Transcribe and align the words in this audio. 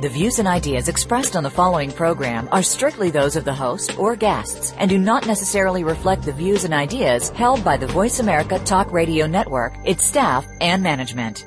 The 0.00 0.08
views 0.08 0.38
and 0.38 0.48
ideas 0.48 0.88
expressed 0.88 1.36
on 1.36 1.44
the 1.44 1.50
following 1.50 1.90
program 1.92 2.48
are 2.50 2.62
strictly 2.62 3.10
those 3.10 3.36
of 3.36 3.44
the 3.44 3.54
host 3.54 3.98
or 3.98 4.16
guests 4.16 4.74
and 4.76 4.90
do 4.90 4.98
not 4.98 5.26
necessarily 5.26 5.84
reflect 5.84 6.24
the 6.24 6.32
views 6.32 6.64
and 6.64 6.74
ideas 6.74 7.30
held 7.30 7.64
by 7.64 7.76
the 7.76 7.86
Voice 7.86 8.18
America 8.18 8.58
Talk 8.58 8.92
Radio 8.92 9.26
Network, 9.26 9.74
its 9.84 10.04
staff, 10.04 10.46
and 10.60 10.82
management. 10.82 11.46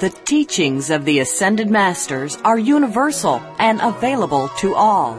The 0.00 0.16
teachings 0.24 0.88
of 0.88 1.04
the 1.04 1.18
Ascended 1.18 1.68
Masters 1.68 2.38
are 2.42 2.58
universal 2.58 3.42
and 3.58 3.82
available 3.82 4.48
to 4.60 4.74
all. 4.74 5.18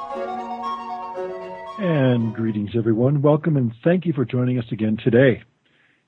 And 1.83 2.35
greetings, 2.35 2.69
everyone. 2.77 3.23
Welcome 3.23 3.57
and 3.57 3.73
thank 3.83 4.05
you 4.05 4.13
for 4.13 4.23
joining 4.23 4.59
us 4.59 4.65
again 4.71 4.97
today. 5.03 5.41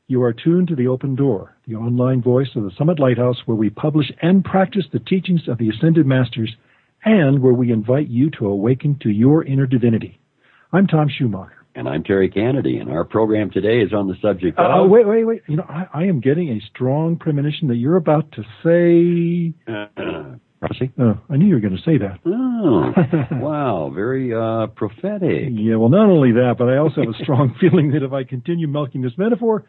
You 0.05 0.21
are 0.21 0.31
tuned 0.31 0.67
to 0.67 0.75
The 0.75 0.85
Open 0.85 1.15
Door, 1.15 1.57
the 1.67 1.73
online 1.73 2.21
voice 2.21 2.49
of 2.55 2.61
the 2.61 2.69
Summit 2.77 2.99
Lighthouse, 2.99 3.37
where 3.47 3.57
we 3.57 3.71
publish 3.71 4.05
and 4.21 4.45
practice 4.45 4.85
the 4.93 4.99
teachings 4.99 5.47
of 5.47 5.57
the 5.57 5.69
Ascended 5.69 6.05
Masters 6.05 6.55
and 7.03 7.41
where 7.41 7.55
we 7.55 7.71
invite 7.71 8.07
you 8.07 8.29
to 8.37 8.45
awaken 8.45 8.99
to 9.01 9.09
your 9.09 9.43
inner 9.43 9.65
divinity. 9.65 10.19
I'm 10.71 10.85
Tom 10.85 11.09
Schumacher. 11.09 11.65
And 11.73 11.89
I'm 11.89 12.03
Terry 12.03 12.29
Kennedy, 12.29 12.77
and 12.77 12.91
our 12.91 13.03
program 13.03 13.49
today 13.49 13.79
is 13.79 13.93
on 13.93 14.07
the 14.07 14.15
subject 14.21 14.59
of. 14.59 14.65
Oh, 14.69 14.83
uh, 14.83 14.87
wait, 14.87 15.07
wait, 15.07 15.23
wait. 15.23 15.41
You 15.47 15.55
know, 15.55 15.65
I, 15.67 15.87
I, 15.91 16.03
am 16.03 16.19
getting 16.19 16.49
a 16.49 16.61
strong 16.69 17.17
premonition 17.17 17.67
that 17.69 17.77
you're 17.77 17.95
about 17.95 18.31
to 18.33 18.43
say. 18.63 19.55
Uh, 19.97 20.35
prophecy? 20.67 20.91
Oh, 20.99 21.19
I 21.29 21.37
knew 21.37 21.47
you 21.47 21.55
were 21.55 21.59
going 21.59 21.75
to 21.75 21.83
say 21.83 21.97
that. 21.97 22.19
Oh, 22.25 22.93
wow. 23.43 23.91
Very 23.93 24.33
uh, 24.33 24.67
prophetic. 24.67 25.49
Yeah, 25.51 25.75
well, 25.75 25.89
not 25.89 26.09
only 26.09 26.31
that, 26.33 26.55
but 26.57 26.69
I 26.69 26.77
also 26.77 27.01
have 27.01 27.09
a 27.09 27.23
strong 27.23 27.55
feeling 27.61 27.91
that 27.91 28.03
if 28.03 28.13
I 28.13 28.23
continue 28.23 28.67
milking 28.67 29.01
this 29.01 29.13
metaphor, 29.17 29.65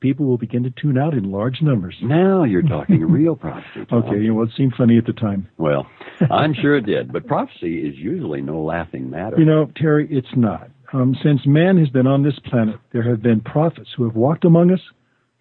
people 0.00 0.26
will 0.26 0.38
begin 0.38 0.62
to 0.62 0.70
tune 0.70 0.96
out 0.96 1.14
in 1.14 1.30
large 1.30 1.60
numbers. 1.60 1.94
Now 2.02 2.44
you're 2.44 2.62
talking 2.62 3.00
real 3.02 3.36
prophecy. 3.36 3.84
Tom. 3.90 4.04
Okay, 4.04 4.16
you 4.20 4.34
know, 4.34 4.42
it 4.42 4.50
seemed 4.56 4.74
funny 4.76 4.96
at 4.96 5.04
the 5.04 5.12
time. 5.12 5.48
Well, 5.58 5.86
I'm 6.30 6.54
sure 6.54 6.76
it 6.76 6.86
did, 6.86 7.12
but 7.12 7.26
prophecy 7.26 7.78
is 7.86 7.94
usually 7.96 8.40
no 8.40 8.62
laughing 8.62 9.10
matter. 9.10 9.38
You 9.38 9.44
know, 9.44 9.70
Terry, 9.76 10.08
it's 10.10 10.34
not. 10.36 10.70
Um, 10.92 11.14
since 11.22 11.42
man 11.46 11.78
has 11.78 11.88
been 11.88 12.06
on 12.06 12.24
this 12.24 12.38
planet, 12.46 12.76
there 12.92 13.08
have 13.08 13.22
been 13.22 13.40
prophets 13.40 13.90
who 13.96 14.04
have 14.04 14.16
walked 14.16 14.44
among 14.44 14.72
us, 14.72 14.80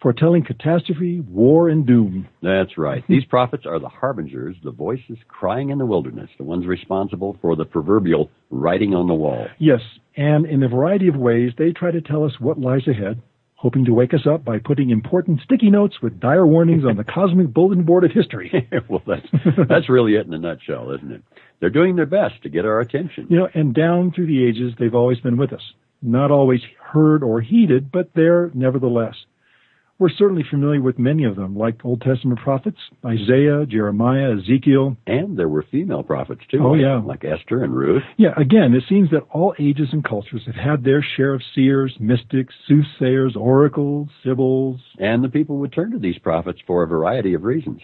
foretelling 0.01 0.45
catastrophe, 0.45 1.19
war, 1.21 1.69
and 1.69 1.85
doom. 1.85 2.27
That's 2.41 2.77
right. 2.77 3.03
These 3.07 3.25
prophets 3.25 3.65
are 3.65 3.79
the 3.79 3.89
harbingers, 3.89 4.55
the 4.63 4.71
voices 4.71 5.17
crying 5.27 5.69
in 5.69 5.77
the 5.77 5.85
wilderness, 5.85 6.29
the 6.37 6.43
ones 6.43 6.65
responsible 6.65 7.37
for 7.41 7.55
the 7.55 7.65
proverbial 7.65 8.29
writing 8.49 8.93
on 8.93 9.07
the 9.07 9.13
wall. 9.13 9.47
Yes, 9.57 9.81
and 10.15 10.45
in 10.45 10.63
a 10.63 10.69
variety 10.69 11.07
of 11.07 11.15
ways, 11.15 11.51
they 11.57 11.71
try 11.71 11.91
to 11.91 12.01
tell 12.01 12.23
us 12.23 12.39
what 12.39 12.59
lies 12.59 12.87
ahead, 12.87 13.21
hoping 13.55 13.85
to 13.85 13.93
wake 13.93 14.13
us 14.13 14.25
up 14.25 14.45
by 14.45 14.57
putting 14.57 14.89
important 14.89 15.41
sticky 15.41 15.69
notes 15.69 16.01
with 16.01 16.19
dire 16.19 16.47
warnings 16.47 16.85
on 16.85 16.95
the 16.95 17.03
cosmic 17.15 17.53
bulletin 17.53 17.83
board 17.83 18.05
of 18.05 18.11
history. 18.11 18.69
well, 18.89 19.03
that's, 19.05 19.27
that's 19.67 19.89
really 19.89 20.15
it 20.15 20.25
in 20.25 20.33
a 20.33 20.39
nutshell, 20.39 20.91
isn't 20.91 21.11
it? 21.11 21.23
They're 21.59 21.69
doing 21.69 21.97
their 21.97 22.05
best 22.05 22.41
to 22.43 22.49
get 22.49 22.65
our 22.65 22.79
attention. 22.79 23.27
You 23.29 23.39
know, 23.39 23.49
and 23.53 23.73
down 23.73 24.13
through 24.13 24.27
the 24.27 24.45
ages, 24.45 24.73
they've 24.79 24.95
always 24.95 25.19
been 25.19 25.35
with 25.35 25.51
us. 25.51 25.73
Not 26.01 26.31
always 26.31 26.61
heard 26.81 27.21
or 27.21 27.41
heeded, 27.41 27.91
but 27.91 28.11
there 28.15 28.49
nevertheless. 28.53 29.15
We're 29.99 30.09
certainly 30.09 30.45
familiar 30.49 30.81
with 30.81 30.97
many 30.97 31.25
of 31.25 31.35
them, 31.35 31.57
like 31.57 31.83
Old 31.83 32.01
Testament 32.01 32.39
prophets, 32.39 32.77
Isaiah, 33.05 33.65
Jeremiah, 33.65 34.37
Ezekiel. 34.37 34.95
And 35.05 35.37
there 35.37 35.49
were 35.49 35.65
female 35.69 36.03
prophets 36.03 36.39
too. 36.49 36.59
Oh, 36.63 36.71
like, 36.71 36.81
yeah. 36.81 37.01
Like 37.03 37.25
Esther 37.25 37.65
and 37.65 37.75
Ruth. 37.75 38.03
Yeah, 38.15 38.33
again, 38.37 38.73
it 38.73 38.83
seems 38.87 39.09
that 39.11 39.27
all 39.31 39.53
ages 39.59 39.89
and 39.91 40.03
cultures 40.03 40.43
have 40.45 40.55
had 40.55 40.85
their 40.85 41.05
share 41.17 41.33
of 41.33 41.41
seers, 41.53 41.93
mystics, 41.99 42.53
soothsayers, 42.65 43.35
oracles, 43.35 44.07
sibyls. 44.23 44.79
And 44.99 45.21
the 45.21 45.29
people 45.29 45.57
would 45.57 45.73
turn 45.73 45.91
to 45.91 45.99
these 45.99 46.17
prophets 46.17 46.59
for 46.65 46.83
a 46.83 46.87
variety 46.87 47.33
of 47.33 47.43
reasons. 47.43 47.81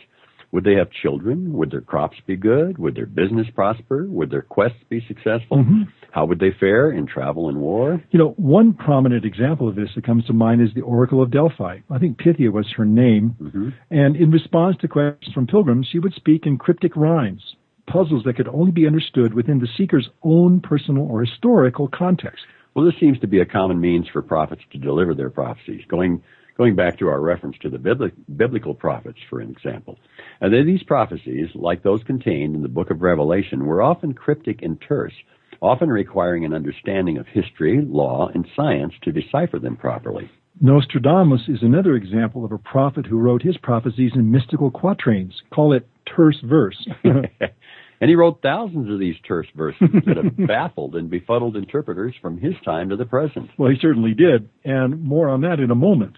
Would 0.52 0.64
they 0.64 0.76
have 0.76 0.90
children? 0.92 1.54
Would 1.54 1.72
their 1.72 1.82
crops 1.82 2.18
be 2.26 2.36
good? 2.36 2.78
Would 2.78 2.96
their 2.96 3.06
business 3.06 3.48
prosper? 3.54 4.06
Would 4.08 4.32
their 4.32 4.42
quests 4.42 4.80
be 4.90 5.04
successful? 5.08 5.58
Mm-hmm. 5.58 5.84
How 6.12 6.26
would 6.26 6.40
they 6.40 6.52
fare 6.60 6.92
in 6.92 7.08
travel 7.08 7.50
and 7.50 7.60
war? 7.60 8.02
You 8.12 8.20
know, 8.20 8.30
one 8.38 8.74
prominent 8.74 9.26
example 9.26 9.68
of 9.68 9.76
this 9.76 9.90
that 9.96 10.06
comes 10.06 10.26
to 10.26 10.34
mind 10.34 10.62
is 10.62 10.74
the 10.74 10.82
Oracle 10.82 11.22
of 11.22 11.32
Delphi. 11.32 11.80
I 11.90 11.98
think 12.00 12.18
Pythia 12.18 12.52
was 12.52 12.72
her 12.78 12.86
name. 12.86 13.36
Mm-hmm. 13.42 13.70
And 13.92 14.16
in 14.16 14.32
response 14.32 14.78
to 14.82 14.88
questions 14.88 15.34
from 15.34 15.48
pilgrims, 15.48 15.88
she 15.92 16.00
would 16.00 16.14
speak 16.14 16.46
in 16.46 16.58
cryptic 16.58 16.96
rhymes, 16.96 17.56
puzzles 17.88 18.24
that 18.24 18.38
could 18.38 18.48
only 18.48 18.72
be 18.72 18.88
understood 18.88 19.34
within 19.34 19.60
the 19.60 19.68
seeker's 19.78 20.10
own 20.24 20.62
personal 20.62 21.04
or 21.04 21.22
historical 21.22 21.90
context. 21.90 22.46
Well, 22.74 22.86
this 22.86 23.00
seems 23.00 23.20
to 23.20 23.28
be 23.28 23.40
a 23.40 23.46
common 23.46 23.80
means 23.80 24.08
for 24.12 24.22
prophets 24.22 24.62
to 24.72 24.78
deliver 24.78 25.14
their 25.14 25.30
prophecies, 25.30 25.82
going 25.88 26.22
going 26.58 26.76
back 26.76 26.98
to 27.00 27.08
our 27.08 27.20
reference 27.20 27.58
to 27.62 27.70
the 27.70 28.12
biblical 28.36 28.74
prophets, 28.74 29.20
for 29.30 29.42
example. 29.42 29.98
Uh, 30.42 30.46
and 30.46 30.54
then 30.54 30.66
these 30.66 30.84
prophecies, 30.84 31.50
like 31.56 31.84
those 31.84 32.04
contained 32.04 32.56
in 32.56 32.62
the 32.62 32.70
book 32.70 32.92
of 32.92 33.02
Revelation, 33.02 33.66
were 33.66 33.82
often 33.82 34.14
cryptic 34.14 34.62
and 34.62 34.82
terse, 34.82 35.14
often 35.62 35.90
requiring 35.90 36.46
an 36.46 36.54
understanding 36.54 37.18
of 37.18 37.28
history, 37.28 37.82
law, 37.82 38.30
and 38.34 38.48
science 38.56 38.94
to 39.04 39.12
decipher 39.12 39.60
them 39.60 39.76
properly. 39.76 40.30
Nostradamus 40.62 41.42
is 41.50 41.62
another 41.62 41.96
example 41.96 42.46
of 42.46 42.52
a 42.54 42.58
prophet 42.58 43.06
who 43.06 43.20
wrote 43.20 43.42
his 43.42 43.58
prophecies 43.58 44.12
in 44.16 44.32
mystical 44.32 44.72
quatrains. 44.72 45.34
Call 45.54 45.74
it 45.74 45.88
terse 46.16 46.40
verse. 46.46 46.88
and 47.04 48.10
he 48.10 48.16
wrote 48.16 48.42
thousands 48.42 48.90
of 48.90 49.00
these 49.00 49.16
terse 49.28 49.48
verses 49.56 49.90
that 50.06 50.16
have 50.16 50.38
baffled 50.48 50.96
and 50.96 51.10
befuddled 51.10 51.58
interpreters 51.58 52.16
from 52.22 52.38
his 52.38 52.54
time 52.64 52.90
to 52.90 52.96
the 52.96 53.06
present. 53.06 53.50
Well, 53.58 53.70
he 53.70 53.78
certainly 53.82 54.14
did, 54.14 54.50
and 54.64 55.04
more 55.04 55.28
on 55.28 55.42
that 55.42 55.60
in 55.60 55.72
a 55.72 55.76
moment. 55.76 56.16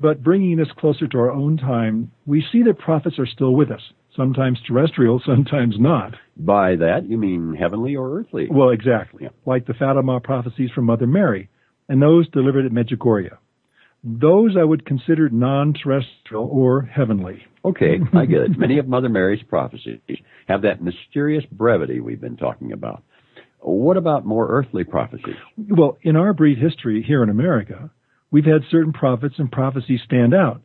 But 0.00 0.22
bringing 0.22 0.58
us 0.60 0.68
closer 0.78 1.06
to 1.06 1.18
our 1.18 1.30
own 1.30 1.58
time, 1.58 2.10
we 2.26 2.44
see 2.50 2.62
that 2.62 2.78
prophets 2.78 3.18
are 3.18 3.26
still 3.26 3.54
with 3.54 3.70
us, 3.70 3.82
sometimes 4.16 4.58
terrestrial, 4.66 5.20
sometimes 5.26 5.76
not. 5.78 6.14
By 6.36 6.76
that, 6.76 7.04
you 7.06 7.18
mean 7.18 7.54
heavenly 7.54 7.96
or 7.96 8.18
earthly? 8.18 8.48
Well, 8.50 8.70
exactly. 8.70 9.24
Yeah. 9.24 9.30
Like 9.44 9.66
the 9.66 9.74
Fatima 9.74 10.20
prophecies 10.20 10.70
from 10.74 10.86
Mother 10.86 11.06
Mary, 11.06 11.50
and 11.88 12.00
those 12.00 12.28
delivered 12.30 12.64
at 12.64 12.72
Medjugorje. 12.72 13.36
Those 14.02 14.56
I 14.58 14.64
would 14.64 14.86
consider 14.86 15.28
non-terrestrial 15.28 16.48
or 16.50 16.82
heavenly. 16.82 17.44
Okay, 17.64 17.98
I 18.14 18.24
get 18.24 18.40
it. 18.40 18.58
Many 18.58 18.78
of 18.78 18.88
Mother 18.88 19.10
Mary's 19.10 19.42
prophecies 19.42 20.00
have 20.48 20.62
that 20.62 20.82
mysterious 20.82 21.44
brevity 21.52 22.00
we've 22.00 22.20
been 22.20 22.38
talking 22.38 22.72
about. 22.72 23.02
What 23.58 23.98
about 23.98 24.24
more 24.24 24.48
earthly 24.48 24.84
prophecies? 24.84 25.36
Well, 25.58 25.98
in 26.00 26.16
our 26.16 26.32
brief 26.32 26.56
history 26.56 27.04
here 27.06 27.22
in 27.22 27.28
America, 27.28 27.90
we've 28.30 28.44
had 28.44 28.62
certain 28.70 28.92
prophets 28.92 29.34
and 29.38 29.50
prophecies 29.50 30.02
stand 30.04 30.34
out, 30.34 30.60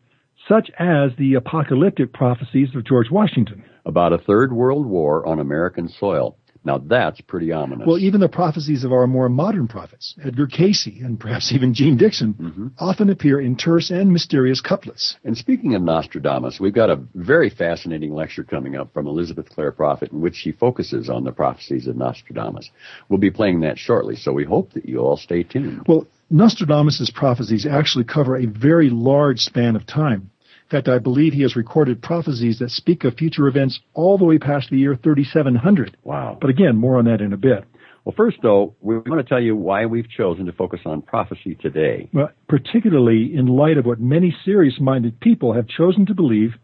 such 0.47 0.69
as 0.77 1.11
the 1.17 1.35
apocalyptic 1.35 2.13
prophecies 2.13 2.75
of 2.75 2.85
George 2.85 3.09
Washington. 3.09 3.63
About 3.85 4.13
a 4.13 4.17
third 4.17 4.53
world 4.53 4.85
war 4.85 5.25
on 5.25 5.39
American 5.39 5.87
soil. 5.87 6.37
Now 6.65 6.79
that's 6.79 7.21
pretty 7.21 7.51
ominous. 7.51 7.85
Well, 7.85 7.99
even 7.99 8.19
the 8.19 8.27
prophecies 8.27 8.83
of 8.83 8.91
our 8.91 9.05
more 9.05 9.29
modern 9.29 9.67
prophets, 9.67 10.15
Edgar 10.23 10.47
Cayce 10.47 10.87
and 10.87 11.19
perhaps 11.19 11.51
even 11.51 11.75
Jeane 11.75 11.95
Dixon, 11.95 12.33
mm-hmm. 12.33 12.67
often 12.79 13.11
appear 13.11 13.39
in 13.39 13.55
terse 13.55 13.91
and 13.91 14.11
mysterious 14.11 14.61
couplets. 14.61 15.15
And 15.23 15.37
speaking 15.37 15.75
of 15.75 15.83
Nostradamus, 15.83 16.59
we've 16.59 16.73
got 16.73 16.89
a 16.89 16.99
very 17.13 17.51
fascinating 17.51 18.15
lecture 18.15 18.43
coming 18.43 18.75
up 18.75 18.91
from 18.93 19.05
Elizabeth 19.05 19.47
Clare 19.47 19.71
Prophet 19.71 20.11
in 20.11 20.21
which 20.21 20.35
she 20.35 20.51
focuses 20.51 21.07
on 21.07 21.23
the 21.23 21.31
prophecies 21.31 21.85
of 21.85 21.97
Nostradamus. 21.97 22.71
We'll 23.09 23.19
be 23.19 23.31
playing 23.31 23.59
that 23.59 23.77
shortly, 23.77 24.15
so 24.15 24.33
we 24.33 24.43
hope 24.43 24.73
that 24.73 24.89
you 24.89 24.99
all 24.99 25.17
stay 25.17 25.43
tuned. 25.43 25.83
Well, 25.87 26.07
Nostradamus' 26.29 27.11
prophecies 27.11 27.65
actually 27.65 28.05
cover 28.05 28.35
a 28.35 28.45
very 28.45 28.89
large 28.89 29.39
span 29.39 29.75
of 29.75 29.85
time. 29.85 30.31
In 30.65 30.69
fact, 30.69 30.87
I 30.87 30.97
believe 30.97 31.33
he 31.33 31.43
has 31.43 31.55
recorded 31.55 32.01
prophecies 32.01 32.57
that 32.59 32.71
speak 32.71 33.03
of 33.03 33.13
future 33.13 33.47
events 33.47 33.79
all 33.93 34.17
the 34.17 34.25
way 34.25 34.39
past 34.39 34.69
the 34.71 34.77
year 34.77 34.95
3700. 34.95 35.95
Wow. 36.03 36.37
But 36.41 36.49
again, 36.49 36.75
more 36.75 36.97
on 36.97 37.05
that 37.05 37.21
in 37.21 37.33
a 37.33 37.37
bit. 37.37 37.65
Well, 38.03 38.15
first, 38.17 38.37
though, 38.41 38.75
we 38.81 38.97
want 38.97 39.19
to 39.19 39.23
tell 39.23 39.41
you 39.41 39.55
why 39.55 39.85
we've 39.85 40.09
chosen 40.09 40.47
to 40.47 40.51
focus 40.51 40.79
on 40.85 41.03
prophecy 41.03 41.55
today. 41.55 42.09
Well, 42.13 42.31
particularly 42.47 43.31
in 43.35 43.45
light 43.45 43.77
of 43.77 43.85
what 43.85 43.99
many 43.99 44.35
serious 44.43 44.79
minded 44.79 45.19
people 45.19 45.53
have 45.53 45.67
chosen 45.67 46.07
to 46.07 46.15
believe 46.15 46.55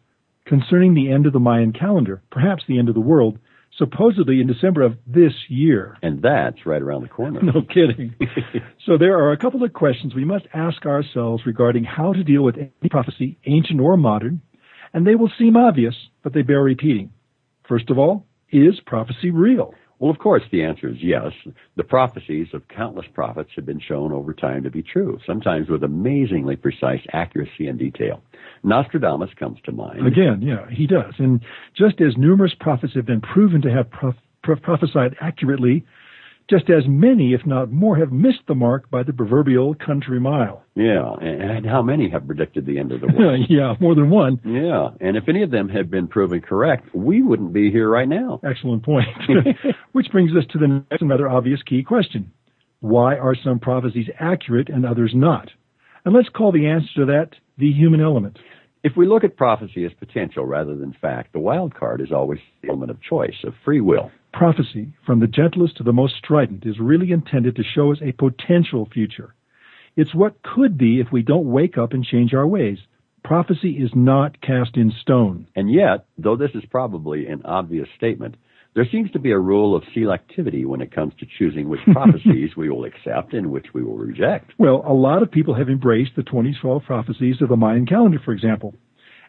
concerning 0.46 0.96
the 0.96 1.12
end 1.12 1.28
of 1.28 1.34
the 1.34 1.40
Mayan 1.40 1.74
calendar, 1.74 2.22
perhaps 2.32 2.64
the 2.68 2.80
end 2.80 2.90
of 2.90 2.96
the 2.96 3.02
world, 3.02 3.38
supposedly 3.78 4.42
in 4.42 4.48
December 4.48 4.82
of 4.82 4.98
this 5.08 5.34
year. 5.48 5.98
And 6.02 6.22
that's 6.22 6.66
right 6.66 6.82
around 6.82 7.04
the 7.04 7.10
corner. 7.10 7.42
No 7.52 7.62
kidding. 7.62 8.16
so 8.86 8.98
there 8.98 9.18
are 9.18 9.32
a 9.32 9.38
couple 9.38 9.64
of 9.64 9.74
questions 9.74 10.14
we 10.14 10.26
must 10.26 10.46
ask 10.54 10.86
ourselves 10.86 11.46
regarding 11.46 11.84
how 11.84 12.14
to 12.14 12.24
deal 12.24 12.44
with 12.44 12.58
any 12.58 12.90
prophecy, 12.90 13.38
ancient 13.46 13.80
or 13.82 13.98
modern, 13.98 14.42
and 14.94 15.06
they 15.06 15.16
will 15.16 15.32
seem 15.38 15.58
obvious, 15.58 15.96
but 16.24 16.34
they 16.34 16.42
bear 16.42 16.62
repeating. 16.62 17.12
First 17.68 17.90
of 17.90 17.98
all, 17.98 18.26
is 18.52 18.80
prophecy 18.86 19.32
real? 19.32 19.74
Well, 20.02 20.10
of 20.12 20.18
course, 20.18 20.42
the 20.52 20.64
answer 20.64 20.90
is 20.90 20.98
yes. 21.00 21.32
The 21.78 21.84
prophecies 21.84 22.48
of 22.54 22.68
countless 22.68 23.06
prophets 23.14 23.52
have 23.56 23.68
been 23.68 23.80
shown 23.80 24.12
over 24.12 24.34
time 24.34 24.64
to 24.64 24.72
be 24.72 24.82
true, 24.82 25.20
sometimes 25.28 25.70
with 25.70 25.84
amazingly 25.84 26.56
precise 26.56 27.02
accuracy 27.14 27.68
and 27.68 27.78
detail. 27.78 28.24
Nostradamus 28.64 29.30
comes 29.40 29.60
to 29.66 29.72
mind. 29.72 30.06
Again, 30.06 30.42
yeah, 30.42 30.70
he 30.70 30.88
does. 30.88 31.14
And 31.18 31.42
just 31.76 32.00
as 32.02 32.18
numerous 32.18 32.54
prophets 32.60 32.94
have 32.96 33.06
been 33.06 33.22
proven 33.22 33.62
to 33.64 33.72
have 33.72 33.90
prof- 33.90 34.16
prophesied 34.44 35.16
accurately, 35.20 35.86
just 36.50 36.70
as 36.70 36.84
many, 36.86 37.34
if 37.34 37.46
not 37.46 37.72
more, 37.72 37.96
have 37.98 38.12
missed 38.12 38.42
the 38.48 38.56
mark 38.56 38.90
by 38.92 39.04
the 39.04 39.14
proverbial 39.14 39.74
country 39.76 40.20
mile. 40.20 40.64
Yeah, 40.76 41.14
and 41.22 41.66
how 41.66 41.82
many 41.82 42.10
have 42.10 42.28
predicted 42.28 42.66
the 42.66 42.78
end 42.78 42.92
of 42.92 43.00
the 43.02 43.08
world? 43.08 43.46
yeah, 43.50 43.76
more 43.80 43.96
than 43.96 44.10
one. 44.10 44.40
Yeah, 44.44 44.90
and 45.00 45.16
if 45.16 45.30
any 45.30 45.44
of 45.44 45.52
them 45.52 45.70
had 45.70 45.90
been 45.90 46.08
proven 46.08 46.42
correct, 46.42 46.94
we 46.94 47.22
wouldn't 47.22 47.54
be 47.54 47.72
here 47.72 47.90
right 47.90 48.08
now. 48.08 48.42
Excellent 48.44 48.84
point. 48.84 49.08
Which 49.94 50.12
brings 50.12 50.32
us 50.36 50.44
to 50.52 50.60
the 50.60 50.68
next 50.68 51.02
and 51.02 51.10
rather 51.10 51.30
obvious 51.30 51.62
key 51.64 51.84
question. 51.84 52.32
Why 52.82 53.16
are 53.16 53.36
some 53.36 53.60
prophecies 53.60 54.10
accurate 54.20 54.70
and 54.70 54.86
others 54.86 55.12
not? 55.16 55.50
And 56.04 56.14
let's 56.14 56.30
call 56.30 56.52
the 56.52 56.68
answer 56.68 56.90
to 56.98 57.06
that 57.06 57.30
the 57.58 57.72
human 57.72 58.02
element. 58.02 58.40
If 58.84 58.94
we 58.98 59.06
look 59.06 59.24
at 59.24 59.38
prophecy 59.38 59.86
as 59.86 59.92
potential 59.94 60.46
rather 60.46 60.76
than 60.76 60.96
fact, 61.00 61.34
the 61.34 61.40
wild 61.40 61.76
card 61.76 62.02
is 62.02 62.12
always 62.12 62.40
the 62.62 62.70
element 62.70 62.90
of 62.90 63.02
choice, 63.02 63.36
of 63.44 63.54
free 63.64 63.80
will. 63.80 64.12
Prophecy, 64.34 64.94
from 65.06 65.20
the 65.20 65.28
gentlest 65.28 65.78
to 65.78 65.84
the 65.84 65.94
most 65.94 66.16
strident, 66.18 66.66
is 66.66 66.80
really 66.80 67.12
intended 67.12 67.56
to 67.58 67.64
show 67.64 67.92
us 67.92 68.00
a 68.02 68.12
potential 68.14 68.90
future. 68.92 69.36
It's 69.96 70.16
what 70.16 70.42
could 70.42 70.80
be 70.80 71.00
if 71.00 71.12
we 71.12 71.22
don't 71.22 71.52
wake 71.52 71.78
up 71.78 71.94
and 71.94 72.04
change 72.04 72.34
our 72.34 72.48
ways. 72.48 72.80
Prophecy 73.24 73.74
is 73.74 73.92
not 73.94 74.42
cast 74.42 74.78
in 74.78 74.92
stone. 75.02 75.48
And 75.56 75.72
yet, 75.72 76.06
though 76.18 76.36
this 76.36 76.52
is 76.56 76.64
probably 76.72 77.28
an 77.28 77.44
obvious 77.46 77.88
statement, 77.98 78.36
there 78.74 78.88
seems 78.90 79.12
to 79.12 79.20
be 79.20 79.32
a 79.32 79.40
rule 79.40 79.76
of 79.76 79.84
selectivity 79.96 80.66
when 80.66 80.82
it 80.82 80.94
comes 80.94 81.14
to 81.20 81.26
choosing 81.38 81.68
which 81.68 81.82
prophecies 81.92 82.56
we 82.56 82.70
will 82.70 82.86
accept 82.86 83.34
and 83.34 83.52
which 83.52 83.68
we 83.74 83.84
will 83.84 83.98
reject. 83.98 84.52
Well, 84.58 84.84
a 84.86 84.94
lot 84.94 85.24
of 85.24 85.32
people 85.32 85.56
have 85.56 85.70
embraced 85.70 86.16
the 86.16 86.24
2012 86.24 86.84
prophecies 86.84 87.42
of 87.42 87.50
the 87.50 87.58
Mayan 87.58 87.86
calendar, 87.86 88.20
for 88.24 88.32
example. 88.32 88.74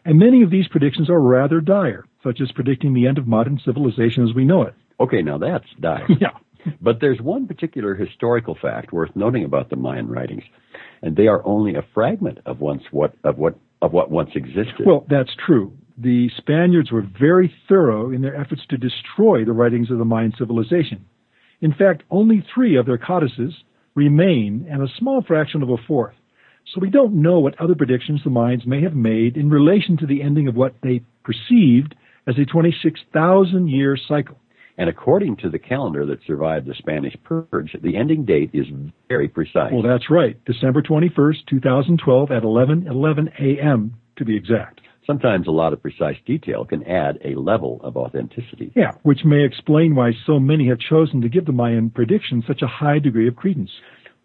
And 0.05 0.19
many 0.19 0.43
of 0.43 0.49
these 0.49 0.67
predictions 0.67 1.09
are 1.09 1.19
rather 1.19 1.61
dire, 1.61 2.05
such 2.23 2.41
as 2.41 2.51
predicting 2.51 2.93
the 2.93 3.07
end 3.07 3.17
of 3.17 3.27
modern 3.27 3.59
civilization 3.63 4.27
as 4.27 4.35
we 4.35 4.45
know 4.45 4.63
it. 4.63 4.73
Okay, 4.99 5.21
now 5.21 5.37
that's 5.37 5.67
dire. 5.79 6.07
yeah. 6.19 6.31
But 6.81 6.99
there's 7.01 7.19
one 7.19 7.47
particular 7.47 7.95
historical 7.95 8.57
fact 8.61 8.93
worth 8.93 9.15
noting 9.15 9.43
about 9.43 9.69
the 9.69 9.75
Mayan 9.75 10.07
writings, 10.07 10.43
and 11.01 11.15
they 11.15 11.27
are 11.27 11.45
only 11.45 11.75
a 11.75 11.85
fragment 11.93 12.39
of 12.45 12.61
once 12.61 12.83
what 12.91 13.13
of 13.23 13.37
what 13.37 13.57
of 13.81 13.91
what 13.91 14.09
once 14.09 14.31
existed. 14.33 14.85
Well, 14.85 15.05
that's 15.09 15.31
true. 15.45 15.73
The 15.97 16.29
Spaniards 16.37 16.91
were 16.91 17.05
very 17.19 17.53
thorough 17.69 18.11
in 18.11 18.21
their 18.21 18.35
efforts 18.35 18.63
to 18.69 18.77
destroy 18.77 19.45
the 19.45 19.53
writings 19.53 19.91
of 19.91 19.99
the 19.99 20.05
Mayan 20.05 20.33
civilization. 20.37 21.05
In 21.61 21.73
fact, 21.73 22.03
only 22.09 22.45
three 22.53 22.75
of 22.75 22.85
their 22.85 22.97
codices 22.97 23.53
remain, 23.95 24.67
and 24.69 24.81
a 24.81 24.87
small 24.97 25.21
fraction 25.21 25.61
of 25.61 25.69
a 25.69 25.77
fourth. 25.87 26.15
So 26.73 26.79
we 26.79 26.89
don't 26.89 27.21
know 27.21 27.39
what 27.39 27.59
other 27.59 27.75
predictions 27.75 28.21
the 28.23 28.29
Mayans 28.29 28.65
may 28.65 28.81
have 28.81 28.95
made 28.95 29.37
in 29.37 29.49
relation 29.49 29.97
to 29.97 30.07
the 30.07 30.21
ending 30.21 30.47
of 30.47 30.55
what 30.55 30.75
they 30.81 31.03
perceived 31.23 31.95
as 32.27 32.37
a 32.37 32.45
26,000 32.45 33.67
year 33.67 33.97
cycle. 34.07 34.37
And 34.77 34.89
according 34.89 35.37
to 35.37 35.49
the 35.49 35.59
calendar 35.59 36.05
that 36.07 36.23
survived 36.25 36.65
the 36.65 36.73
Spanish 36.73 37.15
purge, 37.23 37.75
the 37.83 37.95
ending 37.95 38.25
date 38.25 38.49
is 38.53 38.65
very 39.07 39.27
precise. 39.27 39.71
Well, 39.71 39.83
that's 39.83 40.09
right. 40.09 40.43
December 40.45 40.81
21st, 40.81 41.45
2012 41.47 42.31
at 42.31 42.41
11:11 42.41 43.39
a.m. 43.39 43.93
to 44.15 44.25
be 44.25 44.35
exact. 44.35 44.81
Sometimes 45.05 45.47
a 45.47 45.51
lot 45.51 45.73
of 45.73 45.81
precise 45.81 46.15
detail 46.25 46.63
can 46.63 46.83
add 46.83 47.19
a 47.25 47.35
level 47.35 47.81
of 47.83 47.97
authenticity. 47.97 48.71
Yeah, 48.75 48.91
which 49.03 49.25
may 49.25 49.43
explain 49.43 49.95
why 49.95 50.11
so 50.25 50.39
many 50.39 50.69
have 50.69 50.79
chosen 50.79 51.21
to 51.21 51.29
give 51.29 51.45
the 51.45 51.51
Mayan 51.51 51.89
prediction 51.89 52.43
such 52.47 52.61
a 52.61 52.67
high 52.67 52.99
degree 52.99 53.27
of 53.27 53.35
credence. 53.35 53.71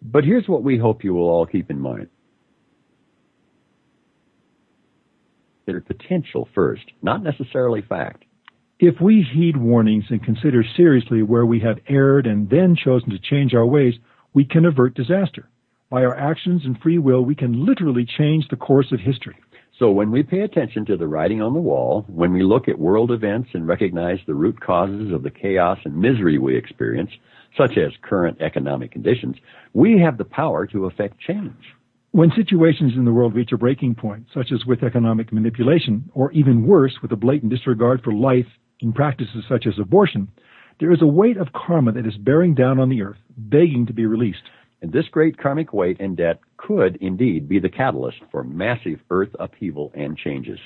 But 0.01 0.23
here's 0.23 0.47
what 0.47 0.63
we 0.63 0.77
hope 0.77 1.03
you 1.03 1.13
will 1.13 1.27
all 1.27 1.45
keep 1.45 1.69
in 1.69 1.79
mind. 1.79 2.07
Consider 5.65 5.81
potential 5.81 6.47
first, 6.55 6.85
not 7.01 7.23
necessarily 7.23 7.81
fact. 7.81 8.23
If 8.79 9.01
we 9.01 9.27
heed 9.33 9.57
warnings 9.57 10.05
and 10.09 10.23
consider 10.23 10.63
seriously 10.77 11.21
where 11.21 11.45
we 11.45 11.59
have 11.59 11.79
erred 11.89 12.25
and 12.25 12.49
then 12.49 12.77
chosen 12.81 13.09
to 13.09 13.19
change 13.19 13.53
our 13.53 13.65
ways, 13.65 13.95
we 14.33 14.45
can 14.45 14.65
avert 14.65 14.95
disaster. 14.95 15.49
By 15.89 16.05
our 16.05 16.15
actions 16.15 16.61
and 16.63 16.79
free 16.79 16.97
will, 16.97 17.25
we 17.25 17.35
can 17.35 17.65
literally 17.65 18.05
change 18.17 18.47
the 18.47 18.55
course 18.55 18.93
of 18.93 19.01
history. 19.01 19.35
So 19.79 19.89
when 19.91 20.11
we 20.11 20.23
pay 20.23 20.41
attention 20.41 20.85
to 20.87 20.97
the 20.97 21.07
writing 21.07 21.41
on 21.41 21.53
the 21.53 21.61
wall, 21.61 22.03
when 22.09 22.33
we 22.33 22.43
look 22.43 22.67
at 22.67 22.77
world 22.77 23.11
events 23.11 23.51
and 23.53 23.65
recognize 23.65 24.19
the 24.27 24.35
root 24.35 24.59
causes 24.59 25.13
of 25.13 25.23
the 25.23 25.31
chaos 25.31 25.77
and 25.85 25.95
misery 25.95 26.37
we 26.37 26.57
experience, 26.57 27.11
such 27.57 27.77
as 27.77 27.93
current 28.01 28.41
economic 28.41 28.91
conditions, 28.91 29.37
we 29.73 29.97
have 29.97 30.17
the 30.17 30.25
power 30.25 30.67
to 30.67 30.85
affect 30.85 31.21
change. 31.21 31.55
When 32.11 32.29
situations 32.35 32.93
in 32.97 33.05
the 33.05 33.13
world 33.13 33.33
reach 33.33 33.53
a 33.53 33.57
breaking 33.57 33.95
point, 33.95 34.25
such 34.33 34.51
as 34.51 34.65
with 34.65 34.83
economic 34.83 35.31
manipulation, 35.31 36.11
or 36.13 36.29
even 36.33 36.67
worse, 36.67 36.97
with 37.01 37.13
a 37.13 37.15
blatant 37.15 37.49
disregard 37.49 38.03
for 38.03 38.11
life 38.11 38.47
in 38.81 38.91
practices 38.91 39.45
such 39.47 39.65
as 39.65 39.79
abortion, 39.79 40.27
there 40.81 40.91
is 40.91 41.01
a 41.01 41.07
weight 41.07 41.37
of 41.37 41.53
karma 41.53 41.93
that 41.93 42.05
is 42.05 42.17
bearing 42.17 42.53
down 42.53 42.79
on 42.79 42.89
the 42.89 43.01
earth, 43.01 43.19
begging 43.37 43.85
to 43.85 43.93
be 43.93 44.05
released. 44.05 44.43
And 44.81 44.91
this 44.91 45.07
great 45.09 45.37
karmic 45.37 45.73
weight 45.73 45.97
and 45.99 46.15
debt 46.15 46.39
could 46.57 46.97
indeed 47.01 47.49
be 47.49 47.59
the 47.59 47.69
catalyst 47.69 48.19
for 48.31 48.43
massive 48.43 48.99
earth 49.09 49.35
upheaval 49.39 49.91
and 49.93 50.17
changes. 50.17 50.59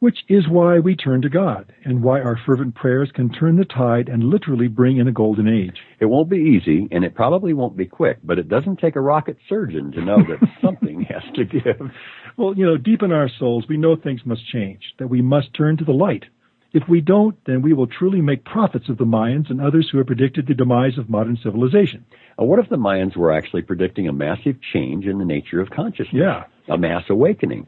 Which 0.00 0.18
is 0.28 0.48
why 0.48 0.78
we 0.78 0.94
turn 0.94 1.22
to 1.22 1.28
God, 1.28 1.72
and 1.84 2.04
why 2.04 2.20
our 2.20 2.38
fervent 2.46 2.76
prayers 2.76 3.10
can 3.12 3.30
turn 3.30 3.56
the 3.56 3.64
tide 3.64 4.08
and 4.08 4.22
literally 4.22 4.68
bring 4.68 4.98
in 4.98 5.08
a 5.08 5.12
golden 5.12 5.48
age. 5.48 5.80
It 5.98 6.06
won't 6.06 6.28
be 6.28 6.36
easy, 6.36 6.86
and 6.92 7.04
it 7.04 7.16
probably 7.16 7.52
won't 7.52 7.76
be 7.76 7.86
quick, 7.86 8.18
but 8.22 8.38
it 8.38 8.48
doesn't 8.48 8.78
take 8.78 8.94
a 8.94 9.00
rocket 9.00 9.38
surgeon 9.48 9.90
to 9.92 10.04
know 10.04 10.18
that 10.18 10.48
something 10.62 11.00
has 11.02 11.24
to 11.34 11.44
give. 11.44 11.90
Well, 12.36 12.54
you 12.56 12.64
know, 12.64 12.76
deep 12.76 13.02
in 13.02 13.10
our 13.10 13.28
souls, 13.40 13.64
we 13.68 13.76
know 13.76 13.96
things 13.96 14.20
must 14.24 14.48
change, 14.48 14.94
that 15.00 15.08
we 15.08 15.20
must 15.20 15.52
turn 15.52 15.76
to 15.78 15.84
the 15.84 15.92
light. 15.92 16.26
If 16.72 16.82
we 16.86 17.00
don't, 17.00 17.36
then 17.46 17.62
we 17.62 17.72
will 17.72 17.86
truly 17.86 18.20
make 18.20 18.44
prophets 18.44 18.90
of 18.90 18.98
the 18.98 19.04
Mayans 19.04 19.48
and 19.48 19.60
others 19.60 19.88
who 19.90 19.98
have 19.98 20.06
predicted 20.06 20.46
the 20.46 20.54
demise 20.54 20.98
of 20.98 21.08
modern 21.08 21.38
civilization. 21.42 22.04
Uh, 22.38 22.44
what 22.44 22.58
if 22.58 22.68
the 22.68 22.76
Mayans 22.76 23.16
were 23.16 23.32
actually 23.32 23.62
predicting 23.62 24.06
a 24.06 24.12
massive 24.12 24.56
change 24.72 25.06
in 25.06 25.18
the 25.18 25.24
nature 25.24 25.60
of 25.60 25.70
consciousness? 25.70 26.20
Yeah. 26.22 26.44
A 26.68 26.76
mass 26.76 27.04
awakening. 27.08 27.66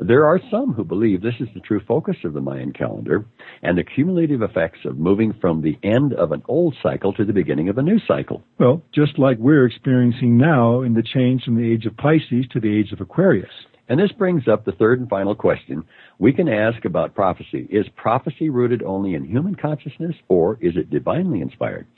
There 0.00 0.26
are 0.26 0.40
some 0.50 0.72
who 0.72 0.82
believe 0.82 1.22
this 1.22 1.38
is 1.38 1.48
the 1.54 1.60
true 1.60 1.80
focus 1.86 2.16
of 2.24 2.32
the 2.32 2.40
Mayan 2.40 2.72
calendar 2.72 3.24
and 3.62 3.78
the 3.78 3.84
cumulative 3.84 4.42
effects 4.42 4.80
of 4.84 4.98
moving 4.98 5.32
from 5.40 5.62
the 5.62 5.78
end 5.84 6.14
of 6.14 6.32
an 6.32 6.42
old 6.48 6.74
cycle 6.82 7.12
to 7.12 7.24
the 7.24 7.32
beginning 7.32 7.68
of 7.68 7.78
a 7.78 7.82
new 7.82 8.00
cycle. 8.08 8.42
Well, 8.58 8.82
just 8.92 9.16
like 9.18 9.38
we're 9.38 9.66
experiencing 9.66 10.36
now 10.36 10.82
in 10.82 10.94
the 10.94 11.04
change 11.04 11.44
from 11.44 11.54
the 11.54 11.72
age 11.72 11.86
of 11.86 11.96
Pisces 11.96 12.46
to 12.50 12.58
the 12.58 12.76
age 12.76 12.90
of 12.90 13.00
Aquarius. 13.00 13.52
And 13.90 13.98
this 13.98 14.12
brings 14.12 14.46
up 14.46 14.64
the 14.64 14.72
third 14.72 15.00
and 15.00 15.08
final 15.08 15.34
question 15.34 15.84
we 16.20 16.32
can 16.32 16.48
ask 16.48 16.84
about 16.84 17.16
prophecy. 17.16 17.66
Is 17.70 17.88
prophecy 17.96 18.48
rooted 18.48 18.84
only 18.84 19.14
in 19.14 19.24
human 19.24 19.56
consciousness 19.56 20.14
or 20.28 20.56
is 20.60 20.76
it 20.76 20.90
divinely 20.90 21.40
inspired? 21.40 21.88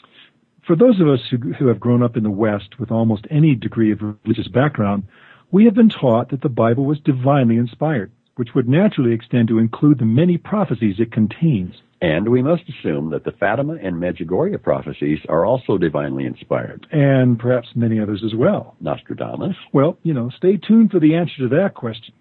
For 0.67 0.75
those 0.75 1.01
of 1.01 1.09
us 1.09 1.21
who, 1.31 1.53
who 1.53 1.67
have 1.67 1.79
grown 1.79 2.03
up 2.03 2.17
in 2.17 2.23
the 2.23 2.31
West 2.31 2.79
with 2.79 2.91
almost 2.91 3.27
any 3.31 3.55
degree 3.55 3.93
of 3.93 4.01
religious 4.01 4.49
background, 4.49 5.03
we 5.51 5.67
have 5.67 5.75
been 5.75 5.91
taught 5.91 6.31
that 6.31 6.41
the 6.41 6.49
Bible 6.49 6.87
was 6.87 6.99
divinely 6.99 7.59
inspired, 7.59 8.11
which 8.37 8.55
would 8.55 8.71
naturally 8.71 9.13
extend 9.13 9.49
to 9.49 9.59
include 9.59 9.99
the 9.99 10.07
many 10.07 10.39
prophecies 10.39 10.99
it 10.99 11.13
contains. 11.13 11.83
And 12.03 12.29
we 12.29 12.43
must 12.43 12.65
assume 12.69 13.11
that 13.11 13.23
the 13.23 13.31
Fatima 13.31 13.75
and 13.75 13.95
Medjugorje 13.95 14.61
prophecies 14.61 15.21
are 15.29 15.47
also 15.47 15.79
divinely 15.79 16.27
inspired. 16.27 16.85
And 16.91 17.39
perhaps 17.39 17.69
many 17.77 18.01
others 18.01 18.25
as 18.27 18.35
well. 18.35 18.75
Nostradamus? 18.81 19.55
Well, 19.73 19.97
you 20.03 20.13
know, 20.13 20.29
stay 20.37 20.57
tuned 20.57 20.91
for 20.91 20.99
the 20.99 21.15
answer 21.15 21.37
to 21.39 21.49
that 21.51 21.75
question. 21.75 22.13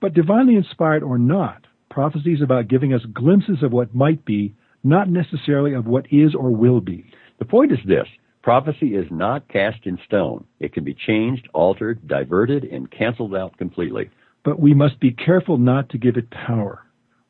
But 0.00 0.14
divinely 0.14 0.56
inspired 0.56 1.02
or 1.02 1.18
not, 1.18 1.66
prophecies 1.90 2.40
about 2.40 2.68
giving 2.68 2.94
us 2.94 3.02
glimpses 3.12 3.62
of 3.62 3.70
what 3.70 3.94
might 3.94 4.24
be, 4.24 4.54
not 4.82 5.10
necessarily 5.10 5.74
of 5.74 5.86
what 5.86 6.06
is 6.10 6.34
or 6.34 6.50
will 6.50 6.80
be. 6.80 7.04
The 7.38 7.44
point 7.44 7.70
is 7.70 7.78
this 7.86 8.08
prophecy 8.42 8.94
is 8.94 9.08
not 9.10 9.48
cast 9.48 9.84
in 9.84 9.98
stone. 10.06 10.46
It 10.58 10.72
can 10.72 10.84
be 10.84 10.94
changed, 10.94 11.48
altered, 11.52 12.08
diverted, 12.08 12.64
and 12.64 12.90
canceled 12.90 13.34
out 13.34 13.58
completely. 13.58 14.08
But 14.42 14.58
we 14.58 14.72
must 14.72 14.98
be 15.00 15.10
careful 15.12 15.58
not 15.58 15.90
to 15.90 15.98
give 15.98 16.16
it 16.16 16.30
power. 16.30 16.82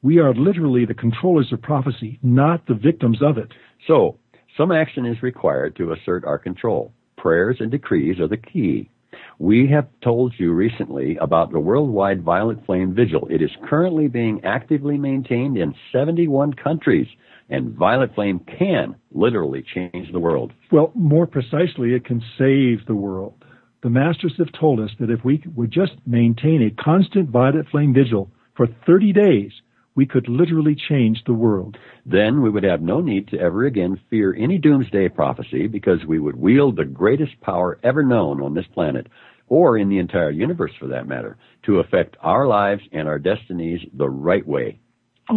We 0.02 0.18
are 0.18 0.32
literally 0.32 0.84
the 0.84 0.94
controllers 0.94 1.52
of 1.52 1.60
prophecy, 1.60 2.20
not 2.22 2.66
the 2.66 2.74
victims 2.74 3.18
of 3.20 3.36
it. 3.36 3.48
So, 3.86 4.18
Some 4.56 4.72
action 4.72 5.06
is 5.06 5.22
required 5.22 5.76
to 5.76 5.92
assert 5.92 6.24
our 6.24 6.38
control. 6.38 6.92
Prayers 7.16 7.58
and 7.60 7.70
decrees 7.70 8.18
are 8.18 8.26
the 8.26 8.36
key. 8.36 8.90
We 9.38 9.68
have 9.68 9.86
told 10.02 10.34
you 10.36 10.52
recently 10.52 11.16
about 11.18 11.52
the 11.52 11.60
worldwide 11.60 12.22
Violet 12.24 12.66
Flame 12.66 12.92
Vigil. 12.92 13.28
It 13.30 13.40
is 13.40 13.50
currently 13.68 14.08
being 14.08 14.40
actively 14.44 14.98
maintained 14.98 15.56
in 15.56 15.76
71 15.92 16.54
countries, 16.54 17.06
and 17.48 17.72
Violet 17.72 18.14
Flame 18.16 18.40
can 18.58 18.96
literally 19.12 19.64
change 19.74 20.10
the 20.10 20.18
world. 20.18 20.52
Well, 20.72 20.90
more 20.96 21.28
precisely, 21.28 21.94
it 21.94 22.04
can 22.04 22.20
save 22.36 22.84
the 22.86 22.96
world. 22.96 23.44
The 23.84 23.90
Masters 23.90 24.34
have 24.38 24.50
told 24.58 24.80
us 24.80 24.90
that 24.98 25.10
if 25.10 25.24
we 25.24 25.40
would 25.54 25.70
just 25.70 25.92
maintain 26.04 26.62
a 26.62 26.82
constant 26.82 27.30
Violet 27.30 27.66
Flame 27.70 27.94
Vigil 27.94 28.28
for 28.56 28.66
30 28.86 29.12
days, 29.12 29.52
we 29.98 30.06
could 30.06 30.28
literally 30.28 30.76
change 30.76 31.24
the 31.26 31.34
world. 31.34 31.76
Then 32.06 32.40
we 32.40 32.50
would 32.50 32.62
have 32.62 32.80
no 32.80 33.00
need 33.00 33.26
to 33.28 33.40
ever 33.40 33.66
again 33.66 34.00
fear 34.08 34.32
any 34.32 34.56
doomsday 34.56 35.08
prophecy 35.08 35.66
because 35.66 35.98
we 36.06 36.20
would 36.20 36.36
wield 36.36 36.76
the 36.76 36.84
greatest 36.84 37.32
power 37.40 37.80
ever 37.82 38.04
known 38.04 38.40
on 38.40 38.54
this 38.54 38.68
planet, 38.72 39.08
or 39.48 39.76
in 39.76 39.88
the 39.88 39.98
entire 39.98 40.30
universe 40.30 40.70
for 40.78 40.86
that 40.86 41.08
matter, 41.08 41.36
to 41.66 41.80
affect 41.80 42.16
our 42.20 42.46
lives 42.46 42.82
and 42.92 43.08
our 43.08 43.18
destinies 43.18 43.80
the 43.92 44.08
right 44.08 44.46
way. 44.46 44.78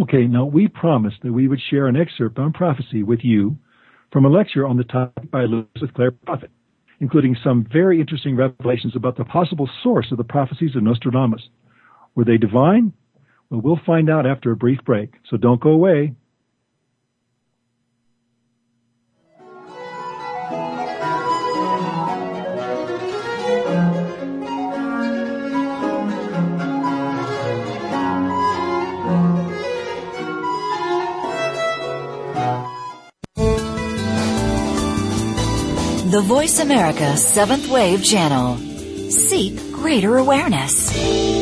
Okay, 0.00 0.28
now 0.28 0.44
we 0.44 0.68
promised 0.68 1.16
that 1.24 1.32
we 1.32 1.48
would 1.48 1.60
share 1.68 1.88
an 1.88 1.96
excerpt 1.96 2.38
on 2.38 2.52
prophecy 2.52 3.02
with 3.02 3.24
you 3.24 3.56
from 4.12 4.24
a 4.24 4.30
lecture 4.30 4.64
on 4.64 4.76
the 4.76 4.84
topic 4.84 5.28
by 5.28 5.42
Elizabeth 5.42 5.92
Clare 5.96 6.12
Prophet, 6.12 6.52
including 7.00 7.36
some 7.42 7.66
very 7.72 8.00
interesting 8.00 8.36
revelations 8.36 8.94
about 8.94 9.16
the 9.16 9.24
possible 9.24 9.68
source 9.82 10.12
of 10.12 10.18
the 10.18 10.32
prophecies 10.36 10.76
of 10.76 10.84
Nostradamus. 10.84 11.48
Were 12.14 12.24
they 12.24 12.36
divine 12.36 12.92
well, 13.52 13.60
we'll 13.60 13.80
find 13.84 14.08
out 14.08 14.26
after 14.26 14.50
a 14.50 14.56
brief 14.56 14.78
break, 14.84 15.12
so 15.28 15.36
don't 15.36 15.60
go 15.60 15.70
away. 15.70 16.14
The 36.10 36.20
Voice 36.20 36.60
America 36.60 37.16
Seventh 37.16 37.68
Wave 37.68 38.02
Channel. 38.02 38.56
Seek 39.10 39.72
greater 39.72 40.16
awareness. 40.16 41.41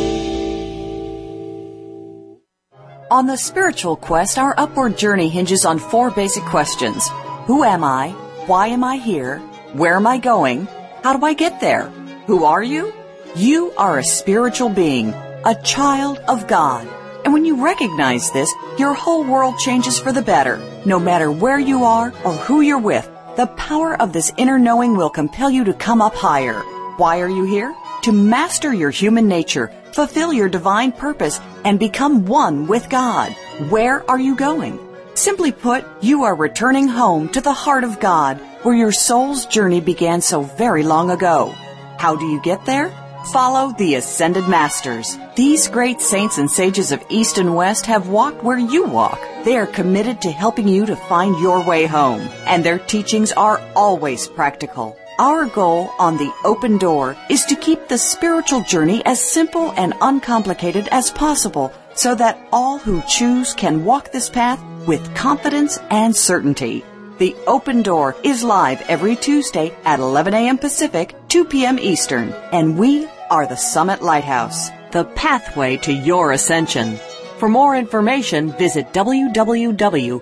On 3.10 3.26
the 3.26 3.36
spiritual 3.36 3.96
quest, 3.96 4.38
our 4.38 4.54
upward 4.56 4.96
journey 4.96 5.28
hinges 5.28 5.64
on 5.64 5.80
four 5.80 6.12
basic 6.12 6.44
questions. 6.44 7.08
Who 7.46 7.64
am 7.64 7.82
I? 7.82 8.10
Why 8.46 8.68
am 8.68 8.84
I 8.84 8.98
here? 8.98 9.38
Where 9.72 9.96
am 9.96 10.06
I 10.06 10.18
going? 10.18 10.68
How 11.02 11.16
do 11.16 11.26
I 11.26 11.34
get 11.34 11.60
there? 11.60 11.86
Who 12.28 12.44
are 12.44 12.62
you? 12.62 12.92
You 13.34 13.72
are 13.72 13.98
a 13.98 14.04
spiritual 14.04 14.68
being, 14.68 15.12
a 15.44 15.60
child 15.64 16.18
of 16.28 16.46
God. 16.46 16.86
And 17.24 17.32
when 17.32 17.44
you 17.44 17.64
recognize 17.64 18.30
this, 18.30 18.54
your 18.78 18.94
whole 18.94 19.24
world 19.24 19.58
changes 19.58 19.98
for 19.98 20.12
the 20.12 20.22
better. 20.22 20.60
No 20.84 21.00
matter 21.00 21.32
where 21.32 21.58
you 21.58 21.82
are 21.82 22.14
or 22.24 22.34
who 22.34 22.60
you're 22.60 22.78
with, 22.78 23.10
the 23.36 23.48
power 23.56 24.00
of 24.00 24.12
this 24.12 24.32
inner 24.36 24.56
knowing 24.56 24.96
will 24.96 25.10
compel 25.10 25.50
you 25.50 25.64
to 25.64 25.74
come 25.74 26.00
up 26.00 26.14
higher. 26.14 26.60
Why 26.96 27.18
are 27.22 27.28
you 27.28 27.42
here? 27.42 27.74
To 28.02 28.12
master 28.12 28.72
your 28.72 28.90
human 28.90 29.26
nature 29.26 29.72
fulfill 29.94 30.32
your 30.32 30.48
divine 30.48 30.92
purpose, 30.92 31.40
and 31.64 31.78
become 31.78 32.26
one 32.26 32.66
with 32.66 32.88
God. 32.88 33.32
Where 33.68 34.08
are 34.10 34.18
you 34.18 34.36
going? 34.36 34.78
Simply 35.14 35.52
put, 35.52 35.84
you 36.00 36.24
are 36.24 36.34
returning 36.34 36.88
home 36.88 37.28
to 37.30 37.40
the 37.40 37.52
heart 37.52 37.84
of 37.84 38.00
God, 38.00 38.38
where 38.62 38.74
your 38.74 38.92
soul's 38.92 39.46
journey 39.46 39.80
began 39.80 40.20
so 40.20 40.42
very 40.42 40.82
long 40.82 41.10
ago. 41.10 41.54
How 41.98 42.16
do 42.16 42.26
you 42.26 42.40
get 42.40 42.64
there? 42.64 42.90
Follow 43.32 43.74
the 43.76 43.96
Ascended 43.96 44.48
Masters. 44.48 45.18
These 45.36 45.68
great 45.68 46.00
saints 46.00 46.38
and 46.38 46.50
sages 46.50 46.90
of 46.90 47.04
East 47.10 47.36
and 47.36 47.54
West 47.54 47.84
have 47.86 48.08
walked 48.08 48.42
where 48.42 48.58
you 48.58 48.84
walk. 48.84 49.20
They 49.44 49.56
are 49.58 49.66
committed 49.66 50.22
to 50.22 50.30
helping 50.30 50.68
you 50.68 50.86
to 50.86 50.96
find 50.96 51.38
your 51.38 51.62
way 51.62 51.86
home, 51.86 52.22
and 52.46 52.64
their 52.64 52.78
teachings 52.78 53.32
are 53.32 53.60
always 53.76 54.26
practical. 54.26 54.96
Our 55.20 55.44
goal 55.44 55.92
on 55.98 56.16
the 56.16 56.32
open 56.44 56.78
door 56.78 57.14
is 57.28 57.44
to 57.44 57.54
keep 57.54 57.88
the 57.88 57.98
spiritual 57.98 58.62
journey 58.62 59.04
as 59.04 59.20
simple 59.20 59.70
and 59.76 59.92
uncomplicated 60.00 60.88
as 60.88 61.10
possible 61.10 61.74
so 61.94 62.14
that 62.14 62.38
all 62.50 62.78
who 62.78 63.02
choose 63.06 63.52
can 63.52 63.84
walk 63.84 64.12
this 64.12 64.30
path 64.30 64.58
with 64.86 65.14
confidence 65.14 65.76
and 65.90 66.16
certainty. 66.16 66.82
The 67.18 67.36
Open 67.46 67.82
Door 67.82 68.16
is 68.24 68.42
live 68.42 68.80
every 68.88 69.14
Tuesday 69.14 69.76
at 69.84 70.00
11 70.00 70.32
a.m. 70.32 70.56
Pacific, 70.56 71.14
2 71.28 71.44
p.m. 71.44 71.78
Eastern, 71.78 72.32
and 72.50 72.78
we 72.78 73.06
are 73.30 73.46
the 73.46 73.56
Summit 73.56 74.00
Lighthouse, 74.00 74.70
the 74.90 75.04
pathway 75.04 75.76
to 75.84 75.92
your 75.92 76.32
ascension. 76.32 76.98
For 77.36 77.50
more 77.50 77.76
information, 77.76 78.52
visit 78.52 78.90
www.tsl.org. 78.94 80.20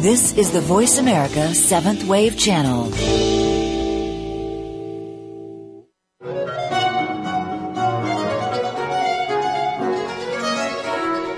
This 0.00 0.32
is 0.34 0.52
the 0.52 0.60
Voice 0.60 0.98
America 0.98 1.52
Seventh 1.52 2.04
Wave 2.04 2.38
Channel. 2.38 2.86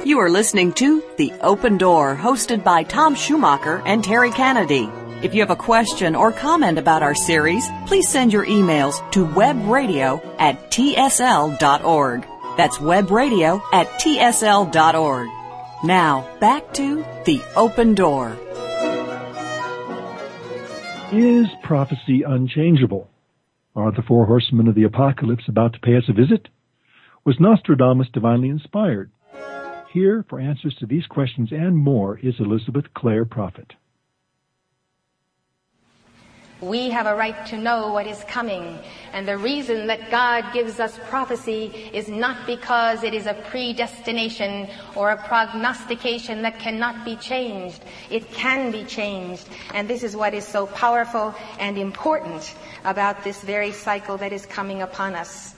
You 0.07 0.19
are 0.19 0.29
listening 0.29 0.75
to 0.75 1.03
The 1.17 1.33
Open 1.41 1.79
Door, 1.79 2.17
hosted 2.17 2.63
by 2.63 2.83
Tom 2.83 3.15
Schumacher 3.15 3.83
and 3.87 4.05
Terry 4.05 4.31
Kennedy. 4.31 4.91
If 5.23 5.33
you 5.33 5.41
have 5.41 5.49
a 5.49 5.57
question 5.57 6.15
or 6.15 6.31
comment 6.31 6.77
about 6.77 7.03
our 7.03 7.15
series, 7.15 7.67
please 7.87 8.11
send 8.11 8.31
your 8.31 8.45
emails 8.45 9.01
to 9.13 9.25
webradio 9.25 10.23
at 10.39 10.71
tsl.org. 10.71 12.27
That's 12.59 12.77
webradio 12.77 13.63
at 13.73 13.87
tsl.org. 13.99 15.31
Now, 15.83 16.29
back 16.41 16.75
to 16.75 17.03
The 17.25 17.41
Open 17.57 17.95
Door. 17.95 18.37
Is 21.13 21.49
prophecy 21.65 22.23
unchangeable? 22.23 23.11
Are 23.75 23.91
the 23.91 24.03
four 24.07 24.27
horsemen 24.27 24.69
of 24.69 24.77
the 24.77 24.85
apocalypse 24.85 25.49
about 25.49 25.73
to 25.73 25.81
pay 25.81 25.97
us 25.97 26.05
a 26.09 26.13
visit? 26.13 26.49
Was 27.25 27.41
Nostradamus 27.41 28.07
divinely 28.13 28.49
inspired? 28.49 29.11
Here 29.93 30.25
for 30.29 30.39
answers 30.39 30.77
to 30.77 30.87
these 30.87 31.07
questions 31.07 31.49
and 31.51 31.77
more 31.77 32.17
is 32.21 32.35
Elizabeth 32.39 32.85
Clare 32.95 33.25
Prophet. 33.25 33.73
We 36.61 36.91
have 36.91 37.07
a 37.07 37.15
right 37.15 37.47
to 37.47 37.57
know 37.57 37.93
what 37.93 38.07
is 38.07 38.23
coming. 38.25 38.79
And 39.13 39.27
the 39.27 39.39
reason 39.39 39.87
that 39.87 40.11
God 40.11 40.53
gives 40.53 40.79
us 40.79 40.99
prophecy 41.09 41.91
is 41.93 42.09
not 42.09 42.47
because 42.47 43.03
it 43.03 43.15
is 43.15 43.27
a 43.27 43.35
predestination 43.35 44.69
or 44.95 45.11
a 45.11 45.17
prognostication 45.17 46.43
that 46.43 46.59
cannot 46.59 47.05
be 47.05 47.17
changed. 47.17 47.83
It 48.11 48.31
can 48.33 48.71
be 48.71 48.85
changed. 48.85 49.49
And 49.73 49.89
this 49.89 50.03
is 50.03 50.15
what 50.17 50.35
is 50.35 50.47
so 50.47 50.67
powerful 50.67 51.35
and 51.59 51.79
important 51.79 52.55
about 52.85 53.25
this 53.25 53.41
very 53.43 53.73
cycle 53.73 54.19
that 54.19 54.33
is 54.33 54.45
coming 54.45 54.83
upon 54.83 55.15
us. 55.15 55.55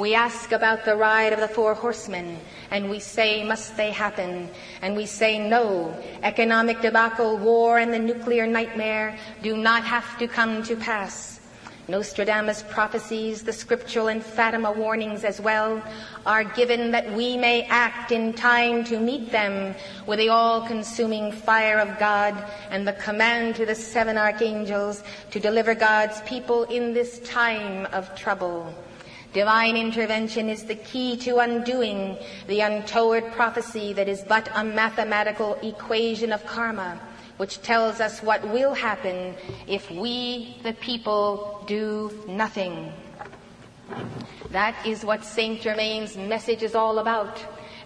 We 0.00 0.14
ask 0.14 0.52
about 0.52 0.86
the 0.86 0.96
ride 0.96 1.34
of 1.34 1.40
the 1.40 1.48
four 1.48 1.74
horsemen, 1.74 2.38
and 2.70 2.88
we 2.88 3.00
say, 3.00 3.44
must 3.44 3.76
they 3.76 3.90
happen? 3.90 4.48
And 4.80 4.96
we 4.96 5.04
say, 5.04 5.38
no. 5.38 5.94
Economic 6.22 6.80
debacle, 6.80 7.36
war, 7.36 7.78
and 7.78 7.92
the 7.92 7.98
nuclear 7.98 8.46
nightmare 8.46 9.18
do 9.42 9.58
not 9.58 9.84
have 9.84 10.18
to 10.18 10.26
come 10.26 10.62
to 10.62 10.74
pass. 10.74 11.40
Nostradamus 11.86 12.64
prophecies, 12.70 13.42
the 13.42 13.52
scriptural 13.52 14.08
and 14.08 14.24
Fatima 14.24 14.72
warnings 14.72 15.22
as 15.22 15.38
well, 15.38 15.82
are 16.24 16.44
given 16.44 16.92
that 16.92 17.12
we 17.12 17.36
may 17.36 17.64
act 17.64 18.10
in 18.10 18.32
time 18.32 18.84
to 18.84 18.98
meet 18.98 19.30
them 19.30 19.74
with 20.06 20.18
the 20.18 20.30
all-consuming 20.30 21.30
fire 21.30 21.78
of 21.78 21.98
God 21.98 22.42
and 22.70 22.88
the 22.88 22.94
command 22.94 23.54
to 23.56 23.66
the 23.66 23.74
seven 23.74 24.16
archangels 24.16 25.04
to 25.30 25.38
deliver 25.38 25.74
God's 25.74 26.22
people 26.22 26.64
in 26.64 26.94
this 26.94 27.18
time 27.18 27.86
of 27.92 28.14
trouble. 28.14 28.74
Divine 29.32 29.76
intervention 29.76 30.48
is 30.48 30.64
the 30.64 30.74
key 30.74 31.16
to 31.18 31.38
undoing 31.38 32.18
the 32.48 32.60
untoward 32.60 33.30
prophecy 33.30 33.92
that 33.92 34.08
is 34.08 34.22
but 34.22 34.48
a 34.56 34.64
mathematical 34.64 35.56
equation 35.62 36.32
of 36.32 36.44
karma, 36.46 37.00
which 37.36 37.62
tells 37.62 38.00
us 38.00 38.24
what 38.24 38.42
will 38.48 38.74
happen 38.74 39.36
if 39.68 39.88
we, 39.88 40.56
the 40.64 40.72
people, 40.74 41.62
do 41.68 42.10
nothing. 42.26 42.92
That 44.50 44.74
is 44.84 45.04
what 45.04 45.24
St. 45.24 45.60
Germain's 45.60 46.16
message 46.16 46.64
is 46.64 46.74
all 46.74 46.98
about. 46.98 47.38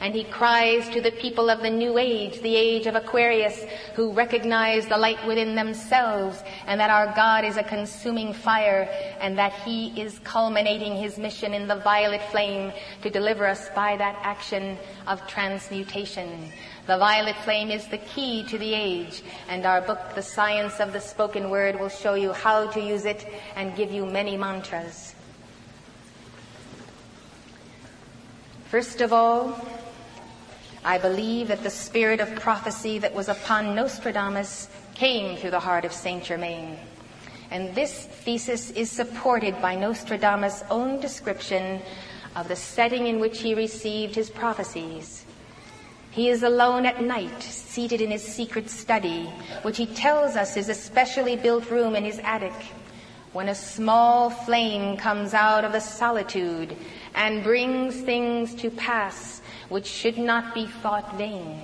And 0.04 0.14
he 0.14 0.25
cries 0.25 0.87
to 0.90 1.00
the 1.00 1.12
people 1.12 1.49
of 1.49 1.62
the 1.62 1.70
new 1.70 1.96
age, 1.96 2.38
the 2.42 2.54
age 2.54 2.87
of 2.87 2.94
Aquarius, 2.94 3.64
who 3.94 4.12
recognize 4.12 4.87
the 4.87 4.99
light 4.99 5.26
within 5.26 5.54
themselves 5.54 6.42
and 6.66 6.78
that 6.78 6.90
our 6.90 7.06
God 7.16 7.42
is 7.42 7.56
a 7.56 7.62
consuming 7.62 8.34
fire 8.34 8.87
and 9.18 9.38
that 9.38 9.54
he 9.64 9.99
is 9.99 10.18
culminating 10.18 10.94
his 10.94 11.16
mission 11.16 11.54
in 11.54 11.66
the 11.66 11.76
violet 11.76 12.20
flame 12.30 12.70
to 13.00 13.08
deliver 13.08 13.46
us 13.46 13.70
by 13.70 13.96
that 13.96 14.14
action 14.20 14.76
of 15.06 15.26
transmutation. 15.26 16.52
The 16.87 16.99
violet 16.99 17.37
flame 17.37 17.70
is 17.70 17.88
the 17.88 17.96
key 17.96 18.44
to 18.49 18.58
the 18.58 18.75
age, 18.75 19.23
and 19.49 19.64
our 19.64 19.80
book, 19.80 20.14
The 20.14 20.20
Science 20.20 20.80
of 20.80 20.92
the 20.92 21.00
Spoken 21.00 21.49
Word, 21.49 21.80
will 21.80 21.88
show 21.88 22.12
you 22.12 22.34
how 22.34 22.66
to 22.73 22.78
use 22.78 23.06
it 23.06 23.26
and 23.56 23.75
give 23.75 23.90
you 23.90 24.04
many 24.04 24.37
mantras. 24.37 25.14
First 28.66 29.00
of 29.00 29.14
all, 29.14 29.56
I 30.85 30.99
believe 30.99 31.49
that 31.49 31.62
the 31.62 31.71
spirit 31.71 32.21
of 32.21 32.35
prophecy 32.37 32.99
that 32.99 33.14
was 33.14 33.31
upon 33.31 33.75
Nostradamus 33.75 34.69
came 34.95 35.38
through 35.38 35.53
the 35.53 35.61
heart 35.61 35.87
of 35.87 35.95
Saint 35.95 36.25
Germain. 36.25 36.76
And 37.50 37.75
this 37.75 38.05
thesis 38.05 38.71
is 38.71 38.91
supported 38.91 39.62
by 39.62 39.76
Nostradamus' 39.76 40.62
own 40.71 41.00
description 41.00 41.81
of 42.37 42.49
the 42.49 42.57
setting 42.57 43.07
in 43.07 43.19
which 43.19 43.41
he 43.41 43.55
received 43.55 44.14
his 44.14 44.29
prophecies. 44.29 45.25
He 46.11 46.29
is 46.29 46.43
alone 46.43 46.85
at 46.85 47.03
night, 47.03 47.43
seated 47.43 48.03
in 48.03 48.11
his 48.11 48.23
secret 48.23 48.69
study, 48.69 49.25
which 49.62 49.79
he 49.79 49.87
tells 49.87 50.37
us 50.37 50.57
is 50.59 50.69
a 50.69 50.75
specially 50.75 51.35
built 51.35 51.71
room 51.71 51.97
in 51.97 52.05
his 52.05 52.19
attic, 52.19 52.53
when 53.33 53.49
a 53.49 53.55
small 53.55 54.29
flame 54.29 54.99
comes 54.99 55.33
out 55.33 55.64
of 55.64 55.73
the 55.73 55.81
solitude 55.81 56.76
and 57.14 57.43
brings 57.43 57.97
things 58.03 58.55
to 58.57 58.71
pass 58.71 59.41
which 59.68 59.87
should 59.87 60.18
not 60.18 60.54
be 60.54 60.66
thought 60.66 61.16
vain. 61.16 61.61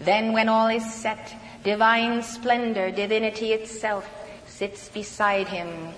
Then 0.00 0.32
when 0.32 0.48
all 0.48 0.68
is 0.68 0.84
set, 0.92 1.34
divine 1.64 2.22
splendor, 2.22 2.90
divinity 2.90 3.52
itself, 3.52 4.08
sits 4.46 4.88
beside 4.88 5.48
him 5.48 5.94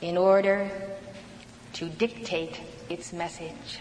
in 0.00 0.16
order 0.16 0.70
to 1.74 1.88
dictate 1.88 2.60
its 2.88 3.12
message. 3.12 3.80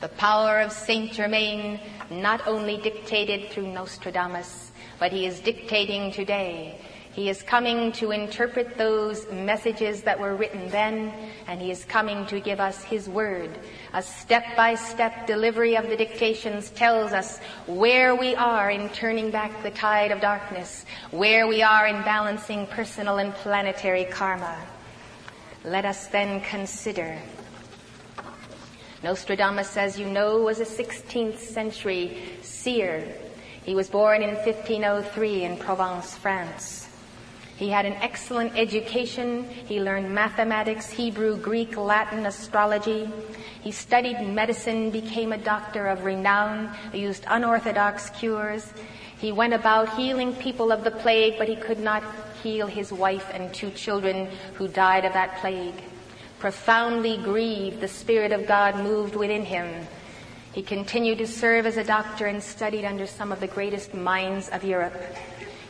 The 0.00 0.08
power 0.08 0.60
of 0.60 0.72
Saint 0.72 1.12
Germain 1.12 1.80
not 2.10 2.46
only 2.46 2.76
dictated 2.76 3.50
through 3.50 3.72
Nostradamus, 3.72 4.70
but 4.98 5.12
he 5.12 5.26
is 5.26 5.40
dictating 5.40 6.12
today. 6.12 6.80
He 7.18 7.28
is 7.28 7.42
coming 7.42 7.90
to 7.94 8.12
interpret 8.12 8.78
those 8.78 9.28
messages 9.32 10.02
that 10.02 10.20
were 10.20 10.36
written 10.36 10.68
then, 10.68 11.12
and 11.48 11.60
he 11.60 11.72
is 11.72 11.84
coming 11.84 12.24
to 12.26 12.38
give 12.38 12.60
us 12.60 12.84
his 12.84 13.08
word. 13.08 13.50
A 13.92 14.00
step-by-step 14.00 15.26
delivery 15.26 15.76
of 15.76 15.88
the 15.88 15.96
dictations 15.96 16.70
tells 16.70 17.12
us 17.12 17.40
where 17.66 18.14
we 18.14 18.36
are 18.36 18.70
in 18.70 18.88
turning 18.90 19.32
back 19.32 19.64
the 19.64 19.72
tide 19.72 20.12
of 20.12 20.20
darkness, 20.20 20.86
where 21.10 21.48
we 21.48 21.60
are 21.60 21.88
in 21.88 22.00
balancing 22.02 22.68
personal 22.68 23.18
and 23.18 23.34
planetary 23.34 24.04
karma. 24.04 24.56
Let 25.64 25.84
us 25.84 26.06
then 26.06 26.40
consider 26.42 27.18
Nostradamus, 29.02 29.76
as 29.76 29.98
you 29.98 30.06
know, 30.06 30.42
was 30.42 30.60
a 30.60 30.64
16th 30.64 31.38
century 31.38 32.22
seer. 32.42 33.12
He 33.64 33.74
was 33.74 33.90
born 33.90 34.22
in 34.22 34.36
1503 34.36 35.42
in 35.42 35.56
Provence, 35.56 36.14
France. 36.14 36.87
He 37.58 37.68
had 37.68 37.84
an 37.84 37.94
excellent 37.94 38.56
education. 38.56 39.44
He 39.50 39.80
learned 39.80 40.14
mathematics, 40.14 40.90
Hebrew, 40.90 41.36
Greek, 41.36 41.76
Latin, 41.76 42.24
astrology. 42.24 43.10
He 43.60 43.72
studied 43.72 44.20
medicine, 44.22 44.90
became 44.90 45.32
a 45.32 45.38
doctor 45.38 45.88
of 45.88 46.04
renown, 46.04 46.70
used 46.94 47.24
unorthodox 47.28 48.10
cures. 48.10 48.72
He 49.18 49.32
went 49.32 49.52
about 49.52 49.96
healing 49.96 50.32
people 50.36 50.70
of 50.70 50.84
the 50.84 50.92
plague, 50.92 51.34
but 51.36 51.48
he 51.48 51.56
could 51.56 51.80
not 51.80 52.04
heal 52.42 52.68
his 52.68 52.92
wife 52.92 53.28
and 53.34 53.52
two 53.52 53.70
children 53.72 54.28
who 54.54 54.68
died 54.68 55.04
of 55.04 55.12
that 55.12 55.38
plague 55.40 55.74
profoundly 56.38 57.16
grieved, 57.18 57.80
the 57.80 57.88
Spirit 57.88 58.32
of 58.32 58.46
God 58.46 58.76
moved 58.76 59.16
within 59.16 59.44
him. 59.44 59.86
He 60.52 60.62
continued 60.62 61.18
to 61.18 61.26
serve 61.26 61.66
as 61.66 61.76
a 61.76 61.84
doctor 61.84 62.26
and 62.26 62.42
studied 62.42 62.84
under 62.84 63.06
some 63.06 63.32
of 63.32 63.40
the 63.40 63.46
greatest 63.46 63.92
minds 63.94 64.48
of 64.48 64.64
Europe. 64.64 64.94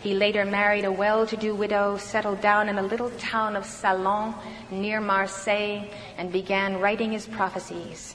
He 0.03 0.15
later 0.15 0.45
married 0.45 0.85
a 0.85 0.93
well-to-do 0.93 1.55
widow, 1.55 1.97
settled 1.97 2.41
down 2.41 2.69
in 2.69 2.79
a 2.79 2.83
little 2.83 3.11
town 3.19 3.57
of 3.57 3.65
Salon 3.65 4.35
near 4.71 5.01
Marseille, 5.01 5.89
and 6.17 6.31
began 6.31 6.79
writing 6.79 7.13
his 7.13 7.27
prophecies. 7.27 8.15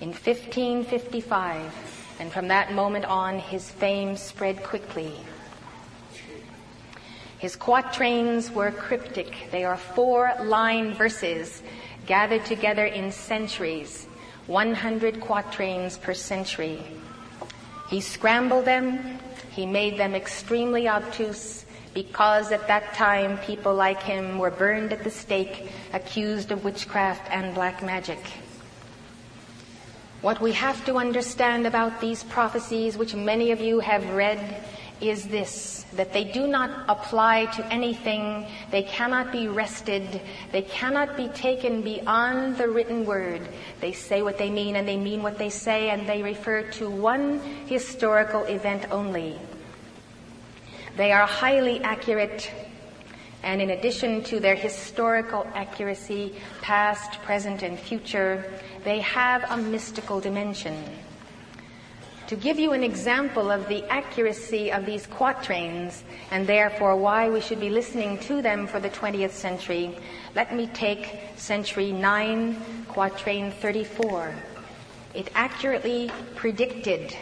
In 0.00 0.10
1555, 0.10 2.16
and 2.20 2.30
from 2.30 2.48
that 2.48 2.72
moment 2.72 3.06
on, 3.06 3.38
his 3.38 3.70
fame 3.70 4.16
spread 4.16 4.62
quickly. 4.62 5.12
His 7.38 7.56
quatrains 7.56 8.50
were 8.50 8.70
cryptic. 8.70 9.48
They 9.50 9.64
are 9.64 9.78
four 9.78 10.32
line 10.42 10.94
verses 10.94 11.62
gathered 12.06 12.44
together 12.44 12.84
in 12.84 13.10
centuries, 13.10 14.06
100 14.46 15.20
quatrains 15.20 15.98
per 15.98 16.14
century. 16.14 16.82
He 17.88 18.00
scrambled 18.00 18.66
them. 18.66 19.18
He 19.50 19.66
made 19.66 19.98
them 19.98 20.14
extremely 20.14 20.88
obtuse 20.88 21.64
because 21.92 22.52
at 22.52 22.68
that 22.68 22.94
time 22.94 23.38
people 23.38 23.74
like 23.74 24.02
him 24.02 24.38
were 24.38 24.50
burned 24.50 24.92
at 24.92 25.02
the 25.02 25.10
stake, 25.10 25.70
accused 25.92 26.52
of 26.52 26.64
witchcraft 26.64 27.28
and 27.30 27.54
black 27.54 27.82
magic. 27.82 28.20
What 30.22 30.40
we 30.40 30.52
have 30.52 30.84
to 30.84 30.96
understand 30.96 31.66
about 31.66 32.00
these 32.00 32.22
prophecies, 32.24 32.96
which 32.96 33.14
many 33.14 33.50
of 33.52 33.60
you 33.60 33.80
have 33.80 34.08
read, 34.10 34.38
is 35.00 35.26
this, 35.28 35.84
that 35.94 36.12
they 36.12 36.24
do 36.24 36.46
not 36.46 36.84
apply 36.88 37.46
to 37.46 37.66
anything, 37.72 38.46
they 38.70 38.82
cannot 38.82 39.32
be 39.32 39.48
rested, 39.48 40.20
they 40.52 40.62
cannot 40.62 41.16
be 41.16 41.28
taken 41.28 41.82
beyond 41.82 42.56
the 42.56 42.68
written 42.68 43.06
word. 43.06 43.40
They 43.80 43.92
say 43.92 44.22
what 44.22 44.38
they 44.38 44.50
mean 44.50 44.76
and 44.76 44.86
they 44.86 44.96
mean 44.96 45.22
what 45.22 45.38
they 45.38 45.50
say 45.50 45.90
and 45.90 46.08
they 46.08 46.22
refer 46.22 46.62
to 46.72 46.90
one 46.90 47.40
historical 47.66 48.44
event 48.44 48.90
only. 48.90 49.38
They 50.96 51.12
are 51.12 51.26
highly 51.26 51.80
accurate 51.80 52.50
and 53.42 53.62
in 53.62 53.70
addition 53.70 54.22
to 54.24 54.40
their 54.40 54.54
historical 54.54 55.46
accuracy, 55.54 56.34
past, 56.60 57.12
present, 57.22 57.62
and 57.62 57.78
future, 57.78 58.44
they 58.84 59.00
have 59.00 59.44
a 59.50 59.56
mystical 59.56 60.20
dimension. 60.20 60.76
To 62.30 62.36
give 62.36 62.60
you 62.60 62.70
an 62.74 62.84
example 62.84 63.50
of 63.50 63.66
the 63.66 63.82
accuracy 63.90 64.70
of 64.70 64.86
these 64.86 65.04
quatrains 65.08 66.04
and 66.30 66.46
therefore 66.46 66.94
why 66.94 67.28
we 67.28 67.40
should 67.40 67.58
be 67.58 67.70
listening 67.70 68.18
to 68.20 68.40
them 68.40 68.68
for 68.68 68.78
the 68.78 68.88
20th 68.88 69.32
century, 69.32 69.98
let 70.36 70.54
me 70.54 70.68
take 70.68 71.18
century 71.34 71.90
9, 71.90 72.86
quatrain 72.86 73.50
34. 73.50 74.32
It 75.12 75.28
accurately 75.34 76.12
predicted 76.36 77.16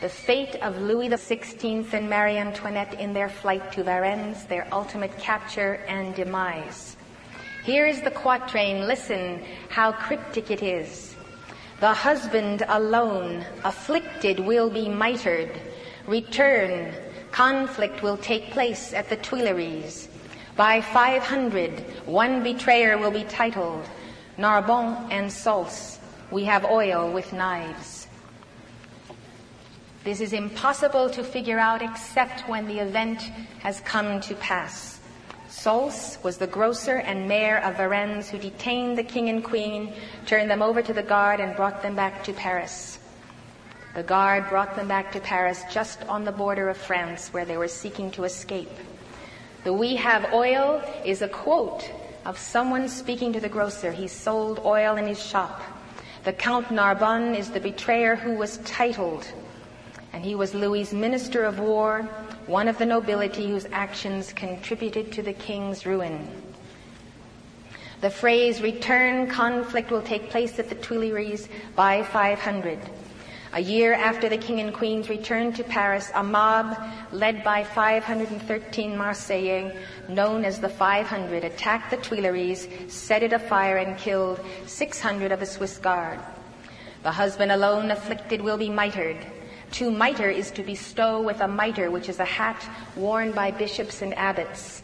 the 0.00 0.08
fate 0.08 0.54
of 0.62 0.80
Louis 0.80 1.10
XVI 1.10 1.92
and 1.92 2.08
Marie 2.08 2.38
Antoinette 2.38 2.98
in 2.98 3.12
their 3.12 3.28
flight 3.28 3.70
to 3.72 3.84
Varennes, 3.84 4.48
their 4.48 4.66
ultimate 4.72 5.14
capture 5.18 5.74
and 5.86 6.14
demise. 6.14 6.96
Here 7.64 7.86
is 7.86 8.00
the 8.00 8.10
quatrain. 8.10 8.86
Listen 8.86 9.44
how 9.68 9.92
cryptic 9.92 10.50
it 10.50 10.62
is. 10.62 11.09
The 11.80 11.94
husband 11.94 12.62
alone, 12.68 13.46
afflicted, 13.64 14.38
will 14.38 14.68
be 14.68 14.86
mitred. 14.86 15.50
Return, 16.06 16.92
conflict 17.32 18.02
will 18.02 18.18
take 18.18 18.50
place 18.50 18.92
at 18.92 19.08
the 19.08 19.16
Tuileries. 19.16 20.08
By 20.56 20.82
500, 20.82 21.80
one 22.04 22.42
betrayer 22.42 22.98
will 22.98 23.10
be 23.10 23.24
titled 23.24 23.88
Narbonne 24.36 25.10
and 25.10 25.32
Saulce. 25.32 25.98
We 26.30 26.44
have 26.44 26.66
oil 26.66 27.10
with 27.10 27.32
knives. 27.32 28.08
This 30.04 30.20
is 30.20 30.34
impossible 30.34 31.08
to 31.10 31.24
figure 31.24 31.58
out 31.58 31.80
except 31.80 32.46
when 32.46 32.66
the 32.66 32.78
event 32.80 33.22
has 33.60 33.80
come 33.80 34.20
to 34.20 34.34
pass. 34.34 34.89
Saulce 35.50 36.16
was 36.22 36.38
the 36.38 36.46
grocer 36.46 36.98
and 36.98 37.26
mayor 37.26 37.58
of 37.58 37.74
Varennes 37.74 38.28
who 38.28 38.38
detained 38.38 38.96
the 38.96 39.02
king 39.02 39.28
and 39.28 39.42
queen, 39.42 39.92
turned 40.24 40.48
them 40.48 40.62
over 40.62 40.80
to 40.80 40.92
the 40.92 41.02
guard, 41.02 41.40
and 41.40 41.56
brought 41.56 41.82
them 41.82 41.96
back 41.96 42.22
to 42.24 42.32
Paris. 42.32 43.00
The 43.96 44.04
guard 44.04 44.48
brought 44.48 44.76
them 44.76 44.86
back 44.86 45.10
to 45.12 45.20
Paris 45.20 45.64
just 45.72 46.06
on 46.08 46.24
the 46.24 46.30
border 46.30 46.68
of 46.68 46.76
France 46.76 47.32
where 47.32 47.44
they 47.44 47.56
were 47.56 47.66
seeking 47.66 48.12
to 48.12 48.24
escape. 48.24 48.70
The 49.64 49.72
we 49.72 49.96
have 49.96 50.32
oil 50.32 50.82
is 51.04 51.20
a 51.20 51.28
quote 51.28 51.90
of 52.24 52.38
someone 52.38 52.88
speaking 52.88 53.32
to 53.32 53.40
the 53.40 53.48
grocer. 53.48 53.90
He 53.90 54.06
sold 54.06 54.60
oil 54.64 54.96
in 54.96 55.06
his 55.06 55.20
shop. 55.20 55.60
The 56.22 56.32
Count 56.32 56.70
Narbonne 56.70 57.34
is 57.34 57.50
the 57.50 57.60
betrayer 57.60 58.14
who 58.14 58.34
was 58.36 58.58
titled, 58.58 59.26
and 60.12 60.24
he 60.24 60.36
was 60.36 60.54
Louis's 60.54 60.94
minister 60.94 61.44
of 61.44 61.58
war 61.58 62.08
one 62.50 62.66
of 62.66 62.78
the 62.78 62.86
nobility 62.86 63.48
whose 63.48 63.66
actions 63.70 64.32
contributed 64.32 65.12
to 65.12 65.22
the 65.22 65.32
king's 65.32 65.86
ruin. 65.86 66.28
The 68.00 68.10
phrase 68.10 68.60
return 68.60 69.28
conflict 69.28 69.92
will 69.92 70.02
take 70.02 70.30
place 70.30 70.58
at 70.58 70.68
the 70.68 70.74
Tuileries 70.74 71.48
by 71.76 72.02
500. 72.02 72.80
A 73.52 73.60
year 73.60 73.92
after 73.94 74.28
the 74.28 74.36
king 74.36 74.58
and 74.58 74.74
queen's 74.74 75.08
return 75.08 75.52
to 75.52 75.62
Paris, 75.62 76.10
a 76.14 76.24
mob 76.24 76.76
led 77.12 77.44
by 77.44 77.62
513 77.62 78.96
Marseillais, 78.96 79.76
known 80.08 80.44
as 80.44 80.60
the 80.60 80.68
500, 80.68 81.44
attacked 81.44 81.90
the 81.90 81.98
Tuileries, 81.98 82.68
set 82.92 83.22
it 83.22 83.32
afire, 83.32 83.76
and 83.76 83.96
killed 83.96 84.40
600 84.66 85.30
of 85.30 85.38
the 85.38 85.46
Swiss 85.46 85.78
guard. 85.78 86.18
The 87.04 87.12
husband 87.12 87.52
alone 87.52 87.92
afflicted 87.92 88.40
will 88.40 88.58
be 88.58 88.70
mitred. 88.70 89.24
To 89.72 89.90
mitre 89.90 90.28
is 90.28 90.50
to 90.52 90.62
bestow 90.62 91.22
with 91.22 91.40
a 91.40 91.48
mitre, 91.48 91.90
which 91.90 92.08
is 92.08 92.18
a 92.18 92.24
hat 92.24 92.68
worn 92.96 93.32
by 93.32 93.50
bishops 93.50 94.02
and 94.02 94.16
abbots. 94.18 94.82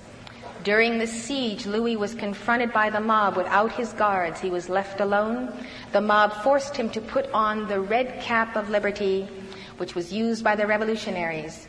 During 0.62 0.98
the 0.98 1.06
siege, 1.06 1.66
Louis 1.66 1.96
was 1.96 2.14
confronted 2.14 2.72
by 2.72 2.90
the 2.90 3.00
mob 3.00 3.36
without 3.36 3.72
his 3.72 3.92
guards. 3.92 4.40
He 4.40 4.50
was 4.50 4.68
left 4.68 5.00
alone. 5.00 5.52
The 5.92 6.00
mob 6.00 6.32
forced 6.42 6.76
him 6.76 6.90
to 6.90 7.00
put 7.00 7.30
on 7.32 7.68
the 7.68 7.80
red 7.80 8.20
cap 8.20 8.56
of 8.56 8.70
liberty, 8.70 9.28
which 9.76 9.94
was 9.94 10.12
used 10.12 10.42
by 10.42 10.56
the 10.56 10.66
revolutionaries. 10.66 11.68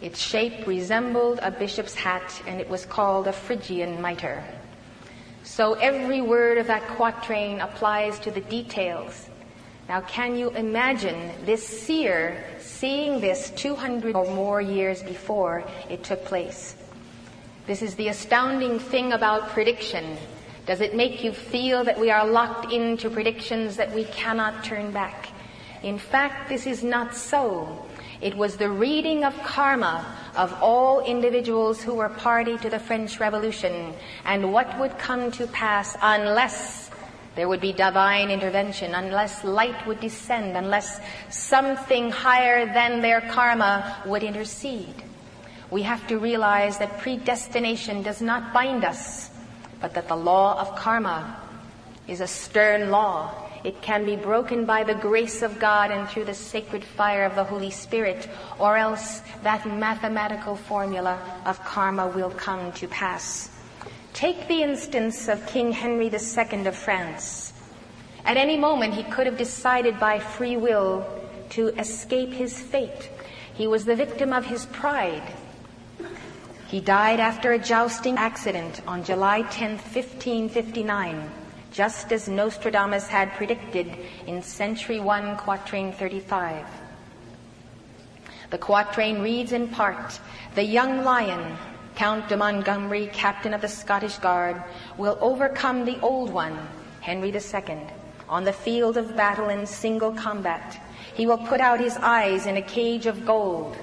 Its 0.00 0.20
shape 0.20 0.66
resembled 0.66 1.38
a 1.42 1.50
bishop's 1.50 1.94
hat, 1.94 2.42
and 2.46 2.60
it 2.60 2.68
was 2.68 2.86
called 2.86 3.28
a 3.28 3.32
Phrygian 3.32 4.00
mitre. 4.00 4.44
So 5.44 5.74
every 5.74 6.20
word 6.20 6.58
of 6.58 6.66
that 6.68 6.86
quatrain 6.96 7.60
applies 7.60 8.18
to 8.20 8.30
the 8.30 8.40
details. 8.42 9.28
Now, 9.88 10.00
can 10.02 10.36
you 10.36 10.50
imagine 10.50 11.32
this 11.44 11.66
seer 11.66 12.44
seeing 12.58 13.20
this 13.20 13.50
200 13.56 14.14
or 14.14 14.24
more 14.34 14.60
years 14.60 15.02
before 15.02 15.64
it 15.90 16.04
took 16.04 16.24
place? 16.24 16.76
This 17.66 17.82
is 17.82 17.94
the 17.96 18.08
astounding 18.08 18.78
thing 18.78 19.12
about 19.12 19.48
prediction. 19.50 20.16
Does 20.66 20.80
it 20.80 20.94
make 20.94 21.24
you 21.24 21.32
feel 21.32 21.84
that 21.84 21.98
we 21.98 22.10
are 22.10 22.26
locked 22.26 22.72
into 22.72 23.10
predictions 23.10 23.76
that 23.76 23.92
we 23.92 24.04
cannot 24.04 24.64
turn 24.64 24.92
back? 24.92 25.28
In 25.82 25.98
fact, 25.98 26.48
this 26.48 26.66
is 26.66 26.84
not 26.84 27.14
so. 27.14 27.84
It 28.20 28.36
was 28.36 28.56
the 28.56 28.70
reading 28.70 29.24
of 29.24 29.36
karma 29.42 30.06
of 30.36 30.52
all 30.62 31.00
individuals 31.00 31.82
who 31.82 31.94
were 31.94 32.08
party 32.08 32.56
to 32.58 32.70
the 32.70 32.78
French 32.78 33.18
Revolution 33.18 33.92
and 34.24 34.52
what 34.52 34.78
would 34.78 34.96
come 34.96 35.32
to 35.32 35.48
pass 35.48 35.96
unless 36.00 36.91
there 37.34 37.48
would 37.48 37.60
be 37.60 37.72
divine 37.72 38.30
intervention, 38.30 38.94
unless 38.94 39.44
light 39.44 39.86
would 39.86 40.00
descend, 40.00 40.56
unless 40.56 41.00
something 41.30 42.10
higher 42.10 42.66
than 42.66 43.00
their 43.00 43.20
karma 43.20 44.02
would 44.06 44.22
intercede 44.22 45.02
we 45.72 45.82
have 45.82 46.06
to 46.08 46.18
realize 46.18 46.76
that 46.78 46.98
predestination 46.98 48.02
does 48.02 48.20
not 48.20 48.52
bind 48.52 48.84
us, 48.84 49.30
but 49.80 49.94
that 49.94 50.06
the 50.06 50.14
law 50.14 50.60
of 50.60 50.76
karma 50.76 51.40
is 52.06 52.20
a 52.20 52.26
stern 52.26 52.90
law. 52.90 53.34
It 53.64 53.80
can 53.80 54.04
be 54.04 54.14
broken 54.14 54.66
by 54.66 54.84
the 54.84 54.94
grace 54.94 55.40
of 55.40 55.58
God 55.58 55.90
and 55.90 56.06
through 56.06 56.26
the 56.26 56.34
sacred 56.34 56.84
fire 56.84 57.24
of 57.24 57.36
the 57.36 57.44
Holy 57.44 57.70
Spirit, 57.70 58.28
or 58.58 58.76
else 58.76 59.22
that 59.44 59.66
mathematical 59.66 60.56
formula 60.56 61.18
of 61.46 61.58
karma 61.64 62.08
will 62.08 62.30
come 62.30 62.70
to 62.72 62.86
pass. 62.88 63.48
Take 64.14 64.46
the 64.46 64.62
instance 64.62 65.26
of 65.28 65.46
King 65.46 65.72
Henry 65.72 66.06
II 66.06 66.66
of 66.66 66.76
France. 66.76 67.52
At 68.24 68.36
any 68.36 68.58
moment, 68.58 68.94
he 68.94 69.04
could 69.04 69.26
have 69.26 69.38
decided 69.38 69.98
by 69.98 70.18
free 70.18 70.56
will 70.56 71.06
to 71.50 71.68
escape 71.78 72.30
his 72.30 72.60
fate. 72.60 73.10
He 73.54 73.66
was 73.66 73.84
the 73.84 73.96
victim 73.96 74.32
of 74.32 74.46
his 74.46 74.66
pride. 74.66 75.22
He 76.68 76.80
died 76.80 77.20
after 77.20 77.52
a 77.52 77.58
jousting 77.58 78.16
accident 78.16 78.80
on 78.86 79.04
July 79.04 79.42
10, 79.42 79.72
1559, 79.72 81.30
just 81.72 82.12
as 82.12 82.28
Nostradamus 82.28 83.08
had 83.08 83.32
predicted 83.32 83.96
in 84.26 84.42
Century 84.42 85.00
1, 85.00 85.36
Quatrain 85.38 85.92
35. 85.92 86.64
The 88.50 88.58
quatrain 88.58 89.22
reads 89.22 89.52
in 89.52 89.68
part, 89.68 90.20
The 90.54 90.64
young 90.64 91.04
lion, 91.04 91.56
Count 91.94 92.28
de 92.28 92.36
Montgomery, 92.36 93.10
captain 93.12 93.54
of 93.54 93.60
the 93.60 93.68
Scottish 93.68 94.18
Guard, 94.18 94.62
will 94.96 95.18
overcome 95.20 95.84
the 95.84 96.00
old 96.00 96.30
one, 96.30 96.58
Henry 97.00 97.30
II, 97.30 97.86
on 98.28 98.44
the 98.44 98.52
field 98.52 98.96
of 98.96 99.16
battle 99.16 99.48
in 99.48 99.66
single 99.66 100.12
combat. 100.12 100.80
He 101.14 101.26
will 101.26 101.38
put 101.38 101.60
out 101.60 101.80
his 101.80 101.96
eyes 101.98 102.46
in 102.46 102.56
a 102.56 102.62
cage 102.62 103.06
of 103.06 103.26
gold 103.26 103.76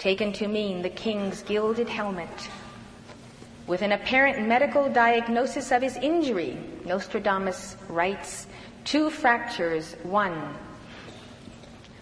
taken 0.00 0.32
to 0.32 0.48
mean 0.48 0.80
the 0.80 0.88
king's 0.88 1.42
gilded 1.42 1.88
helmet. 1.88 2.48
With 3.66 3.82
an 3.82 3.92
apparent 3.92 4.48
medical 4.48 4.90
diagnosis 4.90 5.70
of 5.70 5.82
his 5.82 5.96
injury, 5.96 6.58
Nostradamus 6.86 7.76
writes, 7.86 8.46
two 8.84 9.10
fractures, 9.10 9.94
one. 10.02 10.54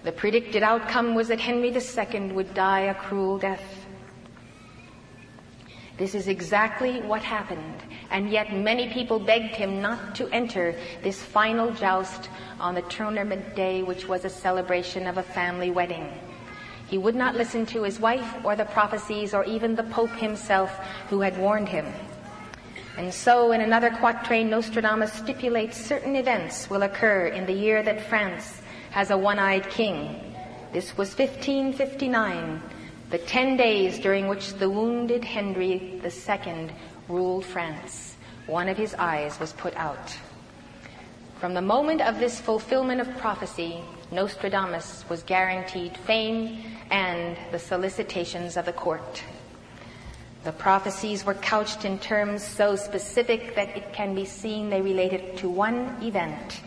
The 0.05 0.12
predicted 0.12 0.62
outcome 0.62 1.16
was 1.16 1.27
that 1.29 1.40
Henry 1.40 1.70
II 1.70 2.33
would 2.33 2.55
die 2.55 2.83
a 2.83 2.94
cruel 2.94 3.37
death. 3.37 3.78
This 5.98 6.14
is 6.14 6.28
exactly 6.28 7.00
what 7.00 7.22
happened, 7.22 7.82
and 8.12 8.30
yet 8.30 8.54
many 8.54 8.88
people 8.88 9.18
begged 9.18 9.56
him 9.56 9.82
not 9.82 10.14
to 10.14 10.28
enter 10.28 10.76
this 11.02 11.20
final 11.20 11.72
joust 11.72 12.30
on 12.61 12.76
the 12.76 12.82
tournament 12.82 13.56
day, 13.56 13.82
which 13.82 14.06
was 14.06 14.24
a 14.24 14.30
celebration 14.30 15.08
of 15.08 15.18
a 15.18 15.24
family 15.24 15.72
wedding. 15.72 16.08
He 16.87 16.98
would 16.98 17.16
not 17.16 17.34
listen 17.34 17.66
to 17.66 17.82
his 17.82 17.98
wife 17.98 18.32
or 18.44 18.54
the 18.54 18.64
prophecies 18.64 19.34
or 19.34 19.42
even 19.44 19.74
the 19.74 19.82
Pope 19.82 20.12
himself 20.12 20.70
who 21.11 21.20
had 21.20 21.37
warned 21.37 21.68
him. 21.68 21.92
And 22.96 23.12
so 23.12 23.50
in 23.50 23.61
another 23.61 23.90
quatrain, 23.90 24.48
Nostradamus 24.48 25.12
stipulates 25.12 25.84
certain 25.84 26.14
events 26.14 26.70
will 26.70 26.82
occur 26.82 27.26
in 27.26 27.44
the 27.44 27.52
year 27.52 27.82
that 27.82 28.08
France 28.08 28.61
has 28.90 29.11
a 29.11 29.18
one-eyed 29.18 29.68
king. 29.68 30.34
This 30.72 30.96
was 30.96 31.08
1559, 31.11 32.62
the 33.11 33.18
ten 33.18 33.57
days 33.57 33.99
during 33.99 34.29
which 34.29 34.55
the 34.55 34.68
wounded 34.68 35.25
Henry 35.25 36.01
II 36.05 36.71
ruled 37.09 37.44
France. 37.44 38.16
One 38.47 38.68
of 38.68 38.77
his 38.77 38.94
eyes 38.94 39.40
was 39.40 39.53
put 39.55 39.75
out. 39.77 40.16
From 41.40 41.55
the 41.55 41.62
moment 41.62 42.03
of 42.03 42.18
this 42.18 42.40
fulfillment 42.40 43.01
of 43.01 43.16
prophecy, 43.18 43.81
Nostradamus 44.11 45.05
was 45.09 45.23
guaranteed 45.23 45.97
fame 45.99 46.62
and 46.90 47.37
the 47.53 47.59
solicitations 47.59 48.57
of 48.57 48.64
the 48.66 48.73
court. 48.73 49.23
The 50.44 50.53
prophecies 50.53 51.25
were 51.25 51.35
couched 51.35 51.85
in 51.85 51.99
terms 51.99 52.42
so 52.42 52.77
specific 52.77 53.55
that 53.55 53.77
it 53.77 53.92
can 53.92 54.14
be 54.14 54.25
seen 54.25 54.71
they 54.71 54.81
related 54.81 55.37
to 55.38 55.49
one 55.49 55.97
event. 56.03 56.61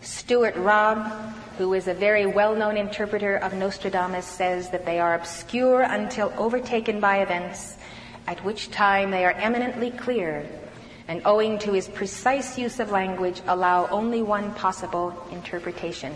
Stewart 0.00 0.54
Robb, 0.56 1.10
who 1.58 1.74
is 1.74 1.88
a 1.88 1.94
very 1.94 2.24
well-known 2.24 2.76
interpreter 2.76 3.36
of 3.36 3.54
Nostradamus, 3.54 4.26
says 4.26 4.70
that 4.70 4.86
they 4.86 5.00
are 5.00 5.14
obscure 5.14 5.82
until 5.82 6.32
overtaken 6.38 7.00
by 7.00 7.18
events, 7.18 7.76
at 8.26 8.44
which 8.44 8.70
time 8.70 9.10
they 9.10 9.24
are 9.24 9.32
eminently 9.32 9.90
clear, 9.90 10.46
and 11.08 11.22
owing 11.24 11.58
to 11.58 11.72
his 11.72 11.88
precise 11.88 12.56
use 12.56 12.78
of 12.78 12.90
language, 12.90 13.42
allow 13.48 13.86
only 13.88 14.22
one 14.22 14.54
possible 14.54 15.12
interpretation. 15.32 16.14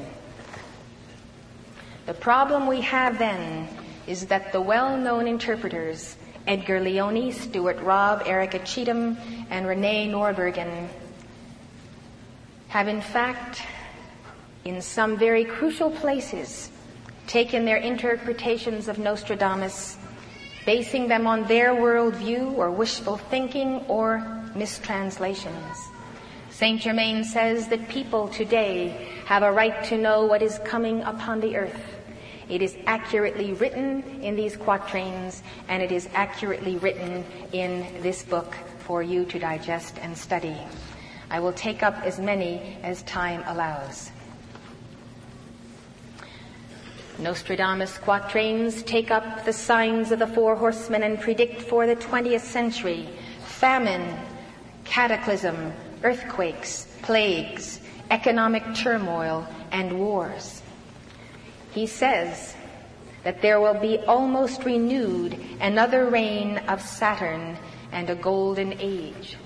The 2.07 2.15
problem 2.15 2.67
we 2.67 2.83
have 2.83 3.19
then 3.19 3.69
is 4.07 4.27
that 4.27 4.53
the 4.53 4.61
well-known 4.61 5.27
interpreters, 5.27 6.17
Edgar 6.47 6.81
Leoni, 6.81 7.33
Stewart 7.33 7.81
Robb, 7.81 8.23
Erika 8.27 8.59
Cheetham, 8.61 9.17
and 9.51 9.67
Rene 9.67 10.09
Noorbergen, 10.09 10.89
have 12.73 12.89
in 12.89 13.03
fact, 13.03 13.61
in 14.65 14.81
some 14.81 15.19
very 15.19 15.45
crucial 15.45 15.91
places, 15.91 16.71
taken 17.27 17.67
their 17.67 17.77
interpretations 17.77 18.89
of 18.89 18.99
Nostradamus, 18.99 19.99
basing 20.65 21.07
them 21.07 21.27
on 21.27 21.45
their 21.49 21.75
worldview 21.75 22.57
or 22.57 22.71
wishful 22.71 23.19
thinking 23.19 23.85
or 23.89 24.25
mistranslations. 24.55 25.77
Saint 26.49 26.81
Germain 26.81 27.25
says 27.25 27.69
that 27.69 27.91
people 27.91 28.29
today 28.29 29.07
have 29.27 29.43
a 29.43 29.53
right 29.53 29.85
to 29.85 29.99
know 29.99 30.25
what 30.25 30.41
is 30.41 30.59
coming 30.65 31.03
upon 31.03 31.41
the 31.41 31.59
earth. 31.59 31.85
It 32.49 32.63
is 32.63 32.75
accurately 32.87 33.53
written 33.53 34.03
in 34.23 34.35
these 34.35 34.57
quatrains, 34.57 35.43
and 35.69 35.83
it 35.83 35.93
is 35.93 36.09
accurately 36.15 36.79
written 36.79 37.23
in 37.53 37.85
this 38.01 38.23
book 38.23 38.57
for 38.79 39.03
you 39.03 39.27
to 39.27 39.39
digest 39.39 39.99
and 40.01 40.17
study. 40.17 40.57
I 41.33 41.41
will 41.41 41.55
take 41.55 41.83
up 41.83 41.97
as 42.05 42.19
many 42.19 42.77
as 42.83 43.03
time 43.05 43.43
allows. 43.47 44.11
Nostradamus 47.19 47.97
quatrains 47.97 48.83
take 48.83 49.11
up 49.11 49.47
the 49.47 49.53
signs 49.53 50.13
of 50.13 50.19
the 50.19 50.27
four 50.27 50.57
horsemen 50.57 51.03
and 51.03 51.19
predict 51.19 51.63
for 51.63 51.87
the 51.87 51.97
20th 51.97 52.41
century 52.43 53.09
famine, 53.47 54.15
cataclysm, 54.85 55.73
earthquakes, 56.03 56.87
plagues, 57.01 57.81
economic 58.11 58.63
turmoil, 58.75 59.47
and 59.71 59.99
wars. 59.99 60.61
He 61.73 61.87
says 61.87 62.55
that 63.25 63.41
there 63.41 63.59
will 63.59 63.81
be 63.81 63.97
almost 64.01 64.65
renewed 64.65 65.41
another 65.63 66.05
reign 66.11 66.59
of 66.69 66.83
Saturn 66.83 67.57
and 67.91 68.11
a 68.11 68.17
golden 68.17 68.75
age. 68.79 69.39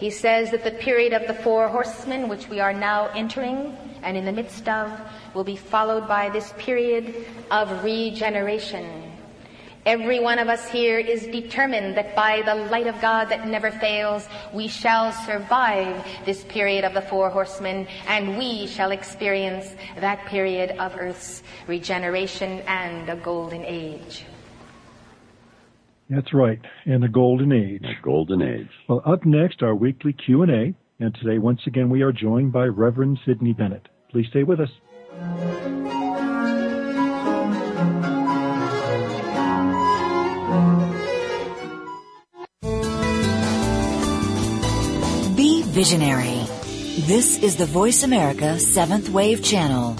He 0.00 0.08
says 0.08 0.50
that 0.50 0.64
the 0.64 0.70
period 0.70 1.12
of 1.12 1.26
the 1.26 1.34
four 1.42 1.68
horsemen, 1.68 2.30
which 2.30 2.48
we 2.48 2.58
are 2.58 2.72
now 2.72 3.08
entering 3.08 3.76
and 4.02 4.16
in 4.16 4.24
the 4.24 4.32
midst 4.32 4.66
of, 4.66 4.90
will 5.34 5.44
be 5.44 5.56
followed 5.56 6.08
by 6.08 6.30
this 6.30 6.54
period 6.56 7.26
of 7.50 7.84
regeneration. 7.84 9.12
Every 9.84 10.18
one 10.18 10.38
of 10.38 10.48
us 10.48 10.66
here 10.68 10.98
is 10.98 11.26
determined 11.26 11.98
that 11.98 12.16
by 12.16 12.40
the 12.40 12.54
light 12.54 12.86
of 12.86 12.98
God 13.02 13.28
that 13.28 13.46
never 13.46 13.70
fails, 13.70 14.26
we 14.54 14.68
shall 14.68 15.12
survive 15.12 16.02
this 16.24 16.44
period 16.44 16.84
of 16.84 16.94
the 16.94 17.02
four 17.02 17.28
horsemen 17.28 17.86
and 18.08 18.38
we 18.38 18.66
shall 18.68 18.92
experience 18.92 19.74
that 19.98 20.24
period 20.26 20.70
of 20.78 20.96
earth's 20.96 21.42
regeneration 21.66 22.60
and 22.66 23.06
a 23.10 23.16
golden 23.16 23.66
age. 23.66 24.24
That's 26.10 26.34
right, 26.34 26.58
and 26.86 27.00
the 27.00 27.08
golden 27.08 27.52
age. 27.52 27.82
The 27.82 27.94
golden 28.02 28.42
age. 28.42 28.68
Well, 28.88 29.00
up 29.06 29.24
next, 29.24 29.62
our 29.62 29.76
weekly 29.76 30.12
Q&A, 30.12 30.74
and 30.98 31.14
today, 31.14 31.38
once 31.38 31.60
again, 31.68 31.88
we 31.88 32.02
are 32.02 32.10
joined 32.10 32.52
by 32.52 32.64
Reverend 32.64 33.20
Sidney 33.24 33.52
Bennett. 33.52 33.88
Please 34.10 34.26
stay 34.30 34.42
with 34.42 34.58
us. 34.58 34.70
Be 45.36 45.62
visionary. 45.62 46.44
This 47.06 47.38
is 47.40 47.54
the 47.54 47.66
Voice 47.66 48.02
America 48.02 48.58
Seventh 48.58 49.10
Wave 49.10 49.44
Channel. 49.44 49.96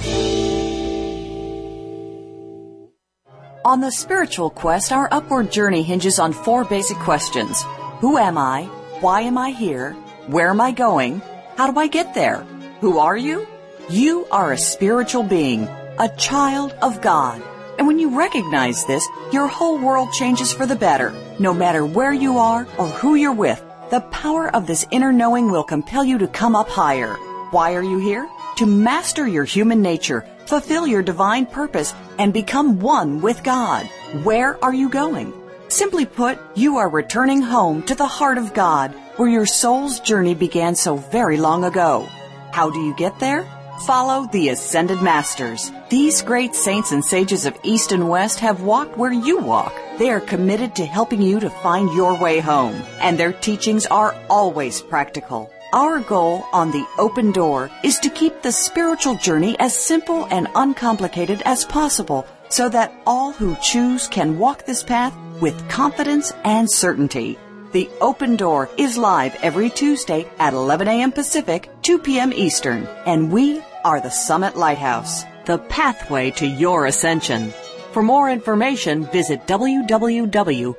On 3.62 3.82
the 3.82 3.92
spiritual 3.92 4.48
quest, 4.48 4.90
our 4.90 5.06
upward 5.12 5.52
journey 5.52 5.82
hinges 5.82 6.18
on 6.18 6.32
four 6.32 6.64
basic 6.64 6.96
questions. 6.96 7.62
Who 8.00 8.16
am 8.16 8.38
I? 8.38 8.62
Why 9.00 9.20
am 9.20 9.36
I 9.36 9.50
here? 9.50 9.92
Where 10.28 10.48
am 10.48 10.62
I 10.62 10.72
going? 10.72 11.20
How 11.56 11.70
do 11.70 11.78
I 11.78 11.86
get 11.86 12.14
there? 12.14 12.38
Who 12.80 12.98
are 12.98 13.18
you? 13.18 13.46
You 13.90 14.26
are 14.32 14.52
a 14.52 14.56
spiritual 14.58 15.24
being, 15.24 15.64
a 15.98 16.10
child 16.16 16.72
of 16.80 17.02
God. 17.02 17.42
And 17.76 17.86
when 17.86 17.98
you 17.98 18.16
recognize 18.18 18.86
this, 18.86 19.06
your 19.30 19.46
whole 19.46 19.76
world 19.76 20.10
changes 20.14 20.54
for 20.54 20.64
the 20.64 20.74
better. 20.74 21.12
No 21.38 21.52
matter 21.52 21.84
where 21.84 22.14
you 22.14 22.38
are 22.38 22.66
or 22.78 22.88
who 22.88 23.14
you're 23.14 23.30
with, 23.30 23.62
the 23.90 24.00
power 24.00 24.48
of 24.56 24.66
this 24.66 24.86
inner 24.90 25.12
knowing 25.12 25.50
will 25.50 25.64
compel 25.64 26.02
you 26.02 26.16
to 26.16 26.28
come 26.28 26.56
up 26.56 26.70
higher. 26.70 27.14
Why 27.50 27.74
are 27.74 27.84
you 27.84 27.98
here? 27.98 28.26
To 28.56 28.64
master 28.64 29.26
your 29.26 29.44
human 29.44 29.82
nature, 29.82 30.26
fulfill 30.50 30.84
your 30.84 31.02
divine 31.02 31.46
purpose, 31.46 31.94
and 32.18 32.32
become 32.32 32.80
one 32.80 33.20
with 33.20 33.42
God. 33.44 33.86
Where 34.24 34.62
are 34.64 34.74
you 34.74 34.88
going? 34.88 35.32
Simply 35.68 36.04
put, 36.04 36.40
you 36.56 36.76
are 36.78 36.88
returning 36.88 37.40
home 37.40 37.84
to 37.84 37.94
the 37.94 38.06
heart 38.18 38.36
of 38.36 38.52
God, 38.52 38.92
where 39.16 39.28
your 39.28 39.46
soul's 39.46 40.00
journey 40.00 40.34
began 40.34 40.74
so 40.74 40.96
very 40.96 41.36
long 41.36 41.62
ago. 41.62 42.08
How 42.50 42.68
do 42.68 42.80
you 42.80 42.96
get 42.96 43.20
there? 43.20 43.46
Follow 43.86 44.26
the 44.32 44.48
Ascended 44.48 45.00
Masters. 45.00 45.70
These 45.88 46.22
great 46.22 46.56
saints 46.56 46.90
and 46.90 47.04
sages 47.04 47.46
of 47.46 47.56
East 47.62 47.92
and 47.92 48.08
West 48.08 48.40
have 48.40 48.60
walked 48.60 48.98
where 48.98 49.12
you 49.12 49.38
walk. 49.38 49.72
They 49.98 50.10
are 50.10 50.20
committed 50.20 50.74
to 50.74 50.84
helping 50.84 51.22
you 51.22 51.38
to 51.40 51.48
find 51.48 51.94
your 51.94 52.20
way 52.20 52.40
home, 52.40 52.74
and 52.98 53.16
their 53.16 53.32
teachings 53.32 53.86
are 53.86 54.16
always 54.28 54.82
practical. 54.82 55.48
Our 55.72 56.00
goal 56.00 56.44
on 56.52 56.72
the 56.72 56.84
open 56.98 57.30
door 57.30 57.70
is 57.84 58.00
to 58.00 58.10
keep 58.10 58.42
the 58.42 58.50
spiritual 58.50 59.14
journey 59.14 59.56
as 59.60 59.72
simple 59.76 60.26
and 60.28 60.48
uncomplicated 60.56 61.42
as 61.44 61.64
possible 61.64 62.26
so 62.48 62.68
that 62.70 62.92
all 63.06 63.30
who 63.30 63.54
choose 63.62 64.08
can 64.08 64.36
walk 64.36 64.66
this 64.66 64.82
path 64.82 65.16
with 65.40 65.68
confidence 65.68 66.32
and 66.42 66.68
certainty. 66.68 67.38
The 67.70 67.88
Open 68.00 68.34
Door 68.34 68.70
is 68.78 68.98
live 68.98 69.36
every 69.42 69.70
Tuesday 69.70 70.28
at 70.40 70.54
11 70.54 70.88
a.m. 70.88 71.12
Pacific, 71.12 71.70
2 71.82 72.00
p.m. 72.00 72.32
Eastern, 72.32 72.88
and 73.06 73.30
we 73.30 73.62
are 73.84 74.00
the 74.00 74.10
Summit 74.10 74.56
Lighthouse, 74.56 75.22
the 75.46 75.58
pathway 75.58 76.32
to 76.32 76.48
your 76.48 76.86
ascension. 76.86 77.52
For 77.92 78.02
more 78.02 78.28
information, 78.28 79.04
visit 79.06 79.46
www.tsl.org. 79.46 80.74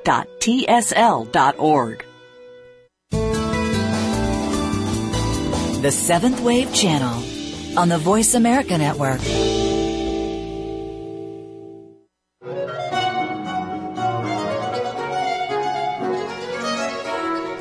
The 5.82 5.90
Seventh 5.90 6.40
Wave 6.42 6.72
Channel 6.72 7.76
on 7.76 7.88
the 7.88 7.98
Voice 7.98 8.34
America 8.34 8.78
Network. 8.78 9.20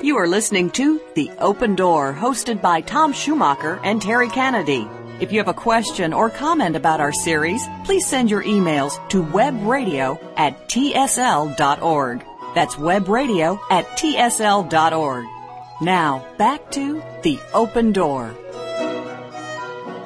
You 0.03 0.17
are 0.17 0.27
listening 0.27 0.69
to 0.69 1.01
The 1.15 1.31
Open 1.39 1.73
Door, 1.73 2.13
hosted 2.13 2.61
by 2.61 2.81
Tom 2.81 3.11
Schumacher 3.11 3.79
and 3.83 3.99
Terry 3.99 4.29
Kennedy. 4.29 4.87
If 5.19 5.31
you 5.31 5.39
have 5.39 5.47
a 5.47 5.55
question 5.55 6.13
or 6.13 6.29
comment 6.29 6.75
about 6.75 7.01
our 7.01 7.11
series, 7.11 7.67
please 7.85 8.05
send 8.05 8.29
your 8.29 8.43
emails 8.43 8.99
to 9.09 9.23
webradio 9.23 10.19
at 10.37 10.69
tsl.org. 10.69 12.23
That's 12.53 12.75
webradio 12.75 13.59
at 13.71 13.87
tsl.org. 13.97 15.40
Now, 15.81 16.27
back 16.37 16.69
to 16.73 17.01
The 17.23 17.39
Open 17.55 17.91
Door. 17.91 18.35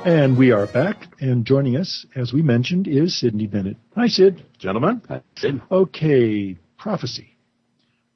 And 0.06 0.38
we 0.38 0.52
are 0.52 0.68
back, 0.68 1.08
and 1.20 1.46
joining 1.46 1.76
us, 1.76 2.06
as 2.16 2.32
we 2.32 2.42
mentioned, 2.42 2.88
is 2.88 3.20
Sidney 3.20 3.46
Bennett. 3.46 3.76
Hi, 3.94 4.08
Sid. 4.08 4.42
Gentlemen, 4.58 5.02
Hi, 5.10 5.22
Sid? 5.36 5.62
Okay, 5.70 6.56
prophecy. 6.78 7.36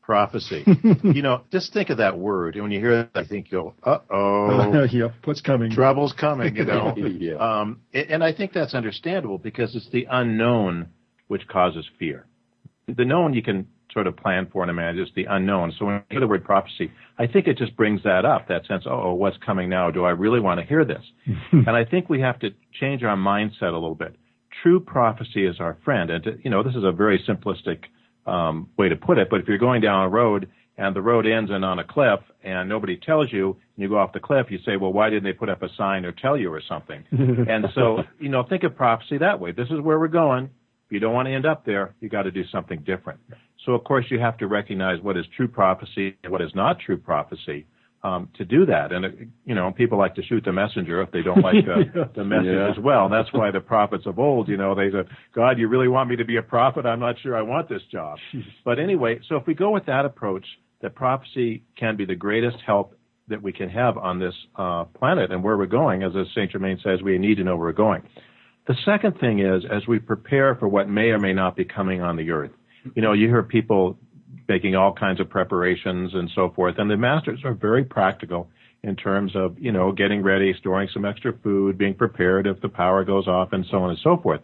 prophecy. 0.01 0.63
you 1.03 1.21
know, 1.21 1.41
just 1.51 1.73
think 1.73 1.89
of 1.89 1.97
that 1.97 2.17
word. 2.17 2.53
And 2.53 2.63
when 2.63 2.71
you 2.71 2.79
hear 2.79 3.01
it, 3.01 3.09
I 3.13 3.25
think 3.25 3.51
you'll, 3.51 3.75
uh 3.83 3.97
oh, 4.09 4.83
yep, 4.91 5.15
what's 5.25 5.41
coming? 5.41 5.69
trouble's 5.69 6.13
coming, 6.13 6.55
you 6.55 6.63
know. 6.63 6.95
Yeah. 6.97 7.33
um, 7.33 7.81
and 7.93 8.23
I 8.23 8.31
think 8.31 8.53
that's 8.53 8.73
understandable 8.73 9.37
because 9.37 9.75
it's 9.75 9.89
the 9.89 10.07
unknown 10.09 10.87
which 11.27 11.45
causes 11.49 11.85
fear. 11.99 12.25
The 12.87 13.03
known 13.03 13.33
you 13.33 13.43
can 13.43 13.67
sort 13.91 14.07
of 14.07 14.15
plan 14.15 14.47
for 14.51 14.61
and 14.61 14.69
imagine. 14.69 15.01
It's 15.01 15.11
the 15.15 15.25
unknown. 15.25 15.73
So 15.77 15.85
when 15.85 15.95
you 15.95 16.01
hear 16.09 16.19
the 16.19 16.27
word 16.27 16.43
prophecy, 16.43 16.91
I 17.19 17.27
think 17.27 17.47
it 17.47 17.57
just 17.57 17.75
brings 17.75 18.01
that 18.03 18.23
up, 18.23 18.47
that 18.47 18.65
sense, 18.65 18.85
oh, 18.89 19.13
what's 19.13 19.35
coming 19.45 19.69
now? 19.69 19.91
Do 19.91 20.05
I 20.05 20.11
really 20.11 20.39
want 20.39 20.61
to 20.61 20.65
hear 20.65 20.85
this? 20.85 21.03
and 21.51 21.69
I 21.69 21.83
think 21.83 22.09
we 22.09 22.21
have 22.21 22.39
to 22.39 22.51
change 22.79 23.03
our 23.03 23.17
mindset 23.17 23.71
a 23.73 23.73
little 23.73 23.93
bit. 23.93 24.15
True 24.63 24.79
prophecy 24.79 25.45
is 25.45 25.57
our 25.59 25.77
friend. 25.83 26.09
And, 26.09 26.23
to, 26.23 26.37
you 26.41 26.49
know, 26.49 26.63
this 26.63 26.75
is 26.75 26.83
a 26.85 26.93
very 26.93 27.21
simplistic 27.27 27.83
um, 28.25 28.69
way 28.77 28.87
to 28.87 28.95
put 28.95 29.17
it, 29.17 29.27
but 29.29 29.41
if 29.41 29.47
you're 29.47 29.57
going 29.57 29.81
down 29.81 30.05
a 30.05 30.09
road 30.09 30.49
and 30.77 30.95
the 30.95 31.01
road 31.01 31.27
ends 31.27 31.51
in 31.51 31.63
on 31.63 31.77
a 31.79 31.83
cliff 31.83 32.21
and 32.41 32.69
nobody 32.69 32.95
tells 32.95 33.33
you 33.33 33.47
and 33.47 33.83
you 33.83 33.89
go 33.89 33.97
off 33.97 34.13
the 34.13 34.19
cliff, 34.21 34.47
you 34.49 34.59
say, 34.65 34.77
well, 34.77 34.93
why 34.93 35.09
didn't 35.09 35.25
they 35.25 35.33
put 35.33 35.49
up 35.49 35.61
a 35.61 35.67
sign 35.77 36.05
or 36.05 36.13
tell 36.13 36.37
you 36.37 36.53
or 36.53 36.61
something? 36.69 37.03
and 37.11 37.65
so, 37.75 38.03
you 38.19 38.29
know, 38.29 38.43
think 38.47 38.63
of 38.63 38.77
prophecy 38.77 39.17
that 39.17 39.41
way. 39.41 39.51
This 39.51 39.67
is 39.69 39.81
where 39.81 39.99
we're 39.99 40.07
going. 40.07 40.45
If 40.45 40.93
you 40.93 40.99
don't 40.99 41.13
want 41.13 41.27
to 41.27 41.33
end 41.33 41.45
up 41.45 41.65
there, 41.65 41.95
you 41.99 42.07
got 42.07 42.23
to 42.23 42.31
do 42.31 42.43
something 42.49 42.79
different. 42.85 43.19
So, 43.65 43.73
of 43.73 43.83
course, 43.83 44.05
you 44.09 44.19
have 44.19 44.37
to 44.37 44.47
recognize 44.47 45.01
what 45.01 45.17
is 45.17 45.25
true 45.35 45.47
prophecy 45.47 46.15
and 46.23 46.31
what 46.31 46.41
is 46.41 46.51
not 46.55 46.79
true 46.79 46.97
prophecy 46.97 47.65
um, 48.03 48.29
to 48.37 48.45
do 48.45 48.65
that. 48.65 48.91
And, 48.93 49.05
uh, 49.05 49.09
you 49.45 49.53
know, 49.55 49.71
people 49.71 49.97
like 49.97 50.15
to 50.15 50.23
shoot 50.23 50.43
the 50.45 50.53
messenger 50.53 51.01
if 51.01 51.11
they 51.11 51.21
don't 51.21 51.41
like 51.43 51.65
uh, 51.67 52.05
the 52.15 52.23
message 52.23 52.45
Yeah. 52.45 52.71
as 52.71 52.79
well. 52.79 53.05
And 53.05 53.13
that's 53.13 53.31
why 53.33 53.51
the 53.51 53.59
prophets 53.59 54.05
of 54.05 54.17
old, 54.19 54.47
you 54.47 54.55
know, 54.55 54.73
they 54.73 54.89
said, 54.91 55.07
God, 55.35 55.59
you 55.59 55.67
really 55.67 55.89
want 55.89 56.09
me 56.09 56.15
to 56.15 56.23
be 56.25 56.37
a 56.37 56.41
prophet? 56.41 56.85
I'm 56.85 57.01
not 57.01 57.15
sure 57.21 57.35
I 57.35 57.41
want 57.41 57.67
this 57.67 57.81
job. 57.91 58.17
but 58.63 58.79
anyway, 58.79 59.19
so 59.27 59.35
if 59.35 59.45
we 59.45 59.53
go 59.53 59.71
with 59.71 59.85
that 59.87 60.05
approach, 60.05 60.45
that 60.81 60.95
prophecy 60.95 61.63
can 61.77 61.97
be 61.97 62.05
the 62.05 62.15
greatest 62.15 62.57
help 62.65 62.95
that 63.27 63.41
we 63.41 63.51
can 63.51 63.69
have 63.69 63.97
on 63.97 64.17
this 64.19 64.33
uh, 64.55 64.85
planet 64.85 65.31
and 65.31 65.43
where 65.43 65.57
we're 65.57 65.65
going. 65.65 66.01
As 66.03 66.13
St. 66.33 66.49
Germain 66.51 66.79
says, 66.83 67.01
we 67.03 67.17
need 67.17 67.35
to 67.35 67.43
know 67.43 67.57
where 67.57 67.67
we're 67.67 67.73
going. 67.73 68.01
The 68.67 68.75
second 68.85 69.19
thing 69.19 69.39
is, 69.39 69.63
as 69.69 69.85
we 69.87 69.99
prepare 69.99 70.55
for 70.55 70.67
what 70.67 70.87
may 70.87 71.09
or 71.09 71.19
may 71.19 71.33
not 71.33 71.55
be 71.55 71.65
coming 71.65 72.01
on 72.01 72.15
the 72.15 72.31
earth, 72.31 72.51
you 72.95 73.01
know, 73.01 73.13
you 73.13 73.27
hear 73.27 73.43
people 73.43 73.97
making 74.47 74.75
all 74.75 74.93
kinds 74.93 75.19
of 75.19 75.29
preparations 75.29 76.13
and 76.13 76.29
so 76.33 76.51
forth, 76.55 76.75
and 76.77 76.89
the 76.89 76.97
masters 76.97 77.41
are 77.43 77.53
very 77.53 77.83
practical 77.83 78.49
in 78.83 78.95
terms 78.95 79.35
of, 79.35 79.57
you 79.59 79.71
know, 79.71 79.91
getting 79.91 80.23
ready, 80.23 80.53
storing 80.57 80.87
some 80.93 81.05
extra 81.05 81.33
food, 81.43 81.77
being 81.77 81.93
prepared 81.93 82.47
if 82.47 82.59
the 82.61 82.69
power 82.69 83.03
goes 83.03 83.27
off, 83.27 83.49
and 83.51 83.65
so 83.69 83.77
on 83.77 83.89
and 83.89 83.99
so 84.03 84.17
forth. 84.17 84.41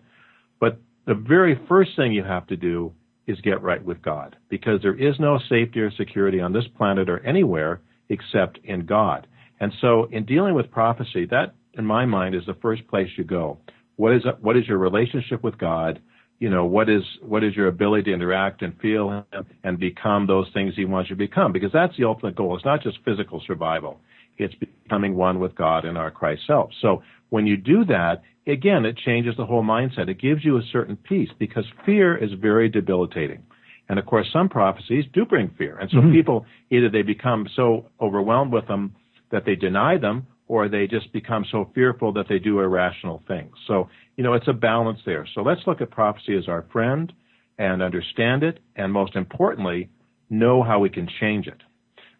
But 0.59 0.77
the 1.05 1.15
very 1.15 1.59
first 1.67 1.91
thing 1.95 2.11
you 2.11 2.23
have 2.23 2.45
to 2.47 2.57
do 2.57 2.93
is 3.27 3.39
get 3.41 3.61
right 3.61 3.83
with 3.83 4.01
God, 4.01 4.35
because 4.49 4.81
there 4.81 4.93
is 4.95 5.15
no 5.19 5.39
safety 5.49 5.79
or 5.79 5.91
security 5.91 6.39
on 6.39 6.53
this 6.53 6.67
planet 6.77 7.09
or 7.09 7.19
anywhere 7.25 7.81
except 8.09 8.59
in 8.63 8.85
God. 8.85 9.27
And 9.59 9.73
so, 9.81 10.07
in 10.11 10.25
dealing 10.25 10.53
with 10.53 10.69
prophecy, 10.69 11.25
that, 11.31 11.55
in 11.73 11.85
my 11.85 12.05
mind, 12.05 12.35
is 12.35 12.45
the 12.45 12.55
first 12.61 12.85
place 12.87 13.09
you 13.17 13.23
go. 13.23 13.57
What 13.95 14.13
is 14.13 14.23
what 14.41 14.57
is 14.57 14.67
your 14.67 14.77
relationship 14.77 15.43
with 15.43 15.57
God? 15.57 16.01
You 16.39 16.49
know, 16.49 16.65
what 16.65 16.89
is 16.89 17.03
what 17.21 17.43
is 17.43 17.55
your 17.55 17.67
ability 17.67 18.03
to 18.03 18.13
interact 18.13 18.61
and 18.61 18.77
feel 18.79 19.09
Him 19.31 19.45
and 19.63 19.79
become 19.79 20.27
those 20.27 20.47
things 20.53 20.73
He 20.75 20.85
wants 20.85 21.09
you 21.09 21.15
to 21.15 21.19
become? 21.19 21.53
Because 21.53 21.71
that's 21.71 21.95
the 21.97 22.03
ultimate 22.03 22.35
goal. 22.35 22.55
It's 22.55 22.65
not 22.65 22.83
just 22.83 22.97
physical 23.05 23.41
survival; 23.47 24.01
it's 24.37 24.53
becoming 24.55 25.15
one 25.15 25.39
with 25.39 25.55
God 25.55 25.85
and 25.85 25.97
our 25.97 26.11
Christ 26.11 26.41
self. 26.45 26.71
So, 26.81 27.03
when 27.29 27.47
you 27.47 27.55
do 27.55 27.85
that, 27.85 28.21
again, 28.47 28.85
it 28.85 28.97
changes 28.97 29.35
the 29.37 29.45
whole 29.45 29.63
mindset. 29.63 30.09
It 30.09 30.19
gives 30.19 30.43
you 30.43 30.57
a 30.57 30.63
certain 30.73 30.97
peace 30.97 31.29
because 31.39 31.65
fear 31.85 32.17
is 32.17 32.31
very 32.33 32.69
debilitating. 32.69 33.43
And 33.87 33.99
of 33.99 34.05
course, 34.05 34.27
some 34.33 34.49
prophecies 34.49 35.05
do 35.13 35.25
bring 35.25 35.49
fear. 35.49 35.77
And 35.77 35.89
so 35.91 35.97
Mhm. 35.97 36.11
people, 36.11 36.45
either 36.71 36.89
they 36.89 37.03
become 37.03 37.47
so 37.49 37.85
overwhelmed 38.01 38.51
with 38.51 38.67
them 38.67 38.93
that 39.29 39.45
they 39.45 39.55
deny 39.55 39.97
them, 39.97 40.25
or 40.47 40.67
they 40.67 40.87
just 40.87 41.11
become 41.11 41.45
so 41.45 41.65
fearful 41.73 42.11
that 42.11 42.27
they 42.27 42.39
do 42.39 42.59
irrational 42.59 43.23
things. 43.27 43.55
So, 43.67 43.89
you 44.17 44.23
know, 44.23 44.33
it's 44.33 44.47
a 44.47 44.53
balance 44.53 44.99
there. 45.05 45.27
So 45.33 45.41
let's 45.41 45.61
look 45.67 45.81
at 45.81 45.91
prophecy 45.91 46.37
as 46.37 46.47
our 46.47 46.65
friend 46.71 47.11
and 47.57 47.81
understand 47.81 48.43
it, 48.43 48.59
and 48.75 48.91
most 48.91 49.15
importantly, 49.15 49.89
know 50.29 50.63
how 50.63 50.79
we 50.79 50.89
can 50.89 51.07
change 51.19 51.47
it. 51.47 51.61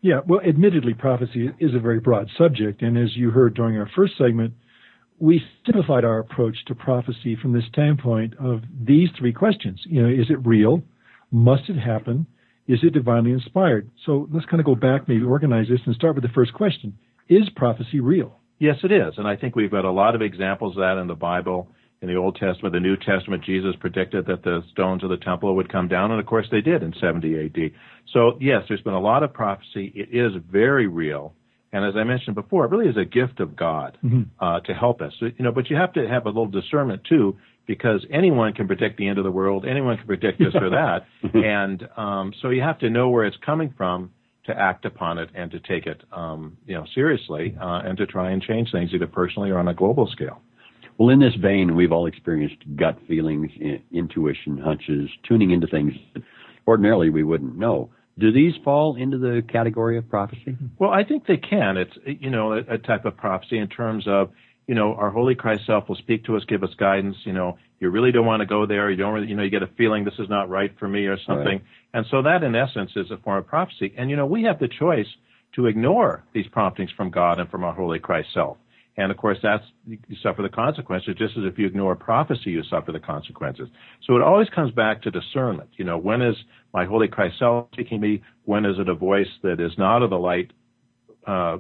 Yeah, 0.02 0.22
well, 0.28 0.42
admittedly, 0.42 0.94
prophecy 0.94 1.50
is 1.60 1.74
a 1.74 1.80
very 1.80 2.00
broad 2.00 2.30
subject, 2.38 2.82
and 2.82 2.98
as 2.98 3.16
you 3.16 3.32
heard 3.32 3.56
during 3.56 3.78
our 3.78 3.90
first 3.96 4.14
segment, 4.18 4.54
we 5.18 5.42
simplified 5.66 6.04
our 6.04 6.20
approach 6.20 6.58
to 6.68 6.76
prophecy 6.76 7.38
from 7.42 7.54
the 7.54 7.62
standpoint 7.70 8.34
of 8.38 8.62
these 8.80 9.10
three 9.18 9.34
questions. 9.34 9.82
You 9.86 10.04
know, 10.04 10.10
is 10.10 10.30
it 10.30 10.46
real? 10.46 10.84
Must 11.32 11.70
it 11.70 11.80
happen? 11.80 12.28
Is 12.68 12.80
it 12.84 12.94
divinely 12.94 13.32
inspired? 13.32 13.90
So 14.06 14.28
let's 14.32 14.46
kind 14.46 14.60
of 14.60 14.66
go 14.66 14.76
back, 14.76 15.08
maybe 15.08 15.24
organize 15.24 15.68
this, 15.70 15.80
and 15.86 15.96
start 15.96 16.16
with 16.16 16.24
the 16.24 16.30
first 16.30 16.54
question: 16.54 16.98
Is 17.30 17.50
prophecy 17.56 18.00
real? 18.00 18.40
Yes, 18.60 18.78
it 18.84 18.92
is. 18.92 19.14
And 19.18 19.28
I 19.28 19.36
think 19.36 19.56
we've 19.56 19.72
got 19.72 19.86
a 19.86 19.92
lot 19.92 20.16
of 20.16 20.22
examples 20.22 20.76
of 20.76 20.82
that 20.82 20.98
in 20.98 21.08
the 21.08 21.16
Bible. 21.16 21.70
In 22.02 22.10
the 22.10 22.16
Old 22.16 22.36
Testament, 22.36 22.74
the 22.74 22.80
New 22.80 22.98
Testament, 22.98 23.44
Jesus 23.44 23.76
predicted 23.80 24.28
that 24.28 24.44
the 24.44 24.62
stones 24.72 25.04
of 25.04 25.10
the 25.10 25.18
temple 25.18 25.56
would 25.56 25.72
come 25.72 25.88
down, 25.88 26.12
and 26.12 26.20
of 26.20 26.26
course 26.26 26.46
they 26.52 26.62
did 26.62 26.84
in 26.84 26.94
70 27.00 27.46
AD. 27.46 27.72
So 28.14 28.38
yes, 28.40 28.64
there's 28.68 28.82
been 28.82 28.94
a 28.94 29.00
lot 29.00 29.24
of 29.24 29.34
prophecy. 29.34 29.92
It 29.96 30.10
is 30.12 30.34
very 30.52 30.88
real. 30.88 31.34
And 31.72 31.84
as 31.84 31.96
I 31.96 32.04
mentioned 32.04 32.36
before, 32.36 32.66
it 32.66 32.72
really 32.72 32.88
is 32.90 32.96
a 32.98 33.06
gift 33.06 33.40
of 33.40 33.56
God 33.56 33.98
Mhm. 34.04 34.28
uh, 34.40 34.60
to 34.62 34.74
help 34.74 35.02
us. 35.02 35.14
So, 35.20 35.26
you 35.26 35.44
know, 35.44 35.52
but 35.52 35.70
you 35.70 35.76
have 35.76 35.94
to 35.94 36.08
have 36.08 36.26
a 36.26 36.30
little 36.30 36.46
discernment 36.46 37.04
too, 37.06 37.38
because 37.66 38.06
anyone 38.12 38.54
can 38.54 38.68
predict 38.68 38.98
the 38.98 39.08
end 39.08 39.18
of 39.18 39.24
the 39.24 39.32
world. 39.32 39.66
Anyone 39.66 39.98
can 39.98 40.06
predict 40.06 40.40
this 40.40 40.54
or 40.56 40.70
that, 40.70 41.06
and 41.34 41.88
um, 41.98 42.34
so 42.42 42.50
you 42.50 42.62
have 42.62 42.80
to 42.80 42.90
know 42.90 43.10
where 43.10 43.26
it's 43.26 43.38
coming 43.38 43.74
from 43.76 44.12
to 44.46 44.58
act 44.58 44.86
upon 44.86 45.18
it 45.18 45.30
and 45.34 45.50
to 45.52 45.60
take 45.60 45.88
it, 45.88 46.04
um, 46.14 46.56
you 46.68 46.76
know, 46.76 46.86
seriously, 46.94 47.56
uh, 47.60 47.82
and 47.84 47.98
to 47.98 48.06
try 48.06 48.30
and 48.30 48.44
change 48.44 48.72
things 48.72 48.94
either 48.94 49.08
personally 49.08 49.50
or 49.50 49.58
on 49.58 49.68
a 49.68 49.74
global 49.74 50.06
scale. 50.08 50.42
Well, 50.98 51.10
in 51.10 51.20
this 51.20 51.36
vein, 51.36 51.76
we've 51.76 51.92
all 51.92 52.08
experienced 52.08 52.64
gut 52.76 52.98
feelings, 53.08 53.52
intuition, 53.92 54.58
hunches, 54.58 55.10
tuning 55.28 55.52
into 55.52 55.68
things 55.68 55.94
that 56.14 56.24
ordinarily 56.68 57.10
we 57.10 57.24
wouldn't 57.24 57.58
know. 57.58 57.90
Do 58.18 58.32
these 58.32 58.54
fall 58.64 58.96
into 58.96 59.18
the 59.18 59.44
category 59.48 59.98
of 59.98 60.10
prophecy? 60.10 60.56
Well, 60.80 60.92
I 60.92 61.04
think 61.04 61.28
they 61.28 61.38
can. 61.38 61.76
It's 61.76 61.92
you 62.06 62.30
know 62.30 62.54
a, 62.54 62.76
a 62.76 62.78
type 62.78 63.04
of 63.04 63.18
prophecy 63.18 63.58
in 63.58 63.68
terms 63.68 64.06
of 64.08 64.32
you 64.68 64.76
know 64.76 64.94
our 64.94 65.10
Holy 65.10 65.36
Christ 65.36 65.64
Self 65.68 65.90
will 65.90 65.98
speak 65.98 66.24
to 66.26 66.38
us, 66.38 66.44
give 66.48 66.64
us 66.64 66.74
guidance. 66.78 67.18
You 67.26 67.34
know, 67.34 67.58
you 67.82 67.90
really 67.90 68.14
don't 68.14 68.26
want 68.26 68.40
to 68.40 68.46
go 68.46 68.66
there. 68.66 68.90
You 68.90 68.96
don't 68.96 69.14
really, 69.14 69.28
you 69.28 69.36
know 69.36 69.44
you 69.44 69.50
get 69.50 69.64
a 69.64 69.70
feeling 69.78 70.06
this 70.06 70.18
is 70.18 70.30
not 70.30 70.50
right 70.50 70.72
for 70.80 70.88
me 70.88 71.08
or 71.08 71.18
something. 71.28 71.46
Right. 71.46 71.64
And 71.94 72.06
so 72.10 72.22
that 72.22 72.44
in 72.44 72.56
essence 72.56 72.92
is 72.96 73.12
a 73.12 73.18
form 73.18 73.40
of 73.40 73.48
prophecy. 73.48 73.94
And 73.98 74.10
you 74.10 74.16
know 74.16 74.26
we 74.26 74.44
have 74.44 74.60
the 74.60 74.70
choice 74.70 75.08
to 75.56 75.66
ignore 75.66 76.24
these 76.34 76.48
promptings 76.48 76.92
from 76.96 77.10
God 77.10 77.40
and 77.40 77.50
from 77.50 77.66
our 77.66 77.74
Holy 77.74 78.00
Christ 78.00 78.30
Self. 78.34 78.58
And 78.98 79.12
of 79.12 79.18
course, 79.18 79.38
that's 79.44 79.64
you 79.86 79.98
suffer 80.24 80.42
the 80.42 80.50
consequences. 80.50 81.16
Just 81.18 81.38
as 81.38 81.44
if 81.44 81.60
you 81.60 81.66
ignore 81.66 81.96
prophecy, 81.96 82.52
you 82.52 82.64
suffer 82.70 82.92
the 82.92 83.00
consequences. 83.00 83.68
So 84.06 84.16
it 84.16 84.22
always 84.22 84.48
comes 84.50 84.72
back 84.72 85.02
to 85.02 85.12
discernment. 85.12 85.70
You 85.78 85.86
know, 85.86 85.98
when 85.98 86.22
is 86.22 86.36
my 86.74 86.86
Holy 86.86 87.08
Christ 87.08 87.36
speaking 87.74 88.00
me? 88.00 88.22
When 88.46 88.66
is 88.66 88.80
it 88.80 88.88
a 88.88 88.96
voice 88.96 89.28
that 89.44 89.60
is 89.60 89.74
not 89.78 90.02
of 90.02 90.12
the 90.12 90.18
light, 90.18 90.52
uh, 91.28 91.58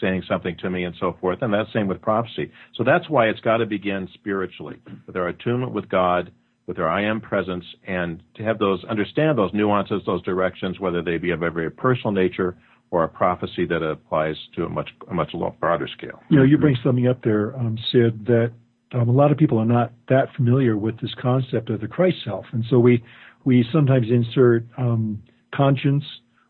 saying 0.00 0.22
something 0.28 0.56
to 0.58 0.70
me, 0.70 0.84
and 0.84 0.94
so 0.98 1.16
forth? 1.20 1.42
And 1.42 1.52
that's 1.52 1.70
same 1.74 1.88
with 1.88 2.00
prophecy. 2.00 2.50
So 2.74 2.84
that's 2.84 3.08
why 3.10 3.26
it's 3.26 3.40
got 3.40 3.58
to 3.58 3.66
begin 3.66 4.08
spiritually, 4.14 4.76
with 5.06 5.16
our 5.16 5.28
attunement 5.28 5.72
with 5.72 5.90
God, 5.90 6.32
with 6.66 6.78
our 6.78 6.88
I 6.88 7.04
am 7.04 7.20
presence, 7.20 7.64
and 7.86 8.22
to 8.36 8.42
have 8.44 8.58
those 8.58 8.82
understand 8.84 9.36
those 9.36 9.52
nuances, 9.52 10.02
those 10.06 10.22
directions, 10.22 10.80
whether 10.80 11.02
they 11.02 11.18
be 11.18 11.32
of 11.32 11.42
a 11.42 11.50
very 11.50 11.70
personal 11.70 12.12
nature 12.12 12.56
or 12.90 13.04
a 13.04 13.08
prophecy 13.08 13.66
that 13.66 13.82
applies 13.82 14.36
to 14.56 14.64
a 14.64 14.68
much 14.68 14.90
a 15.10 15.14
much 15.14 15.32
broader 15.60 15.88
scale. 15.96 16.22
You 16.30 16.38
know, 16.38 16.44
you 16.44 16.58
bring 16.58 16.76
something 16.82 17.06
up 17.06 17.22
there, 17.22 17.56
um, 17.56 17.78
Sid, 17.92 18.26
that 18.26 18.52
um, 18.92 19.08
a 19.08 19.12
lot 19.12 19.30
of 19.30 19.38
people 19.38 19.58
are 19.58 19.66
not 19.66 19.92
that 20.08 20.34
familiar 20.34 20.76
with 20.76 21.00
this 21.00 21.14
concept 21.20 21.70
of 21.70 21.80
the 21.80 21.88
Christ 21.88 22.16
self, 22.24 22.46
and 22.52 22.64
so 22.70 22.78
we 22.78 23.02
we 23.44 23.64
sometimes 23.72 24.06
insert 24.10 24.64
um, 24.76 25.22
conscience 25.54 26.04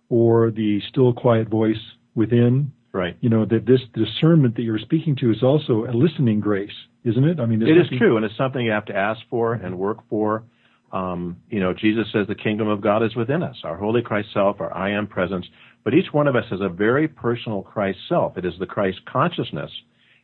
or 0.09 0.51
the 0.51 0.81
still 0.88 1.12
quiet 1.12 1.48
voice 1.48 1.77
within. 2.14 2.72
Right. 2.92 3.16
You 3.20 3.29
know 3.29 3.44
that 3.44 3.66
this 3.66 3.81
discernment 3.94 4.57
that 4.57 4.62
you're 4.62 4.79
speaking 4.79 5.16
to 5.16 5.31
is 5.31 5.42
also 5.42 5.85
a 5.85 5.92
listening 5.92 6.40
grace, 6.40 6.70
isn't 7.05 7.24
it? 7.24 7.40
I 7.40 7.46
mean, 7.46 7.61
It 7.62 7.77
is 7.77 7.87
true, 7.98 8.16
and 8.16 8.24
it's 8.24 8.37
something 8.37 8.64
you 8.64 8.72
have 8.72 8.87
to 8.87 8.96
ask 8.96 9.20
for 9.29 9.55
and 9.55 9.79
work 9.79 9.98
for. 10.09 10.44
Um, 10.90 11.37
you 11.51 11.61
know, 11.61 11.74
Jesus 11.74 12.07
says 12.12 12.27
the 12.29 12.35
kingdom 12.35 12.68
of 12.68 12.81
God 12.81 13.03
is 13.03 13.14
within 13.14 13.42
us, 13.42 13.57
our 13.62 13.77
holy 13.77 14.01
Christ 14.01 14.29
self, 14.33 14.61
our 14.61 14.74
I 14.74 14.92
am 14.92 15.07
presence. 15.07 15.46
But 15.88 15.94
each 15.94 16.12
one 16.12 16.27
of 16.27 16.37
us 16.37 16.44
has 16.51 16.61
a 16.61 16.68
very 16.68 17.09
personal 17.09 17.62
Christ 17.62 17.98
self. 18.11 18.37
It 18.37 18.44
is 18.44 18.53
the 18.61 18.66
Christ 18.66 18.98
consciousness. 19.11 19.70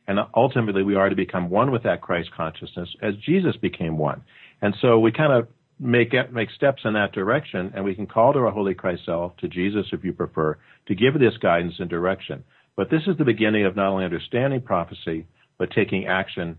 And 0.07 0.19
ultimately, 0.37 0.83
we 0.83 0.95
are 0.95 1.09
to 1.09 1.17
become 1.17 1.49
one 1.49 1.71
with 1.71 1.85
that 1.85 2.03
Christ 2.03 2.29
consciousness 2.37 2.91
as 3.01 3.15
Jesus 3.25 3.57
became 3.57 3.97
one. 3.97 4.25
And 4.61 4.77
so 4.83 4.99
we 4.99 5.11
kind 5.11 5.33
of 5.33 5.49
make 5.81 6.13
make 6.31 6.51
steps 6.51 6.83
in 6.85 6.93
that 6.93 7.13
direction, 7.13 7.73
and 7.75 7.83
we 7.83 7.95
can 7.95 8.07
call 8.07 8.35
to 8.35 8.41
our 8.41 8.51
holy 8.51 8.75
Christ 8.75 9.07
self, 9.07 9.39
to 9.39 9.49
Jesus 9.49 9.87
if 9.91 10.05
you 10.05 10.13
prefer, 10.13 10.59
to 10.89 10.95
give 10.95 11.15
this 11.15 11.39
guidance 11.41 11.77
and 11.79 11.89
direction. 11.89 12.45
But 12.77 12.91
this 12.91 13.05
is 13.07 13.17
the 13.17 13.25
beginning 13.25 13.65
of 13.65 13.75
not 13.75 13.89
only 13.89 14.05
understanding 14.05 14.61
prophecy, 14.61 15.27
but 15.57 15.71
taking 15.71 16.07
action 16.07 16.59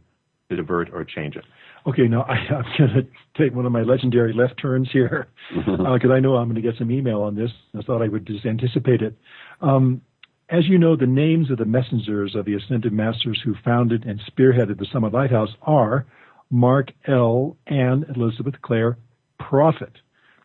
to 0.50 0.56
divert 0.56 0.90
or 0.92 1.04
change 1.04 1.36
it. 1.36 1.46
Okay, 1.88 2.08
now 2.08 2.22
I, 2.30 2.34
I'm 2.34 2.66
going 2.78 2.90
to 2.90 3.42
take 3.42 3.56
one 3.56 3.66
of 3.66 3.72
my 3.72 3.84
legendary 3.84 4.34
left 4.34 4.60
turns 4.62 4.90
here 4.92 5.28
because 5.56 6.12
I 6.12 6.20
know 6.20 6.36
I'm 6.36 6.50
going 6.50 6.62
to 6.62 6.68
get 6.68 6.78
some 6.78 6.92
email 6.92 7.22
on 7.22 7.36
this. 7.36 7.52
I 7.78 7.82
thought 7.82 8.02
I 8.02 8.08
would 8.08 8.26
just 8.26 8.46
anticipate 8.46 9.02
it. 9.02 9.16
Um, 9.62 10.02
as 10.50 10.68
you 10.68 10.78
know, 10.78 10.96
the 10.96 11.08
names 11.08 11.50
of 11.50 11.58
the 11.58 11.66
messengers 11.66 12.36
of 12.36 12.46
the 12.46 12.54
Ascended 12.54 12.94
Masters 12.94 13.42
who 13.44 13.56
founded 13.64 14.06
and 14.06 14.20
spearheaded 14.30 14.78
the 14.78 14.86
Summit 14.92 15.12
Lighthouse 15.12 15.50
are 15.64 16.06
Mark 16.52 16.92
L. 17.08 17.58
and 17.66 18.06
Elizabeth 18.16 18.54
Clare 18.62 18.98
Prophet. 19.40 19.92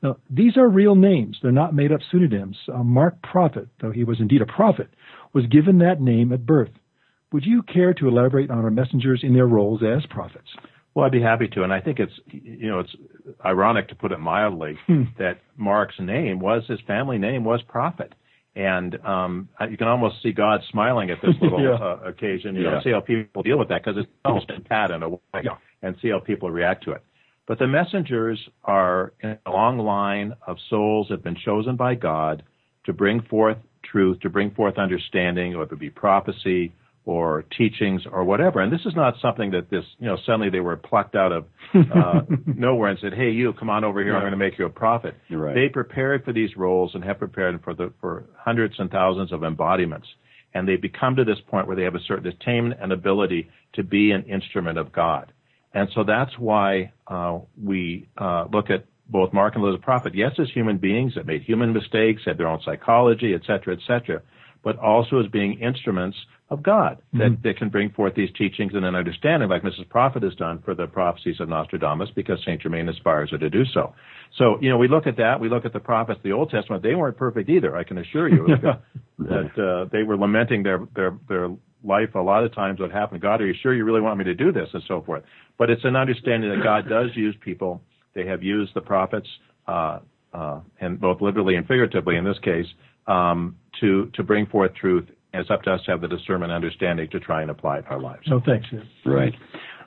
Now, 0.03 0.17
these 0.31 0.57
are 0.57 0.69
real 0.69 0.95
names. 0.95 1.37
They're 1.43 1.53
not 1.53 1.75
made 1.75 1.93
up 1.93 2.01
pseudonyms. 2.11 2.57
Uh, 2.73 2.83
Mark 2.83 3.21
Prophet, 3.23 3.69
though 3.83 3.91
he 3.91 4.05
was 4.05 4.19
indeed 4.21 4.41
a 4.41 4.47
prophet, 4.47 4.89
was 5.35 5.45
given 5.47 5.79
that 5.79 6.01
name 6.01 6.33
at 6.33 6.47
birth. 6.47 6.71
Would 7.33 7.45
you 7.45 7.63
care 7.63 7.93
to 7.95 8.09
elaborate 8.09 8.51
on 8.51 8.65
our 8.65 8.71
messengers 8.71 9.21
in 9.23 9.35
their 9.35 9.47
roles 9.47 9.83
as 9.83 10.07
prophets? 10.07 10.49
Well, 10.95 11.07
I'd 11.07 11.13
be 11.13 11.23
happy 11.23 11.47
to, 11.49 11.63
and 11.63 11.73
I 11.73 11.81
think 11.81 12.01
it's 12.01 12.13
you 12.31 12.69
know 12.69 12.81
it's 12.81 12.95
ironic 13.45 13.89
to 13.89 13.95
put 13.95 14.13
it 14.13 14.19
mildly 14.19 14.77
Hmm. 14.87 15.05
that 15.19 15.39
Mark's 15.57 15.99
name 16.01 16.41
was 16.41 16.67
his 16.67 16.81
family 16.87 17.19
name 17.19 17.45
was 17.45 17.63
Prophet, 17.63 18.13
and 18.57 18.97
um, 19.07 19.49
you 19.71 19.77
can 19.77 19.87
almost 19.87 20.23
see 20.23 20.33
God 20.33 20.61
smiling 20.71 21.11
at 21.11 21.19
this 21.23 21.35
little 21.41 21.63
Yeah. 21.63 21.75
uh, 21.75 22.01
occasion. 22.05 22.57
You 22.57 22.65
Yeah. 22.65 22.71
know, 22.71 22.81
see 22.83 22.91
how 22.91 23.01
people 23.01 23.43
deal 23.43 23.59
with 23.59 23.69
that 23.69 23.85
because 23.85 23.99
it's 24.03 24.11
almost 24.25 24.51
a 24.51 24.61
pat 24.61 24.91
in 24.91 25.03
a 25.03 25.09
way, 25.11 25.19
Yeah. 25.45 25.57
and 25.83 25.97
see 26.03 26.09
how 26.11 26.19
people 26.19 26.51
react 26.51 26.85
to 26.85 26.93
it. 26.93 27.03
But 27.47 27.59
the 27.59 27.67
messengers 27.69 28.49
are 28.65 29.13
in 29.21 29.39
a 29.47 29.51
long 29.51 29.79
line 29.79 30.35
of 30.47 30.57
souls 30.69 31.09
that 31.09 31.15
have 31.15 31.25
been 31.25 31.37
chosen 31.37 31.77
by 31.77 31.95
God 31.95 32.43
to 32.85 32.93
bring 32.93 33.21
forth 33.23 33.59
truth, 33.83 34.21
to 34.21 34.29
bring 34.31 34.51
forth 34.53 34.77
understanding, 34.79 35.57
whether 35.57 35.75
it 35.75 35.81
be 35.81 35.91
prophecy 35.91 36.73
or 37.11 37.45
teachings 37.59 38.03
or 38.11 38.23
whatever. 38.23 38.61
And 38.61 38.73
this 38.73 38.83
is 38.87 38.95
not 38.95 39.15
something 39.21 39.51
that 39.51 39.69
this, 39.69 39.85
you 39.99 40.07
know, 40.07 40.17
suddenly 40.25 40.49
they 40.49 40.61
were 40.61 40.77
plucked 40.77 41.17
out 41.17 41.33
of 41.33 41.45
uh, 41.75 42.21
nowhere 42.47 42.91
and 42.91 42.99
said, 43.01 43.15
"Hey, 43.15 43.31
you, 43.31 43.53
come 43.53 43.69
on 43.69 43.83
over 43.83 44.01
here. 44.01 44.15
I'm 44.15 44.23
going 44.23 44.31
to 44.31 44.37
make 44.37 44.61
you 44.61 44.67
a 44.67 44.71
prophet." 44.71 45.17
Right. 45.29 45.53
They 45.53 45.69
prepared 45.69 46.25
for 46.25 46.33
these 46.33 46.57
roles 46.57 46.95
and 46.95 47.03
have 47.03 47.19
prepared 47.19 47.61
for 47.65 47.75
the 47.75 47.93
for 48.01 48.27
hundreds 48.39 48.77
and 48.79 48.89
thousands 48.93 49.33
of 49.33 49.43
embodiments. 49.43 50.07
And 50.55 50.69
they've 50.69 50.81
become 50.81 51.17
to 51.17 51.25
this 51.25 51.39
point 51.49 51.67
where 51.67 51.75
they 51.75 51.83
have 51.83 51.97
a 51.97 52.03
certain 52.07 52.29
attainment 52.29 52.81
and 52.81 52.93
ability 52.93 53.51
to 53.75 53.83
be 53.83 54.13
an 54.13 54.23
instrument 54.25 54.79
of 54.79 54.93
God. 54.93 55.33
And 55.75 55.89
so 55.95 56.05
that's 56.05 56.37
why 56.39 56.93
uh, 57.09 57.41
we 57.61 58.09
uh, 58.19 58.47
look 58.53 58.71
at 58.71 58.85
both 59.09 59.33
Mark 59.33 59.57
and 59.57 59.65
Elizabeth 59.65 59.85
Prophet, 59.85 60.15
yes, 60.15 60.33
as 60.39 60.49
human 60.53 60.79
beings 60.79 61.15
that 61.17 61.27
made 61.27 61.43
human 61.43 61.73
mistakes, 61.73 62.23
had 62.25 62.39
their 62.39 62.47
own 62.49 62.61
psychology, 62.65 63.35
et 63.35 63.43
cetera, 63.47 63.75
et 63.75 63.81
cetera, 63.87 64.23
but 64.63 64.79
also 64.79 65.19
as 65.21 65.27
being 65.29 65.59
instruments 65.61 66.17
of 66.51 66.63
God 66.63 66.99
that, 67.13 67.33
Mhm. 67.33 67.43
that 67.43 67.57
can 67.57 67.69
bring 67.69 67.91
forth 67.91 68.15
these 68.15 68.31
teachings 68.33 68.75
and 68.75 68.85
an 68.85 68.95
understanding, 68.95 69.49
like 69.49 69.63
Mrs. 69.63 69.89
Prophet 69.89 70.23
has 70.23 70.35
done 70.35 70.59
for 70.59 70.75
the 70.75 70.87
prophecies 70.87 71.39
of 71.41 71.49
Nostradamus, 71.49 72.11
because 72.11 72.43
Saint 72.45 72.61
Germain 72.61 72.89
inspires 72.89 73.31
her 73.31 73.39
to 73.39 73.49
do 73.49 73.65
so. 73.65 73.95
So, 74.33 74.59
you 74.61 74.69
know, 74.69 74.77
we 74.77 74.89
look 74.89 75.07
at 75.07 75.17
that, 75.17 75.41
we 75.41 75.49
look 75.49 75.65
at 75.65 75.73
the 75.73 75.81
prophets 75.81 76.19
of 76.19 76.23
the 76.23 76.33
Old 76.33 76.51
Testament, 76.51 76.83
they 76.83 76.95
weren't 76.95 77.17
perfect 77.17 77.49
either, 77.49 77.77
I 77.77 77.85
can 77.85 77.99
assure 77.99 78.29
you, 78.29 78.47
that 79.19 79.59
uh, 79.59 79.85
they 79.91 80.03
were 80.03 80.17
lamenting 80.17 80.63
their, 80.63 80.87
their, 80.95 81.15
their 81.29 81.51
life 81.85 82.15
a 82.15 82.21
lot 82.21 82.45
of 82.45 82.55
times 82.55 82.81
what 82.81 82.91
happened. 82.91 83.21
God, 83.21 83.41
are 83.41 83.47
you 83.47 83.55
sure 83.63 83.73
you 83.73 83.85
really 83.85 84.01
want 84.01 84.19
me 84.19 84.25
to 84.25 84.35
do 84.35 84.53
this? 84.53 84.69
And 84.75 84.83
so 84.87 85.01
forth. 85.03 85.23
But 85.57 85.71
it's 85.71 85.85
an 85.85 85.97
understanding 85.97 86.51
that 86.51 86.63
God 86.63 86.89
does 86.89 87.11
use 87.15 87.35
people. 87.41 87.81
They 88.15 88.27
have 88.27 88.43
used 88.43 88.75
the 88.75 88.81
prophets, 88.81 89.29
uh, 89.67 90.01
uh, 90.33 90.61
and 90.81 91.01
both 91.01 91.21
literally 91.21 91.57
and 91.57 91.67
figuratively 91.67 92.17
in 92.17 92.25
this 92.25 92.39
case, 92.41 92.67
um, 93.07 93.57
to, 93.81 94.11
to 94.15 94.23
bring 94.23 94.47
forth 94.47 94.75
truth. 94.75 95.09
And 95.33 95.43
it's 95.43 95.51
up 95.51 95.63
to 95.63 95.73
us 95.73 95.81
to 95.85 95.93
have 95.93 96.01
the 96.01 96.09
discernment 96.09 96.51
and 96.51 96.57
understanding 96.65 97.09
to 97.11 97.21
try 97.21 97.43
and 97.43 97.51
apply 97.51 97.79
it 97.79 97.83
to 97.83 97.89
our 97.91 98.01
lives. 98.01 98.23
No, 98.27 98.41
thanks. 98.45 98.67
Sid. 98.71 98.83
Right. 99.05 99.35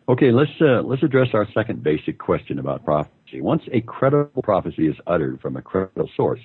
Okay, 0.07 0.31
let's 0.31 0.51
uh, 0.61 0.81
let's 0.81 1.03
address 1.03 1.29
our 1.33 1.47
second 1.53 1.81
basic 1.81 2.17
question 2.17 2.59
about 2.59 2.83
prophecy. 2.83 3.13
prophecy? 3.33 3.41
Once 3.41 3.63
a 3.71 3.81
credible 3.81 4.41
prophecy 4.41 4.87
is 4.87 4.95
uttered 5.07 5.39
from 5.41 5.55
a 5.55 5.61
credible 5.61 6.09
source, 6.15 6.39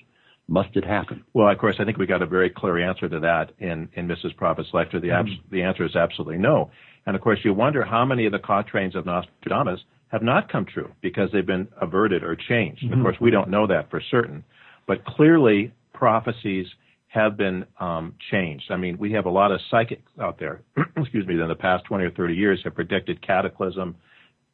must 0.48 0.70
it 0.76 0.84
happen? 0.84 1.24
Well, 1.34 1.48
of 1.48 1.58
course, 1.58 1.76
I 1.78 1.84
think 1.84 1.98
we 1.98 2.06
got 2.06 2.22
a 2.22 2.26
very 2.26 2.50
clear 2.50 2.78
answer 2.78 3.08
to 3.08 3.20
that 3.20 3.52
in, 3.58 3.88
in 3.94 4.08
Mrs. 4.08 4.36
Prophet's 4.36 4.70
lecture. 4.72 5.00
The, 5.00 5.10
abs- 5.10 5.30
mm-hmm. 5.30 5.54
the 5.54 5.62
answer 5.62 5.84
is 5.84 5.94
absolutely 5.94 6.38
no. 6.38 6.70
And 7.06 7.14
of 7.14 7.22
course, 7.22 7.40
you 7.44 7.52
wonder 7.52 7.84
how 7.84 8.04
many 8.04 8.26
of 8.26 8.32
the 8.32 8.38
quatrains 8.38 8.96
of 8.96 9.04
Nostradamus 9.04 9.80
have 10.08 10.22
not 10.22 10.50
come 10.50 10.64
true 10.64 10.90
because 11.02 11.28
they've 11.32 11.46
been 11.46 11.68
averted 11.80 12.22
or 12.22 12.34
changed. 12.34 12.84
Mm-hmm. 12.84 12.94
Of 12.94 13.02
course, 13.02 13.16
we 13.20 13.30
don't 13.30 13.50
know 13.50 13.66
that 13.66 13.90
for 13.90 14.00
certain. 14.10 14.44
But 14.86 15.04
clearly, 15.04 15.72
prophecies 15.92 16.66
have 17.08 17.36
been 17.36 17.64
um, 17.80 18.14
changed. 18.30 18.64
I 18.70 18.76
mean, 18.76 18.98
we 18.98 19.12
have 19.12 19.26
a 19.26 19.30
lot 19.30 19.50
of 19.50 19.60
psychics 19.70 20.10
out 20.20 20.38
there, 20.38 20.60
excuse 20.96 21.26
me, 21.26 21.36
that 21.36 21.42
in 21.42 21.48
the 21.48 21.54
past 21.54 21.84
20 21.86 22.04
or 22.04 22.10
30 22.10 22.34
years 22.34 22.60
have 22.64 22.74
predicted 22.74 23.26
cataclysm, 23.26 23.96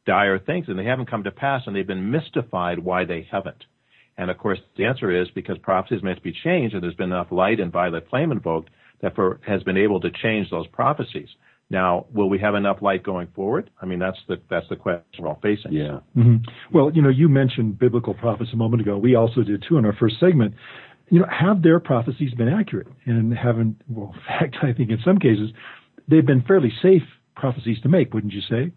dire 0.05 0.39
things, 0.39 0.65
and 0.67 0.79
they 0.79 0.85
haven't 0.85 1.09
come 1.09 1.23
to 1.23 1.31
pass, 1.31 1.63
and 1.65 1.75
they've 1.75 1.85
been 1.85 2.11
mystified 2.11 2.79
why 2.79 3.03
they 3.03 3.27
haven't. 3.29 3.65
And 4.17 4.31
of 4.31 4.37
course, 4.37 4.59
the 4.77 4.85
answer 4.85 5.11
is 5.11 5.27
because 5.35 5.57
prophecies 5.57 6.01
meant 6.01 6.17
to 6.17 6.23
be 6.23 6.33
changed, 6.43 6.73
and 6.73 6.81
there's 6.81 6.95
been 6.95 7.11
enough 7.11 7.27
light 7.31 7.59
and 7.59 7.71
violet 7.71 8.07
flame 8.09 8.31
invoked 8.31 8.69
that 9.01 9.15
for, 9.15 9.41
has 9.45 9.61
been 9.63 9.77
able 9.77 9.99
to 9.99 10.09
change 10.23 10.49
those 10.49 10.67
prophecies. 10.67 11.27
Now, 11.69 12.05
will 12.13 12.29
we 12.29 12.37
have 12.39 12.53
enough 12.53 12.77
light 12.81 13.03
going 13.03 13.27
forward? 13.35 13.71
I 13.81 13.87
mean, 13.87 13.97
that's 13.97 14.17
the 14.27 14.35
that's 14.49 14.69
the 14.69 14.75
question 14.75 15.03
we're 15.19 15.29
all 15.29 15.39
facing. 15.41 15.73
Yeah. 15.73 15.99
Mm-hmm. 16.15 16.37
Well, 16.71 16.91
you 16.93 17.01
know, 17.01 17.09
you 17.09 17.27
mentioned 17.27 17.79
biblical 17.79 18.13
prophets 18.13 18.51
a 18.53 18.55
moment 18.55 18.83
ago. 18.83 18.97
We 18.97 19.15
also 19.15 19.41
did 19.41 19.65
too 19.67 19.77
in 19.77 19.85
our 19.85 19.95
first 19.95 20.19
segment. 20.19 20.53
You 21.09 21.19
know, 21.19 21.27
have 21.29 21.61
their 21.61 21.79
prophecies 21.79 22.33
been 22.33 22.49
accurate? 22.49 22.87
And 23.05 23.35
haven't, 23.37 23.81
well, 23.87 24.13
in 24.15 24.21
fact, 24.21 24.57
I 24.63 24.73
think 24.73 24.89
in 24.89 24.99
some 25.03 25.17
cases 25.17 25.51
they've 26.07 26.25
been 26.25 26.41
fairly 26.41 26.71
safe 26.81 27.03
prophecies 27.35 27.79
to 27.81 27.89
make, 27.89 28.13
wouldn't 28.13 28.33
you 28.33 28.41
say? 28.41 28.71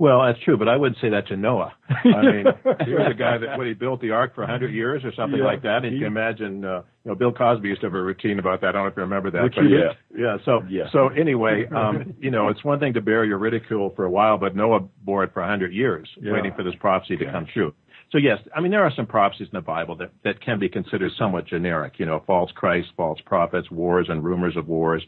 Well, 0.00 0.24
that's 0.24 0.42
true, 0.42 0.56
but 0.56 0.66
I 0.66 0.78
wouldn't 0.78 0.98
say 1.02 1.10
that 1.10 1.28
to 1.28 1.36
Noah. 1.36 1.74
I 1.90 1.92
mean, 2.22 2.44
he 2.86 2.94
was 2.94 3.06
a 3.10 3.14
guy 3.14 3.36
that 3.36 3.58
when 3.58 3.66
he 3.66 3.74
built 3.74 4.00
the 4.00 4.12
ark 4.12 4.34
for 4.34 4.40
100 4.40 4.72
years 4.72 5.04
or 5.04 5.12
something 5.14 5.40
yeah, 5.40 5.44
like 5.44 5.60
that. 5.60 5.84
And 5.84 5.92
you 5.92 5.98
can 5.98 6.06
imagine, 6.06 6.64
uh, 6.64 6.82
you 7.04 7.10
know, 7.10 7.14
Bill 7.14 7.32
Cosby 7.32 7.68
used 7.68 7.82
to 7.82 7.88
have 7.88 7.94
a 7.94 8.00
routine 8.00 8.38
about 8.38 8.62
that. 8.62 8.68
I 8.68 8.72
don't 8.72 8.84
know 8.84 8.88
if 8.88 8.96
you 8.96 9.02
remember 9.02 9.30
that. 9.30 9.50
But 9.54 9.62
yeah, 9.64 9.92
yeah. 10.18 10.38
So, 10.46 10.62
yeah. 10.70 10.84
so 10.90 11.08
anyway, 11.08 11.66
um, 11.76 12.14
you 12.18 12.30
know, 12.30 12.48
it's 12.48 12.64
one 12.64 12.80
thing 12.80 12.94
to 12.94 13.02
bear 13.02 13.26
your 13.26 13.36
ridicule 13.36 13.92
for 13.94 14.06
a 14.06 14.10
while, 14.10 14.38
but 14.38 14.56
Noah 14.56 14.80
bore 15.04 15.22
it 15.22 15.34
for 15.34 15.42
100 15.42 15.70
years, 15.70 16.08
yeah. 16.18 16.32
waiting 16.32 16.54
for 16.56 16.62
this 16.62 16.74
prophecy 16.80 17.18
to 17.18 17.30
come 17.30 17.46
true. 17.52 17.74
So 18.12 18.18
yes, 18.18 18.38
I 18.54 18.60
mean 18.60 18.70
there 18.70 18.84
are 18.84 18.92
some 18.94 19.06
prophecies 19.06 19.48
in 19.52 19.56
the 19.56 19.62
Bible 19.62 19.96
that, 19.96 20.10
that 20.24 20.40
can 20.40 20.58
be 20.58 20.68
considered 20.68 21.12
somewhat 21.18 21.46
generic. 21.46 21.94
You 21.98 22.06
know, 22.06 22.22
false 22.26 22.50
Christ, 22.52 22.88
false 22.96 23.20
prophets, 23.24 23.70
wars 23.70 24.06
and 24.08 24.24
rumors 24.24 24.56
of 24.56 24.66
wars, 24.66 25.02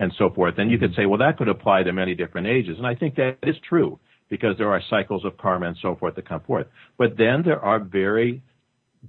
and 0.00 0.12
so 0.18 0.30
forth. 0.30 0.54
And 0.58 0.70
you 0.70 0.78
could 0.78 0.94
say, 0.94 1.06
well, 1.06 1.18
that 1.18 1.36
could 1.36 1.48
apply 1.48 1.82
to 1.82 1.92
many 1.92 2.14
different 2.14 2.46
ages, 2.46 2.78
and 2.78 2.86
I 2.86 2.94
think 2.94 3.16
that 3.16 3.36
is 3.42 3.56
true 3.68 3.98
because 4.28 4.56
there 4.58 4.70
are 4.70 4.82
cycles 4.90 5.24
of 5.24 5.36
karma 5.38 5.68
and 5.68 5.76
so 5.80 5.96
forth 5.96 6.14
that 6.14 6.28
come 6.28 6.40
forth. 6.40 6.66
But 6.96 7.16
then 7.16 7.42
there 7.44 7.60
are 7.60 7.78
very 7.78 8.42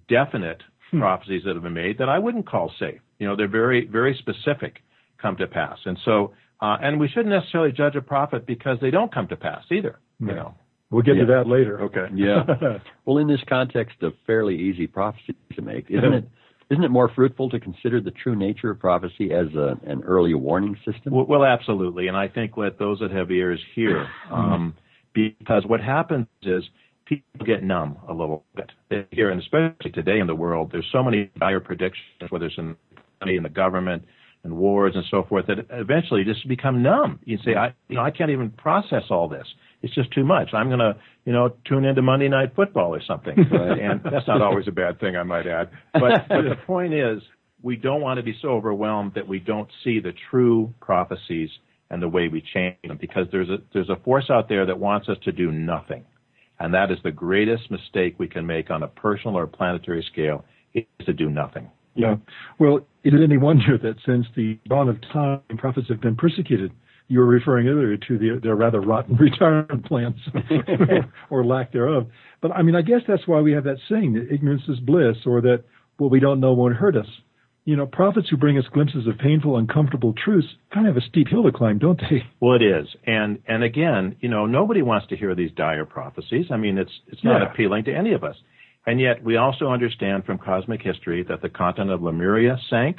definite 0.07 0.61
hmm. 0.91 0.99
prophecies 0.99 1.43
that 1.45 1.55
have 1.55 1.63
been 1.63 1.73
made 1.73 1.97
that 1.97 2.09
I 2.09 2.19
wouldn't 2.19 2.47
call 2.47 2.71
safe. 2.79 3.01
You 3.19 3.27
know, 3.27 3.35
they're 3.35 3.47
very, 3.47 3.85
very 3.85 4.17
specific 4.19 4.81
come 5.21 5.35
to 5.37 5.47
pass. 5.47 5.77
And 5.85 5.97
so, 6.05 6.33
uh, 6.61 6.77
and 6.81 6.99
we 6.99 7.07
shouldn't 7.09 7.29
necessarily 7.29 7.71
judge 7.71 7.95
a 7.95 8.01
prophet 8.01 8.45
because 8.45 8.77
they 8.81 8.91
don't 8.91 9.13
come 9.13 9.27
to 9.27 9.35
pass 9.35 9.63
either, 9.71 9.99
you 10.19 10.27
know. 10.27 10.55
We'll 10.91 11.03
get 11.03 11.15
yeah. 11.15 11.25
to 11.25 11.27
that 11.33 11.47
later. 11.47 11.81
Okay. 11.81 12.07
Yeah. 12.15 12.79
well, 13.05 13.17
in 13.17 13.27
this 13.27 13.41
context 13.47 14.01
of 14.01 14.13
fairly 14.25 14.55
easy 14.55 14.87
prophecy 14.87 15.35
to 15.55 15.61
make, 15.61 15.85
isn't 15.89 16.13
it 16.13 16.29
isn't 16.69 16.83
it 16.83 16.91
more 16.91 17.09
fruitful 17.15 17.49
to 17.49 17.59
consider 17.59 17.99
the 17.99 18.11
true 18.11 18.35
nature 18.35 18.69
of 18.69 18.79
prophecy 18.79 19.31
as 19.33 19.47
a, 19.55 19.79
an 19.87 20.03
early 20.03 20.35
warning 20.35 20.75
system? 20.85 21.13
Well, 21.13 21.25
well, 21.25 21.43
absolutely. 21.43 22.07
And 22.07 22.15
I 22.15 22.27
think 22.27 22.57
let 22.57 22.77
those 22.77 22.99
that 22.99 23.09
have 23.09 23.31
ears 23.31 23.59
hear. 23.73 24.07
Um, 24.31 24.75
because 25.13 25.63
what 25.65 25.81
happens 25.81 26.27
is 26.43 26.63
people 27.05 27.45
get 27.45 27.63
numb 27.63 27.97
a 28.07 28.13
little 28.13 28.45
bit 28.55 28.69
here, 29.11 29.31
and 29.31 29.41
especially 29.41 29.91
today 29.91 30.19
in 30.19 30.27
the 30.27 30.35
world, 30.35 30.69
there's 30.71 30.87
so 30.91 31.03
many 31.03 31.31
dire 31.39 31.59
predictions, 31.59 32.29
whether 32.29 32.45
it's 32.45 32.57
in 32.57 32.75
in 33.27 33.43
the 33.43 33.49
government 33.49 34.05
and 34.43 34.55
wars 34.55 34.93
and 34.95 35.03
so 35.11 35.25
forth, 35.27 35.45
that 35.47 35.57
eventually 35.71 36.21
you 36.21 36.33
just 36.33 36.47
become 36.47 36.81
numb. 36.81 37.19
You 37.25 37.37
say, 37.43 37.55
I, 37.55 37.73
you 37.89 37.95
know, 37.95 38.01
I 38.01 38.11
can't 38.11 38.31
even 38.31 38.51
process 38.51 39.03
all 39.09 39.27
this. 39.27 39.45
It's 39.81 39.93
just 39.95 40.11
too 40.11 40.25
much. 40.25 40.49
I'm 40.53 40.67
going 40.67 40.79
to, 40.79 40.95
you 41.25 41.31
know, 41.31 41.53
tune 41.65 41.85
into 41.85 42.01
Monday 42.01 42.27
Night 42.27 42.53
Football 42.55 42.93
or 42.93 43.01
something. 43.05 43.35
Right? 43.51 43.79
and 43.79 44.01
that's 44.03 44.27
not 44.27 44.41
always 44.41 44.67
a 44.67 44.71
bad 44.71 44.99
thing, 44.99 45.15
I 45.15 45.23
might 45.23 45.47
add. 45.47 45.69
But, 45.93 46.27
but 46.29 46.41
the 46.41 46.57
point 46.67 46.93
is, 46.93 47.21
we 47.61 47.75
don't 47.75 48.01
want 48.01 48.17
to 48.17 48.23
be 48.23 48.35
so 48.41 48.49
overwhelmed 48.49 49.13
that 49.15 49.27
we 49.27 49.39
don't 49.39 49.69
see 49.83 49.99
the 49.99 50.13
true 50.29 50.73
prophecies 50.79 51.49
and 51.89 52.01
the 52.01 52.07
way 52.07 52.27
we 52.27 52.41
change 52.53 52.75
them 52.83 52.97
because 52.99 53.27
there's 53.31 53.49
a 53.49 53.57
there's 53.73 53.89
a 53.89 53.97
force 54.03 54.29
out 54.29 54.47
there 54.47 54.65
that 54.65 54.79
wants 54.79 55.09
us 55.09 55.17
to 55.23 55.31
do 55.31 55.51
nothing. 55.51 56.05
And 56.59 56.73
that 56.73 56.91
is 56.91 56.97
the 57.03 57.11
greatest 57.11 57.71
mistake 57.71 58.15
we 58.17 58.27
can 58.27 58.45
make 58.45 58.69
on 58.69 58.83
a 58.83 58.87
personal 58.87 59.37
or 59.37 59.47
planetary 59.47 60.05
scale 60.11 60.45
is 60.73 60.83
to 61.05 61.13
do 61.13 61.29
nothing. 61.29 61.69
Yeah. 61.95 62.17
Well, 62.59 62.77
is 63.03 63.13
it 63.13 63.23
any 63.23 63.37
wonder 63.37 63.77
that 63.77 63.95
since 64.05 64.25
the 64.35 64.59
dawn 64.67 64.89
of 64.89 65.01
time, 65.11 65.41
prophets 65.57 65.87
have 65.89 66.01
been 66.01 66.15
persecuted? 66.15 66.71
You 67.09 67.19
were 67.19 67.25
referring 67.25 67.67
earlier 67.67 67.97
to 67.97 68.17
the, 68.17 68.39
their 68.41 68.55
rather 68.55 68.79
rotten 68.79 69.15
retirement 69.17 69.85
plans 69.85 70.15
or, 71.29 71.43
lack 71.43 71.73
thereof. 71.73 72.07
But 72.41 72.51
I 72.51 72.61
mean, 72.61 72.75
I 72.75 72.81
guess 72.81 73.01
that's 73.07 73.27
why 73.27 73.41
we 73.41 73.51
have 73.51 73.65
that 73.65 73.77
saying 73.89 74.13
that 74.13 74.31
ignorance 74.31 74.63
is 74.69 74.79
bliss 74.79 75.17
or 75.25 75.41
that 75.41 75.63
what 75.97 76.11
we 76.11 76.21
don't 76.21 76.39
know 76.39 76.53
won't 76.53 76.75
hurt 76.75 76.95
us 76.95 77.07
you 77.69 77.75
know, 77.75 77.85
prophets 77.85 78.27
who 78.29 78.35
bring 78.35 78.57
us 78.57 78.63
glimpses 78.73 79.05
of 79.05 79.19
painful, 79.19 79.55
uncomfortable 79.55 80.13
truths 80.13 80.47
kind 80.73 80.87
of 80.87 80.95
have 80.95 81.03
a 81.03 81.05
steep 81.07 81.27
hill 81.27 81.43
to 81.43 81.51
climb, 81.51 81.77
don't 81.77 81.99
they? 81.99 82.23
Well, 82.39 82.55
it 82.55 82.63
is, 82.63 82.87
and 83.05 83.37
and 83.47 83.63
again, 83.63 84.15
you 84.21 84.29
know, 84.29 84.47
nobody 84.47 84.81
wants 84.81 85.05
to 85.09 85.15
hear 85.15 85.35
these 85.35 85.51
dire 85.55 85.85
prophecies. 85.85 86.47
I 86.51 86.57
mean, 86.57 86.79
it's 86.79 86.91
it's 87.07 87.23
not 87.23 87.41
yeah. 87.41 87.51
appealing 87.51 87.83
to 87.83 87.93
any 87.93 88.13
of 88.13 88.23
us, 88.23 88.35
and 88.87 88.99
yet 88.99 89.23
we 89.23 89.35
also 89.35 89.67
understand 89.67 90.25
from 90.25 90.39
cosmic 90.39 90.81
history 90.81 91.23
that 91.29 91.43
the 91.43 91.49
continent 91.49 91.91
of 91.91 92.01
Lemuria 92.01 92.57
sank, 92.71 92.97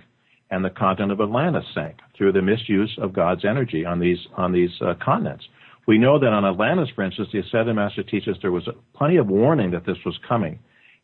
and 0.50 0.64
the 0.64 0.70
continent 0.70 1.12
of 1.12 1.20
Atlantis 1.20 1.64
sank 1.74 1.96
through 2.16 2.32
the 2.32 2.42
misuse 2.42 2.96
of 3.00 3.12
God's 3.12 3.44
energy 3.44 3.84
on 3.84 4.00
these 4.00 4.18
on 4.36 4.52
these 4.52 4.70
uh, 4.80 4.94
continents. 5.02 5.44
We 5.86 5.98
know 5.98 6.18
that 6.18 6.32
on 6.32 6.44
Atlantis, 6.44 6.88
for 6.94 7.02
instance, 7.02 7.28
the 7.32 7.40
Ascended 7.40 7.74
Master 7.74 8.02
teaches 8.02 8.36
there 8.42 8.52
was 8.52 8.68
plenty 8.94 9.16
of 9.16 9.26
warning 9.28 9.70
that 9.72 9.86
this 9.86 9.96
was 10.04 10.18
coming 10.28 10.58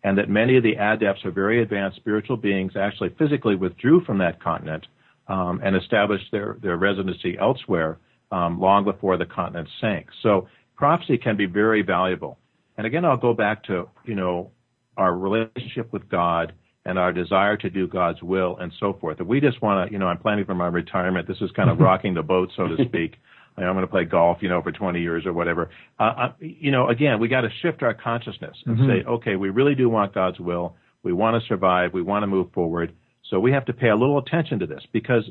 and 0.05 0.19
that 0.19 0.29
many 0.29 0.57
of 0.57 0.63
the 0.63 0.77
adepts 0.77 1.25
or 1.25 1.31
very 1.31 1.63
advanced 1.63 1.97
spiritual 1.97 2.37
beings 2.37 2.73
actually 2.77 3.09
physically 3.19 3.57
withdrew 3.57 4.05
from 4.05 4.19
that 4.19 4.41
continent 4.43 4.87
um, 5.29 5.61
and 5.65 5.75
established 5.75 6.27
their, 6.31 6.57
their 6.63 6.77
residency 6.77 7.37
elsewhere 7.41 7.99
um, 8.31 8.61
long 8.61 8.85
before 8.85 9.17
the 9.17 9.27
continent 9.27 9.69
sank. 9.81 10.07
So 10.23 10.49
prophecy 10.77 11.19
can 11.19 11.37
be 11.37 11.47
very 11.47 11.83
valuable. 11.83 12.39
And 12.77 12.87
again, 12.87 13.05
I'll 13.05 13.17
go 13.17 13.35
back 13.35 13.65
to, 13.65 13.89
you 14.05 14.15
know, 14.15 14.51
our 14.97 15.17
relationship 15.17 15.93
with 15.93 16.09
God 16.09 16.53
and 16.87 16.99
our 16.99 17.13
desire 17.13 17.57
to 17.57 17.69
do 17.69 17.89
God's 17.89 18.23
will 18.23 18.57
and 18.59 18.73
so 18.79 18.97
forth. 19.01 19.21
If 19.21 19.27
we 19.27 19.41
just 19.41 19.61
want 19.61 19.89
to, 19.89 19.93
you 19.93 19.99
know, 19.99 20.07
I'm 20.07 20.19
planning 20.19 20.45
for 20.45 20.55
my 20.55 20.69
retirement. 20.69 21.27
This 21.27 21.39
is 21.41 21.51
kind 21.51 21.69
of 21.69 21.79
rocking 21.81 22.15
the 22.15 22.23
boat, 22.23 22.51
so 22.57 22.69
to 22.69 22.77
speak. 22.87 23.17
I'm 23.59 23.73
going 23.73 23.81
to 23.81 23.87
play 23.87 24.05
golf, 24.05 24.39
you 24.43 24.51
know, 24.51 24.63
for 24.63 24.71
20 24.71 25.01
years 25.01 25.25
or 25.27 25.33
whatever. 25.33 25.71
Uh, 25.99 26.03
uh 26.03 26.33
you 26.41 26.71
know, 26.71 26.89
again, 26.89 27.19
we 27.19 27.29
got 27.29 27.41
to 27.41 27.49
shift 27.63 27.83
our 27.83 27.95
consciousness 27.95 28.57
and 28.67 28.77
mm-hmm. 28.77 28.89
say, 28.89 29.05
okay, 29.05 29.37
we 29.37 29.51
really 29.51 29.75
do 29.75 29.89
want 29.89 30.15
God's 30.15 30.39
will. 30.39 30.77
We 31.03 31.13
want 31.13 31.43
to 31.43 31.49
survive. 31.49 31.93
We 31.93 32.03
want 32.03 32.23
to 32.23 32.27
move 32.27 32.53
forward. 32.53 32.95
So 33.31 33.41
we 33.41 33.53
have 33.53 33.65
to 33.65 33.73
pay 33.73 33.89
a 33.89 33.97
little 33.97 34.19
attention 34.19 34.61
to 34.61 34.67
this 34.67 34.83
because 34.93 35.25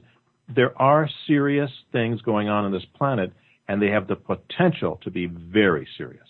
there 0.53 0.79
are 0.81 1.07
serious 1.27 1.69
things 1.91 2.21
going 2.21 2.49
on 2.49 2.65
on 2.65 2.71
this 2.71 2.85
planet 2.97 3.31
and 3.67 3.81
they 3.81 3.89
have 3.89 4.07
the 4.07 4.15
potential 4.15 4.99
to 5.03 5.11
be 5.11 5.27
very 5.27 5.87
serious. 5.97 6.27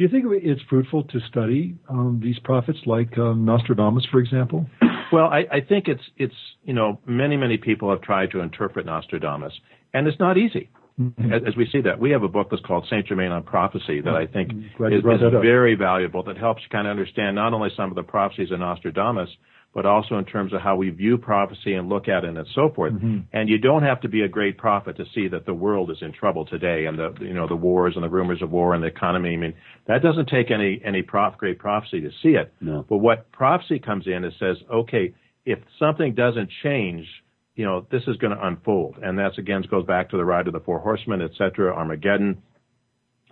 Do 0.00 0.04
you 0.04 0.10
think 0.10 0.24
it's 0.42 0.62
fruitful 0.70 1.04
to 1.04 1.20
study 1.28 1.74
um, 1.90 2.20
these 2.24 2.38
prophets 2.38 2.78
like 2.86 3.18
um, 3.18 3.44
Nostradamus, 3.44 4.06
for 4.10 4.18
example? 4.18 4.64
Well, 5.12 5.26
I, 5.26 5.40
I 5.52 5.60
think 5.60 5.88
it's 5.88 6.00
it's 6.16 6.34
you 6.64 6.72
know 6.72 6.98
many 7.04 7.36
many 7.36 7.58
people 7.58 7.90
have 7.90 8.00
tried 8.00 8.30
to 8.30 8.40
interpret 8.40 8.86
Nostradamus, 8.86 9.52
and 9.92 10.06
it's 10.06 10.18
not 10.18 10.38
easy. 10.38 10.70
Mm-hmm. 10.98 11.34
As, 11.34 11.42
as, 11.48 11.56
we 11.56 11.68
see 11.70 11.82
that, 11.82 11.98
we 11.98 12.12
have 12.12 12.22
a 12.22 12.28
book 12.28 12.48
that's 12.50 12.62
called 12.62 12.86
Saint 12.88 13.08
Germain 13.08 13.30
on 13.30 13.42
Prophecy 13.42 14.00
that 14.00 14.14
I 14.14 14.26
think 14.26 14.52
is, 14.52 15.00
is 15.00 15.02
very 15.42 15.74
valuable. 15.74 16.22
That 16.22 16.38
helps 16.38 16.62
you 16.62 16.68
kind 16.70 16.86
of 16.86 16.92
understand 16.92 17.34
not 17.36 17.52
only 17.52 17.68
some 17.76 17.90
of 17.90 17.94
the 17.94 18.02
prophecies 18.02 18.48
in 18.52 18.60
Nostradamus, 18.60 19.28
but 19.72 19.86
also 19.86 20.18
in 20.18 20.24
terms 20.24 20.52
of 20.52 20.60
how 20.60 20.76
we 20.76 20.90
view 20.90 21.16
prophecy 21.16 21.74
and 21.74 21.88
look 21.88 22.08
at 22.08 22.24
it 22.24 22.36
and 22.36 22.46
so 22.54 22.70
forth. 22.74 22.92
Mm-hmm. 22.92 23.18
And 23.32 23.48
you 23.48 23.58
don't 23.58 23.84
have 23.84 24.00
to 24.00 24.08
be 24.08 24.22
a 24.22 24.28
great 24.28 24.58
prophet 24.58 24.96
to 24.96 25.04
see 25.14 25.28
that 25.28 25.46
the 25.46 25.54
world 25.54 25.90
is 25.90 25.98
in 26.00 26.12
trouble 26.12 26.44
today 26.44 26.86
and 26.86 26.98
the 26.98 27.14
you 27.20 27.34
know 27.34 27.46
the 27.46 27.56
wars 27.56 27.94
and 27.94 28.04
the 28.04 28.08
rumors 28.08 28.42
of 28.42 28.50
war 28.50 28.74
and 28.74 28.82
the 28.82 28.88
economy. 28.88 29.34
I 29.34 29.36
mean, 29.36 29.54
that 29.86 30.02
doesn't 30.02 30.28
take 30.28 30.50
any 30.50 30.80
any 30.84 31.02
prof, 31.02 31.38
great 31.38 31.58
prophecy 31.58 32.00
to 32.00 32.10
see 32.22 32.30
it. 32.30 32.52
No. 32.60 32.84
But 32.88 32.98
what 32.98 33.30
prophecy 33.32 33.78
comes 33.78 34.06
in 34.06 34.24
and 34.24 34.32
says, 34.38 34.56
okay, 34.72 35.14
if 35.44 35.58
something 35.78 36.14
doesn't 36.14 36.50
change 36.62 37.06
you 37.60 37.66
know, 37.66 37.86
this 37.90 38.02
is 38.06 38.16
going 38.16 38.34
to 38.34 38.46
unfold. 38.46 38.96
And 39.02 39.18
that's 39.18 39.36
again 39.36 39.62
goes 39.70 39.84
back 39.84 40.08
to 40.10 40.16
the 40.16 40.24
ride 40.24 40.46
of 40.46 40.54
the 40.54 40.60
four 40.60 40.78
horsemen, 40.78 41.20
et 41.20 41.32
cetera, 41.36 41.74
Armageddon. 41.74 42.40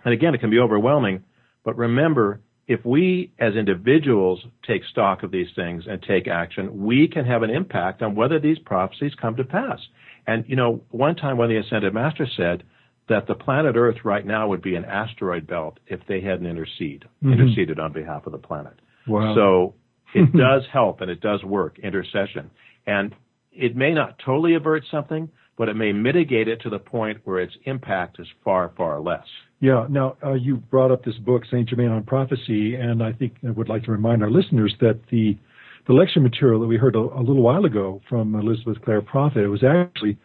And 0.05 0.13
again, 0.13 0.35
it 0.35 0.39
can 0.39 0.51
be 0.51 0.59
overwhelming. 0.59 1.23
But 1.63 1.77
remember, 1.77 2.41
if 2.69 2.85
we 2.85 3.31
as 3.39 3.55
individuals 3.55 4.45
take 4.65 4.83
stock 4.85 5.23
of 5.23 5.31
these 5.31 5.47
things 5.55 5.85
and 5.89 6.01
take 6.03 6.27
action, 6.27 6.85
we 6.85 7.07
can 7.07 7.25
have 7.25 7.41
an 7.41 7.49
impact 7.49 8.03
on 8.03 8.15
whether 8.15 8.39
these 8.39 8.59
prophecies 8.59 9.11
come 9.19 9.35
to 9.35 9.43
pass. 9.43 9.79
And, 10.27 10.45
you 10.47 10.55
know, 10.55 10.81
one 10.91 11.15
time 11.15 11.37
when 11.37 11.49
the 11.49 11.57
Ascended 11.57 11.93
Master 11.95 12.27
said, 12.37 12.63
that 13.07 13.25
the 13.25 13.33
planet 13.33 13.75
Earth 13.75 14.05
right 14.05 14.23
now 14.23 14.47
would 14.47 14.61
be 14.61 14.75
an 14.75 14.85
asteroid 14.85 15.47
belt 15.47 15.79
if 15.87 15.99
they 16.07 16.21
hadn't 16.21 16.45
intercede, 16.45 17.05
Mhm. 17.23 17.33
interceded 17.33 17.79
on 17.79 17.91
behalf 17.91 18.27
of 18.27 18.33
the 18.33 18.37
planet. 18.37 18.73
Wow. 19.07 19.33
So 19.33 19.73
it 20.13 20.31
does 20.33 20.67
help 20.71 21.01
and 21.01 21.09
it 21.09 21.19
does 21.19 21.43
work, 21.43 21.79
intercession. 21.79 22.51
And 22.85 23.15
it 23.51 23.75
may 23.75 23.95
not 23.95 24.19
totally 24.19 24.53
avert 24.53 24.85
something, 24.91 25.27
but 25.57 25.69
it 25.69 25.75
may 25.75 25.91
mitigate 25.91 26.47
it 26.47 26.61
to 26.61 26.69
the 26.69 26.77
point 26.77 27.21
where 27.23 27.39
its 27.39 27.57
impact 27.63 28.19
is 28.19 28.27
far, 28.43 28.69
far 28.77 28.99
less. 28.99 29.25
Yeah. 29.59 29.87
Now, 29.89 30.15
uh, 30.23 30.33
you 30.33 30.57
brought 30.57 30.91
up 30.91 31.03
this 31.03 31.17
book, 31.17 31.43
Saint 31.51 31.69
Germain 31.69 31.89
on 31.89 32.03
Prophecy, 32.03 32.75
and 32.75 33.03
I 33.03 33.11
think 33.11 33.33
I 33.47 33.51
would 33.51 33.69
like 33.69 33.83
to 33.83 33.91
remind 33.91 34.23
our 34.23 34.31
listeners 34.31 34.73
that 34.79 34.99
the 35.11 35.37
the 35.87 35.93
lecture 35.93 36.19
material 36.19 36.59
that 36.61 36.67
we 36.67 36.77
heard 36.77 36.95
a, 36.95 36.99
a 36.99 37.19
little 37.19 37.41
while 37.41 37.65
ago 37.65 37.99
from 38.07 38.35
Elizabeth 38.35 38.81
Clare 38.83 39.01
Prophet 39.01 39.47
was 39.49 39.63
actually 39.63 40.17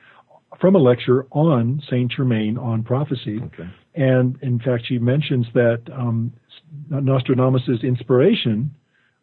from 0.61 0.75
a 0.75 0.79
lecture 0.79 1.27
on 1.31 1.83
Saint 1.91 2.13
Germain 2.13 2.59
on 2.59 2.83
prophecy. 2.83 3.41
Okay. 3.43 3.69
And 3.95 4.39
in 4.43 4.59
fact, 4.59 4.85
she 4.87 4.99
mentions 4.99 5.47
that 5.55 5.83
um, 5.93 6.33
Nostradamus' 6.91 7.83
inspiration 7.83 8.75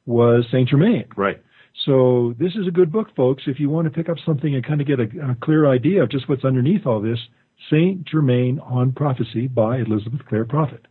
was 0.05 0.45
Saint 0.51 0.69
Germain. 0.69 1.05
Right. 1.15 1.41
So 1.85 2.33
this 2.39 2.53
is 2.55 2.67
a 2.67 2.71
good 2.71 2.91
book, 2.91 3.15
folks. 3.15 3.43
If 3.45 3.59
you 3.59 3.69
want 3.69 3.85
to 3.85 3.91
pick 3.91 4.09
up 4.09 4.17
something 4.25 4.53
and 4.53 4.65
kind 4.65 4.81
of 4.81 4.87
get 4.87 4.99
a, 4.99 5.31
a 5.31 5.35
clear 5.41 5.67
idea 5.67 6.03
of 6.03 6.09
just 6.09 6.27
what's 6.27 6.43
underneath 6.43 6.85
all 6.85 7.01
this, 7.01 7.19
Saint 7.69 8.05
Germain 8.05 8.59
on 8.59 8.91
Prophecy 8.91 9.47
by 9.47 9.77
Elizabeth 9.77 10.21
Clare 10.27 10.45
Prophet. 10.45 10.85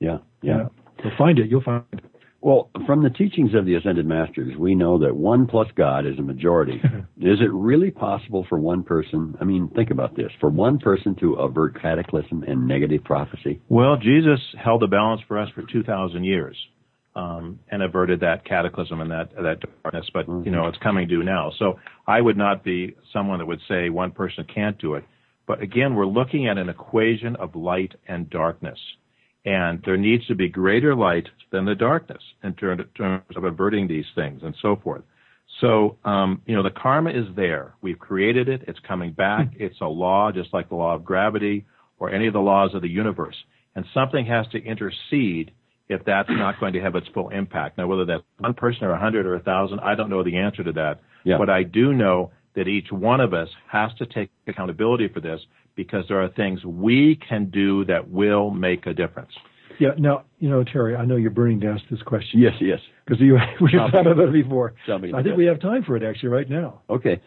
Yeah, 0.00 0.18
yeah. 0.42 0.68
So 1.02 1.10
find 1.16 1.38
it. 1.38 1.50
You'll 1.50 1.62
find 1.62 1.84
it. 1.92 2.00
Well, 2.40 2.70
from 2.86 3.02
the 3.02 3.10
teachings 3.10 3.52
of 3.54 3.66
the 3.66 3.74
Ascended 3.74 4.06
Masters, 4.06 4.56
we 4.56 4.76
know 4.76 4.98
that 4.98 5.16
one 5.16 5.46
plus 5.46 5.66
God 5.74 6.06
is 6.06 6.18
a 6.18 6.22
majority. 6.22 6.74
is 7.20 7.40
it 7.40 7.52
really 7.52 7.90
possible 7.90 8.46
for 8.48 8.60
one 8.60 8.84
person, 8.84 9.36
I 9.40 9.44
mean, 9.44 9.68
think 9.74 9.90
about 9.90 10.16
this, 10.16 10.30
for 10.38 10.48
one 10.48 10.78
person 10.78 11.16
to 11.16 11.34
avert 11.34 11.80
cataclysm 11.80 12.44
and 12.44 12.68
negative 12.68 13.02
prophecy? 13.02 13.60
Well, 13.68 13.96
Jesus 13.96 14.38
held 14.62 14.82
the 14.82 14.86
balance 14.86 15.20
for 15.26 15.38
us 15.38 15.48
for 15.54 15.62
2,000 15.62 16.24
years. 16.24 16.56
Um, 17.16 17.58
and 17.68 17.82
averted 17.82 18.20
that 18.20 18.44
cataclysm 18.44 19.00
and 19.00 19.10
that 19.10 19.34
that 19.34 19.58
darkness, 19.82 20.08
but 20.14 20.28
you 20.28 20.52
know 20.52 20.68
it's 20.68 20.78
coming 20.78 21.08
due 21.08 21.24
now. 21.24 21.50
So 21.58 21.80
I 22.06 22.20
would 22.20 22.36
not 22.36 22.62
be 22.62 22.94
someone 23.12 23.40
that 23.40 23.46
would 23.46 23.62
say 23.68 23.88
one 23.88 24.12
person 24.12 24.44
can't 24.54 24.78
do 24.78 24.94
it. 24.94 25.04
But 25.48 25.62
again, 25.62 25.94
we're 25.94 26.06
looking 26.06 26.46
at 26.46 26.58
an 26.58 26.68
equation 26.68 27.34
of 27.36 27.56
light 27.56 27.94
and 28.06 28.28
darkness. 28.28 28.78
And 29.46 29.82
there 29.86 29.96
needs 29.96 30.26
to 30.26 30.34
be 30.34 30.48
greater 30.48 30.94
light 30.94 31.26
than 31.50 31.64
the 31.64 31.74
darkness 31.74 32.22
in 32.44 32.52
terms 32.52 32.84
of 33.34 33.44
averting 33.44 33.88
these 33.88 34.04
things 34.14 34.42
and 34.44 34.54
so 34.60 34.76
forth. 34.76 35.02
So, 35.62 35.96
um, 36.04 36.42
you 36.44 36.54
know, 36.54 36.62
the 36.62 36.70
karma 36.70 37.10
is 37.10 37.24
there. 37.34 37.74
We've 37.80 37.98
created 37.98 38.50
it. 38.50 38.64
It's 38.68 38.78
coming 38.86 39.12
back. 39.12 39.48
It's 39.56 39.80
a 39.80 39.86
law, 39.86 40.30
just 40.30 40.52
like 40.52 40.68
the 40.68 40.74
law 40.74 40.94
of 40.94 41.04
gravity 41.04 41.64
or 41.98 42.10
any 42.10 42.26
of 42.26 42.34
the 42.34 42.40
laws 42.40 42.74
of 42.74 42.82
the 42.82 42.88
universe. 42.88 43.36
And 43.74 43.86
something 43.94 44.26
has 44.26 44.46
to 44.48 44.58
intercede 44.62 45.52
if 45.88 46.04
that's 46.04 46.28
not 46.28 46.60
going 46.60 46.74
to 46.74 46.80
have 46.80 46.94
its 46.94 47.08
full 47.14 47.30
impact. 47.30 47.78
Now, 47.78 47.86
whether 47.86 48.04
that's 48.04 48.22
one 48.36 48.52
person 48.52 48.84
or 48.84 48.92
a 48.92 49.00
hundred 49.00 49.24
or 49.24 49.34
a 49.34 49.40
thousand, 49.40 49.80
I 49.80 49.94
don't 49.94 50.10
know 50.10 50.22
the 50.22 50.36
answer 50.36 50.62
to 50.62 50.72
that. 50.72 51.00
Yeah. 51.24 51.38
But 51.38 51.48
I 51.48 51.62
do 51.62 51.94
know 51.94 52.32
that 52.58 52.68
each 52.68 52.90
one 52.90 53.20
of 53.20 53.32
us 53.32 53.48
has 53.70 53.90
to 53.98 54.06
take 54.06 54.30
accountability 54.48 55.08
for 55.08 55.20
this 55.20 55.40
because 55.76 56.04
there 56.08 56.20
are 56.20 56.28
things 56.28 56.64
we 56.64 57.18
can 57.28 57.48
do 57.50 57.84
that 57.84 58.10
will 58.10 58.50
make 58.50 58.84
a 58.86 58.92
difference. 58.92 59.30
Yeah. 59.78 59.90
Now, 59.96 60.24
you 60.40 60.50
know, 60.50 60.64
Terry, 60.64 60.96
I 60.96 61.04
know 61.04 61.14
you're 61.14 61.30
burning 61.30 61.60
to 61.60 61.68
ask 61.68 61.84
this 61.88 62.02
question. 62.02 62.40
Yes, 62.40 62.54
yes. 62.60 62.80
Because 63.06 63.20
you 63.20 63.38
we've 63.60 63.70
thought 63.70 64.06
about 64.06 64.18
it 64.18 64.32
before. 64.32 64.74
Tell 64.86 64.98
me 64.98 65.12
I 65.14 65.22
think 65.22 65.36
we 65.36 65.46
have 65.46 65.60
time 65.60 65.84
for 65.84 65.96
it 65.96 66.02
actually 66.02 66.30
right 66.30 66.50
now. 66.50 66.82
Okay. 66.90 67.20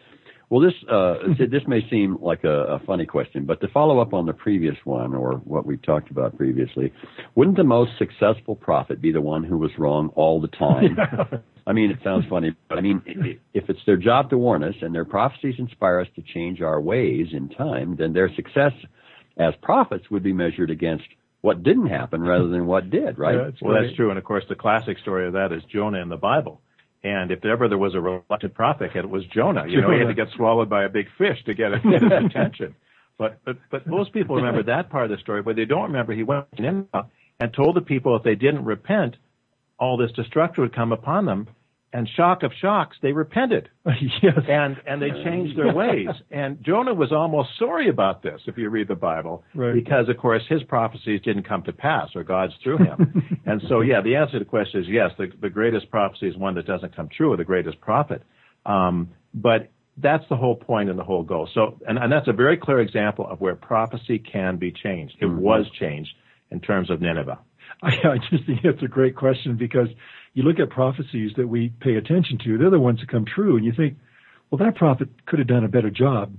Well, 0.50 0.60
this 0.60 0.74
uh, 0.90 1.14
this 1.38 1.62
may 1.66 1.80
seem 1.88 2.18
like 2.20 2.44
a, 2.44 2.74
a 2.74 2.78
funny 2.80 3.06
question, 3.06 3.46
but 3.46 3.62
to 3.62 3.68
follow 3.68 4.00
up 4.00 4.12
on 4.12 4.26
the 4.26 4.34
previous 4.34 4.76
one 4.84 5.14
or 5.14 5.36
what 5.44 5.64
we 5.64 5.78
talked 5.78 6.10
about 6.10 6.36
previously, 6.36 6.92
wouldn't 7.34 7.56
the 7.56 7.64
most 7.64 7.92
successful 7.98 8.54
prophet 8.54 9.00
be 9.00 9.12
the 9.12 9.20
one 9.22 9.44
who 9.44 9.56
was 9.56 9.70
wrong 9.78 10.10
all 10.14 10.42
the 10.42 10.48
time? 10.48 10.98
I 11.66 11.72
mean, 11.72 11.90
it 11.90 11.98
sounds 12.02 12.24
funny, 12.28 12.56
but 12.68 12.78
I 12.78 12.80
mean, 12.80 13.02
if 13.54 13.68
it's 13.68 13.80
their 13.86 13.96
job 13.96 14.30
to 14.30 14.38
warn 14.38 14.64
us 14.64 14.74
and 14.80 14.94
their 14.94 15.04
prophecies 15.04 15.54
inspire 15.58 16.00
us 16.00 16.08
to 16.16 16.22
change 16.22 16.60
our 16.60 16.80
ways 16.80 17.28
in 17.32 17.48
time, 17.48 17.96
then 17.96 18.12
their 18.12 18.34
success 18.34 18.72
as 19.36 19.54
prophets 19.62 20.10
would 20.10 20.22
be 20.22 20.32
measured 20.32 20.70
against 20.70 21.04
what 21.40 21.62
didn't 21.62 21.88
happen 21.88 22.22
rather 22.22 22.48
than 22.48 22.66
what 22.66 22.90
did, 22.90 23.18
right? 23.18 23.34
Yeah, 23.34 23.48
it's 23.48 23.62
Well, 23.62 23.80
that's 23.80 23.94
true. 23.96 24.10
And 24.10 24.18
of 24.18 24.24
course, 24.24 24.44
the 24.48 24.54
classic 24.54 24.98
story 24.98 25.26
of 25.26 25.34
that 25.34 25.52
is 25.52 25.62
Jonah 25.64 26.00
in 26.00 26.08
the 26.08 26.16
Bible. 26.16 26.60
And 27.04 27.32
if 27.32 27.44
ever 27.44 27.68
there 27.68 27.78
was 27.78 27.94
a 27.96 28.00
reluctant 28.00 28.54
prophet, 28.54 28.92
it 28.94 29.08
was 29.08 29.24
Jonah. 29.34 29.64
You 29.66 29.80
know, 29.80 29.90
he 29.90 29.98
had 29.98 30.06
to 30.06 30.14
get 30.14 30.28
swallowed 30.36 30.70
by 30.70 30.84
a 30.84 30.88
big 30.88 31.06
fish 31.18 31.42
to 31.46 31.54
get, 31.54 31.72
get 31.82 32.02
his 32.02 32.12
attention. 32.26 32.76
But, 33.18 33.40
but, 33.44 33.56
but 33.70 33.86
most 33.86 34.12
people 34.12 34.36
remember 34.36 34.62
that 34.64 34.90
part 34.90 35.10
of 35.10 35.10
the 35.10 35.20
story, 35.20 35.42
but 35.42 35.56
they 35.56 35.64
don't 35.64 35.84
remember 35.84 36.12
he 36.12 36.22
went 36.22 36.46
to 36.56 36.62
Nineveh 36.62 37.06
and 37.40 37.52
told 37.52 37.74
the 37.74 37.80
people 37.80 38.16
if 38.16 38.22
they 38.22 38.36
didn't 38.36 38.64
repent, 38.64 39.16
all 39.82 39.96
this 39.96 40.12
destruction 40.12 40.62
would 40.62 40.74
come 40.74 40.92
upon 40.92 41.26
them. 41.26 41.48
And 41.94 42.08
shock 42.16 42.42
of 42.42 42.52
shocks, 42.58 42.96
they 43.02 43.12
repented 43.12 43.68
yes. 44.22 44.38
and 44.48 44.76
and 44.86 45.02
they 45.02 45.10
changed 45.26 45.58
their 45.58 45.74
ways. 45.74 46.08
And 46.30 46.62
Jonah 46.64 46.94
was 46.94 47.12
almost 47.12 47.50
sorry 47.58 47.90
about 47.90 48.22
this, 48.22 48.40
if 48.46 48.56
you 48.56 48.70
read 48.70 48.88
the 48.88 48.94
Bible, 48.94 49.44
Right. 49.54 49.74
because 49.74 50.08
of 50.08 50.16
course 50.16 50.42
his 50.48 50.62
prophecies 50.62 51.20
didn't 51.22 51.46
come 51.46 51.62
to 51.64 51.72
pass, 51.74 52.08
or 52.14 52.24
God's 52.24 52.54
through 52.64 52.78
him. 52.78 52.98
and 53.46 53.60
so, 53.68 53.82
yeah, 53.82 54.00
the 54.00 54.16
answer 54.16 54.34
to 54.34 54.38
the 54.38 54.46
question 54.46 54.80
is 54.80 54.86
yes. 54.88 55.10
The, 55.18 55.26
the 55.42 55.50
greatest 55.50 55.90
prophecy 55.90 56.28
is 56.28 56.36
one 56.38 56.54
that 56.54 56.66
doesn't 56.66 56.96
come 56.96 57.10
true, 57.14 57.30
or 57.34 57.36
the 57.36 57.44
greatest 57.44 57.78
prophet. 57.82 58.22
Um, 58.64 59.10
but 59.34 59.70
that's 59.98 60.24
the 60.30 60.36
whole 60.36 60.56
point 60.56 60.88
and 60.88 60.98
the 60.98 61.04
whole 61.04 61.24
goal. 61.24 61.46
So, 61.52 61.78
and, 61.86 61.98
and 61.98 62.10
that's 62.10 62.28
a 62.28 62.32
very 62.32 62.56
clear 62.56 62.80
example 62.80 63.26
of 63.28 63.42
where 63.42 63.54
prophecy 63.54 64.18
can 64.18 64.56
be 64.56 64.72
changed. 64.72 65.16
It 65.20 65.26
was 65.26 65.66
changed 65.78 66.12
in 66.50 66.60
terms 66.60 66.88
of 66.90 67.02
Nineveh. 67.02 67.38
I, 67.86 67.88
I 68.04 68.18
just 68.30 68.46
think 68.46 68.60
it's 68.64 68.82
a 68.82 68.88
great 68.88 69.16
question 69.16 69.56
because 69.56 69.88
you 70.34 70.42
look 70.42 70.58
at 70.60 70.70
prophecies 70.70 71.32
that 71.36 71.46
we 71.48 71.70
pay 71.80 71.96
attention 71.96 72.38
to, 72.44 72.56
they're 72.58 72.70
the 72.70 72.80
ones 72.80 73.00
that 73.00 73.08
come 73.10 73.24
true, 73.24 73.56
and 73.56 73.64
you 73.64 73.72
think, 73.76 73.96
well, 74.50 74.58
that 74.58 74.76
prophet 74.76 75.08
could 75.26 75.38
have 75.38 75.48
done 75.48 75.64
a 75.64 75.68
better 75.68 75.90
job 75.90 76.32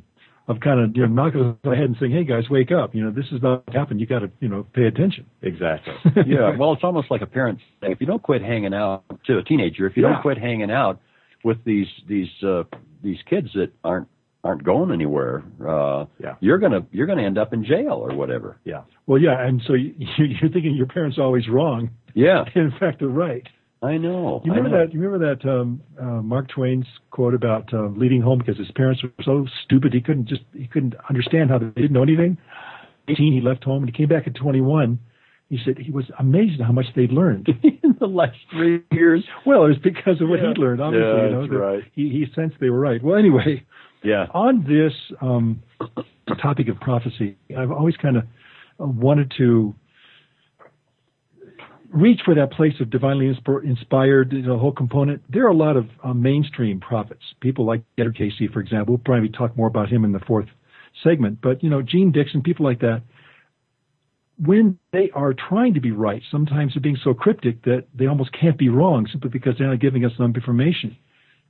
of 0.47 0.59
kind 0.59 0.79
of 0.79 0.95
you 0.95 1.03
know 1.03 1.07
knocking 1.07 1.41
on 1.41 1.57
the 1.63 1.69
head 1.75 1.85
and 1.85 1.95
saying, 1.99 2.11
hey 2.11 2.23
guys, 2.23 2.49
wake 2.49 2.71
up, 2.71 2.93
you 2.93 3.03
know, 3.03 3.11
this 3.11 3.25
is 3.31 3.41
not 3.41 3.63
happened. 3.73 3.99
You 4.01 4.05
got 4.07 4.19
to 4.19 4.31
you 4.39 4.49
know 4.49 4.65
pay 4.73 4.85
attention. 4.85 5.25
Exactly. 5.41 5.93
yeah, 6.27 6.55
well, 6.57 6.73
it's 6.73 6.83
almost 6.83 7.09
like 7.09 7.21
a 7.21 7.25
parent 7.25 7.59
saying, 7.81 7.93
if 7.93 8.01
you 8.01 8.07
don't 8.07 8.21
quit 8.21 8.41
hanging 8.41 8.73
out 8.73 9.03
to 9.27 9.37
a 9.37 9.43
teenager, 9.43 9.87
if 9.87 9.95
you 9.95 10.03
Yeah. 10.03 10.13
don't 10.13 10.21
quit 10.21 10.37
hanging 10.37 10.71
out 10.71 10.99
with 11.43 11.63
these 11.65 11.87
these 12.07 12.29
uh, 12.43 12.63
these 13.03 13.17
kids 13.29 13.49
that 13.53 13.71
aren't 13.83 14.07
aren't 14.43 14.63
going 14.63 14.91
anywhere, 14.91 15.43
uh, 15.65 16.05
Yeah. 16.19 16.35
you're 16.41 16.57
gonna 16.59 16.85
you're 16.91 17.07
gonna 17.07 17.23
end 17.23 17.37
up 17.37 17.53
in 17.53 17.63
jail 17.63 17.93
or 17.93 18.13
whatever. 18.15 18.57
yeah. 18.65 18.81
Well, 19.07 19.19
yeah, 19.21 19.45
and 19.45 19.61
so 19.65 19.73
you, 19.73 19.93
you're 20.17 20.49
thinking 20.51 20.75
your 20.75 20.87
parents 20.87 21.17
are 21.17 21.23
always 21.23 21.47
wrong. 21.47 21.89
Yeah, 22.13 22.43
In 22.55 22.71
fact, 22.79 22.99
they're 22.99 23.07
right. 23.07 23.47
I 23.81 23.97
know. 23.97 24.41
You 24.45 24.51
remember 24.53 24.69
know. 24.77 24.85
that? 24.85 24.93
You 24.93 25.01
remember 25.01 25.35
that 25.35 25.49
um, 25.49 25.81
uh, 26.01 26.21
Mark 26.21 26.47
Twain's 26.49 26.85
quote 27.11 27.33
about 27.33 27.73
uh, 27.73 27.87
leaving 27.87 28.21
home 28.21 28.39
because 28.39 28.57
his 28.57 28.71
parents 28.71 29.03
were 29.03 29.11
so 29.25 29.45
stupid 29.65 29.91
he 29.93 29.99
couldn't 30.01 30.27
just 30.29 30.43
he 30.53 30.67
couldn't 30.67 30.95
understand 31.09 31.49
how 31.49 31.57
they 31.57 31.67
didn't 31.71 31.91
know 31.93 32.03
anything. 32.03 32.37
Eighteen, 33.09 33.33
he 33.33 33.41
left 33.41 33.65
home 33.65 33.83
and 33.83 33.89
he 33.91 33.97
came 33.97 34.07
back 34.07 34.25
at 34.27 34.35
21. 34.35 34.99
He 35.49 35.59
said 35.65 35.77
he 35.77 35.91
was 35.91 36.05
amazed 36.17 36.61
at 36.61 36.65
how 36.65 36.71
much 36.71 36.85
they'd 36.95 37.11
learned. 37.11 37.49
in 37.63 37.95
the 37.99 38.07
last 38.07 38.37
three 38.51 38.81
years. 38.91 39.23
well, 39.45 39.65
it 39.65 39.67
was 39.69 39.77
because 39.83 40.21
of 40.21 40.29
what 40.29 40.39
Yeah. 40.41 40.47
he'd 40.49 40.57
learned. 40.57 40.79
Obviously, 40.81 41.05
Yeah, 41.09 41.25
you 41.25 41.31
know, 41.31 41.41
that's 41.41 41.51
that 41.51 41.57
right. 41.59 41.83
he 41.93 42.09
he 42.09 42.25
sensed 42.33 42.55
they 42.61 42.69
were 42.69 42.79
right. 42.79 43.03
Well, 43.03 43.17
anyway, 43.19 43.65
Yeah. 44.03 44.27
on 44.33 44.63
this 44.63 44.93
um, 45.21 45.63
topic 46.41 46.67
of 46.67 46.79
prophecy, 46.79 47.37
I've 47.57 47.71
always 47.71 47.95
kind 47.97 48.17
of 48.17 48.25
wanted 48.77 49.31
to 49.37 49.73
reach 51.93 52.21
for 52.25 52.33
that 52.35 52.51
place 52.51 52.73
of 52.79 52.89
divinely 52.89 53.33
insp- 53.33 53.63
inspired, 53.63 54.33
know, 54.41 54.57
whole 54.57 54.71
component. 54.71 55.21
There 55.29 55.45
are 55.45 55.49
a 55.49 55.55
lot 55.55 55.77
of 55.77 55.87
uh, 56.03 56.13
mainstream 56.13 56.79
prophets, 56.79 57.21
people 57.39 57.65
like 57.65 57.83
Edgar 57.97 58.11
Cayce, 58.11 58.49
for 58.51 58.59
example. 58.59 58.95
We'll 58.95 59.03
probably 59.05 59.29
talk 59.29 59.55
more 59.55 59.67
about 59.67 59.89
him 59.89 60.03
in 60.03 60.11
the 60.11 60.19
fourth 60.19 60.47
segment. 61.03 61.39
But 61.41 61.63
you 61.63 61.69
know, 61.69 61.81
Jeane 61.81 62.11
Dixon, 62.11 62.41
people 62.41 62.65
like 62.65 62.79
that. 62.79 63.03
When 64.43 64.79
they 64.91 65.11
are 65.13 65.33
trying 65.33 65.75
to 65.75 65.79
be 65.79 65.91
right, 65.91 66.23
sometimes 66.31 66.73
they're 66.73 66.81
being 66.81 66.97
so 67.03 67.13
cryptic 67.13 67.63
that 67.63 67.85
they 67.93 68.07
almost 68.07 68.31
can't 68.33 68.57
be 68.57 68.67
wrong 68.67 69.07
simply 69.11 69.29
because 69.29 69.53
they're 69.57 69.67
not 69.67 69.79
giving 69.79 70.03
us 70.03 70.11
enough 70.17 70.35
information. 70.35 70.97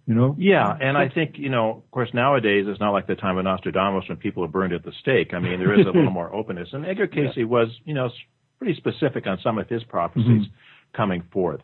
You 0.06 0.16
know? 0.16 0.36
Yeah, 0.38 0.76
and 0.82 0.98
I 0.98 1.08
think, 1.08 1.36
you 1.38 1.50
know, 1.50 1.82
of 1.86 1.92
course, 1.92 2.10
nowadays 2.14 2.66
it's 2.68 2.80
not 2.80 2.92
like 2.92 3.08
the 3.08 3.16
time 3.16 3.38
of 3.38 3.46
Nostradamus 3.46 4.04
when 4.10 4.18
people 4.18 4.44
are 4.44 4.50
burned 4.50 4.74
at 4.74 4.84
the 4.84 4.92
stake. 5.00 5.34
I 5.34 5.40
mean, 5.40 5.60
there 5.60 5.80
is 5.80 5.86
a 5.86 5.92
little 5.92 6.12
more 6.12 6.34
openness. 6.34 6.70
And 6.74 6.86
Edgar 6.86 7.08
Cayce 7.08 7.38
was, 7.38 7.70
you 7.86 7.94
know, 7.94 8.10
pretty 8.60 8.76
specific 8.76 9.28
on 9.28 9.40
some 9.42 9.58
of 9.58 9.70
his 9.70 9.84
prophecies 9.86 10.26
mm-hmm. 10.26 10.98
coming 10.98 11.24
forth. 11.32 11.62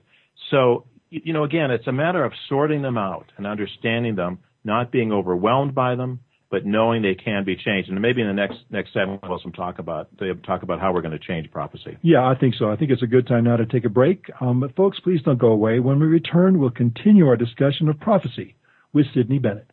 So, 0.52 0.86
you 1.10 1.34
know, 1.34 1.44
again, 1.44 1.70
it's 1.72 1.88
a 1.88 1.92
matter 1.92 2.24
of 2.24 2.32
sorting 2.48 2.82
them 2.82 2.98
out 2.98 3.32
and 3.38 3.46
understanding 3.46 4.16
them, 4.16 4.40
not 4.64 4.92
being 4.92 5.12
overwhelmed 5.12 5.76
by 5.76 5.96
them, 5.96 6.22
but 6.50 6.66
knowing 6.66 7.02
they 7.02 7.16
can 7.16 7.44
be 7.44 7.56
changed. 7.56 7.90
And 7.90 8.02
maybe 8.02 8.22
in 8.22 8.28
the 8.28 8.34
next 8.34 8.58
next 8.70 8.94
segment 8.94 9.22
we'll 9.28 9.40
some 9.42 9.52
talk 9.52 9.80
about 9.80 10.10
they 10.20 10.28
talk 10.46 10.64
about 10.64 10.80
how 10.80 10.94
we're 10.94 11.02
going 11.02 11.18
to 11.18 11.20
change 11.20 11.52
prophecy. 11.52 11.98
Yeah, 12.02 12.28
I 12.28 12.36
think 12.36 12.56
so. 12.58 12.72
I 12.72 12.76
think 12.76 12.92
it's 12.92 13.04
a 13.04 13.08
good 13.08 13.28
time 13.28 13.44
now 13.44 13.58
to 13.58 13.66
take 13.66 13.86
a 13.86 13.90
break. 13.90 14.26
Um, 14.42 14.60
but 14.60 14.76
folks, 14.76 15.00
please 15.00 15.22
don't 15.24 15.40
go 15.40 15.48
away. 15.48 15.80
When 15.80 16.00
we 16.00 16.08
return, 16.08 16.60
we'll 16.60 16.72
continue 16.72 17.28
our 17.28 17.38
discussion 17.38 17.88
of 17.90 18.00
prophecy 18.00 18.56
with 18.94 19.06
Sydney 19.14 19.40
Bennett. 19.40 19.70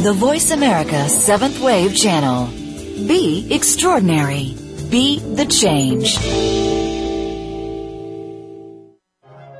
The 0.00 0.14
Voice 0.14 0.52
America 0.52 1.08
Seventh 1.08 1.60
Wave 1.60 1.94
Channel. 1.94 2.46
Be 3.06 3.52
extraordinary. 3.52 4.56
Be 4.90 5.18
the 5.18 5.44
change. 5.44 6.16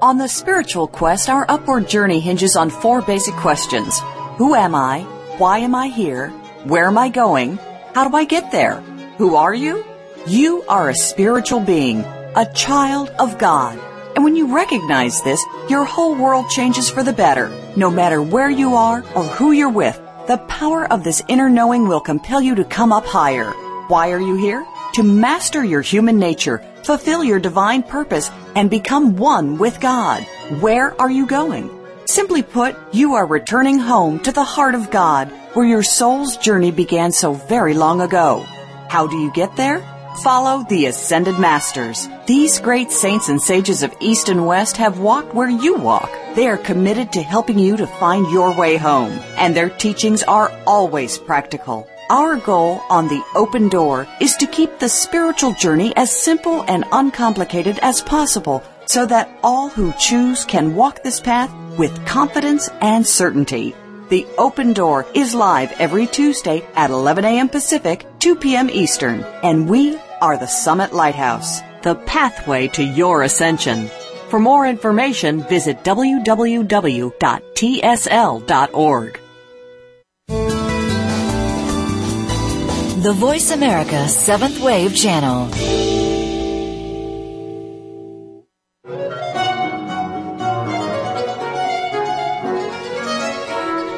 On 0.01 0.17
the 0.17 0.27
spiritual 0.27 0.87
quest, 0.87 1.29
our 1.29 1.45
upward 1.51 1.87
journey 1.87 2.19
hinges 2.19 2.57
on 2.57 2.71
four 2.71 3.03
basic 3.03 3.35
questions. 3.35 4.01
Who 4.39 4.55
am 4.55 4.75
I? 4.75 5.03
Why 5.37 5.59
am 5.59 5.75
I 5.75 5.89
here? 5.89 6.29
Where 6.65 6.87
am 6.87 6.97
I 6.97 7.11
going? 7.11 7.59
How 7.95 8.09
do 8.09 8.17
I 8.17 8.25
get 8.25 8.53
there? 8.53 8.81
Who 9.19 9.37
are 9.37 9.53
you? 9.53 9.85
You 10.27 10.63
are 10.63 10.89
a 10.89 10.95
spiritual 10.95 11.61
being, 11.61 12.01
a 12.35 12.51
child 12.55 13.11
of 13.19 13.37
God. 13.37 13.79
And 14.15 14.25
when 14.25 14.35
you 14.35 14.55
recognize 14.55 15.21
this, 15.23 15.45
your 15.69 15.85
whole 15.85 16.15
world 16.15 16.49
changes 16.49 16.89
for 16.89 17.03
the 17.03 17.13
better. 17.13 17.51
No 17.77 17.91
matter 17.91 18.23
where 18.23 18.51
you 18.51 18.77
are 18.77 19.05
or 19.15 19.25
who 19.25 19.53
you're 19.53 19.69
with, 19.69 20.01
the 20.27 20.39
power 20.49 20.91
of 20.91 21.05
this 21.05 21.23
inner 21.29 21.51
knowing 21.51 21.87
will 21.87 22.01
compel 22.01 22.41
you 22.41 22.55
to 22.55 22.65
come 22.65 22.93
up 22.95 23.05
higher. 23.05 23.51
Why 23.89 24.11
are 24.13 24.21
you 24.21 24.37
here? 24.37 24.65
To 24.95 25.03
master 25.03 25.63
your 25.63 25.83
human 25.83 26.19
nature, 26.19 26.65
fulfill 26.83 27.23
your 27.23 27.39
divine 27.39 27.83
purpose, 27.83 28.31
and 28.57 28.71
become 28.71 29.17
one 29.17 29.59
with 29.59 29.81
God. 29.81 30.23
Where 30.61 31.01
are 31.01 31.11
you 31.11 31.27
going? 31.27 31.71
Simply 32.07 32.43
put, 32.43 32.75
you 32.93 33.15
are 33.15 33.27
returning 33.27 33.79
home 33.79 34.19
to 34.21 34.33
the 34.33 34.43
heart 34.43 34.75
of 34.75 34.91
God, 34.91 35.29
where 35.53 35.67
your 35.67 35.83
soul's 35.83 36.37
journey 36.39 36.71
began 36.71 37.13
so 37.13 37.35
very 37.35 37.75
long 37.75 38.01
ago. 38.01 38.45
How 38.89 39.07
do 39.07 39.17
you 39.19 39.31
get 39.33 39.55
there? 39.57 39.81
Follow 40.23 40.65
the 40.69 40.87
Ascended 40.87 41.39
Masters. 41.39 42.09
These 42.27 42.59
great 42.59 42.91
saints 42.91 43.29
and 43.29 43.41
sages 43.41 43.83
of 43.83 43.95
East 44.01 44.29
and 44.29 44.47
West 44.47 44.79
have 44.79 44.99
walked 44.99 45.35
where 45.35 45.51
you 45.51 45.77
walk. 45.77 46.11
They 46.35 46.49
are 46.49 46.57
committed 46.57 47.13
to 47.13 47.23
helping 47.23 47.59
you 47.59 47.77
to 47.77 47.87
find 47.87 48.29
your 48.33 48.57
way 48.59 48.79
home, 48.79 49.13
and 49.37 49.55
their 49.55 49.71
teachings 49.71 50.23
are 50.25 50.51
always 50.67 51.19
practical. 51.19 51.89
Our 52.11 52.37
goal 52.37 52.81
on 52.89 53.07
the 53.09 53.23
open 53.35 53.69
door 53.69 54.07
is 54.19 54.35
to 54.37 54.47
keep 54.47 54.79
the 54.79 54.89
spiritual 54.89 55.53
journey 55.53 55.95
as 55.95 56.11
simple 56.11 56.65
and 56.67 56.87
uncomplicated 56.91 57.79
as 57.83 58.01
possible 58.01 58.63
so 58.87 59.05
that 59.05 59.29
all 59.43 59.69
who 59.69 59.93
choose 59.99 60.47
can 60.47 60.75
walk 60.75 61.03
this 61.03 61.21
path 61.21 61.53
with 61.77 62.07
confidence 62.07 62.71
and 62.81 63.07
certainty. 63.07 63.75
The 64.09 64.27
Open 64.39 64.73
Door 64.73 65.05
is 65.15 65.35
live 65.35 65.71
every 65.73 66.07
Tuesday 66.07 66.67
at 66.75 66.89
11 66.89 67.27
a.m. 67.27 67.51
Pacific, 67.51 68.07
2 68.21 68.37
p.m. 68.37 68.71
Eastern, 68.71 69.23
and 69.43 69.69
we 69.69 69.99
are 70.23 70.39
the 70.39 70.47
Summit 70.47 70.95
Lighthouse, 70.95 71.61
the 71.83 71.95
pathway 71.95 72.69
to 72.69 72.83
your 72.83 73.23
ascension. 73.23 73.91
For 74.31 74.41
more 74.41 74.67
information, 74.67 75.43
visit 75.43 75.85
www.tsl.org. 75.85 76.31
The 83.09 83.15
Voice 83.15 83.53
America 83.53 84.07
Seventh 84.07 84.61
Wave 84.61 84.95
Channel. 84.95 85.49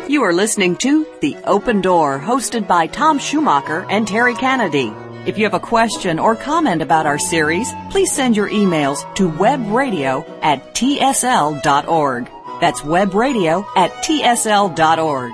You 0.08 0.22
are 0.22 0.32
listening 0.32 0.76
to 0.76 1.04
The 1.20 1.36
Open 1.44 1.80
Door, 1.80 2.20
hosted 2.20 2.68
by 2.68 2.86
Tom 2.86 3.18
Schumacher 3.18 3.84
and 3.90 4.06
Terry 4.06 4.36
Kennedy. 4.36 4.92
If 5.26 5.38
you 5.38 5.42
have 5.42 5.54
a 5.54 5.58
question 5.58 6.20
or 6.20 6.36
comment 6.36 6.80
about 6.80 7.06
our 7.06 7.18
series, 7.18 7.68
please 7.90 8.12
send 8.12 8.36
your 8.36 8.48
emails 8.48 9.12
to 9.16 9.28
webradio 9.28 10.24
at 10.40 10.72
tsl.org. 10.76 12.30
That's 12.60 12.82
webradio 12.82 13.66
at 13.76 13.90
tsl.org. 14.04 15.32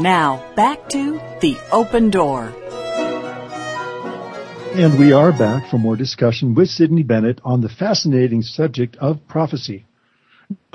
Now, 0.00 0.52
back 0.56 0.88
to 0.88 1.20
The 1.40 1.56
Open 1.70 2.10
Door. 2.10 2.52
And 4.74 4.98
we 4.98 5.12
are 5.12 5.32
back 5.32 5.70
for 5.70 5.76
more 5.76 5.96
discussion 5.96 6.54
with 6.54 6.68
Sidney 6.68 7.02
Bennett 7.02 7.42
on 7.44 7.60
the 7.60 7.68
fascinating 7.68 8.40
subject 8.40 8.96
of 8.96 9.18
prophecy. 9.28 9.84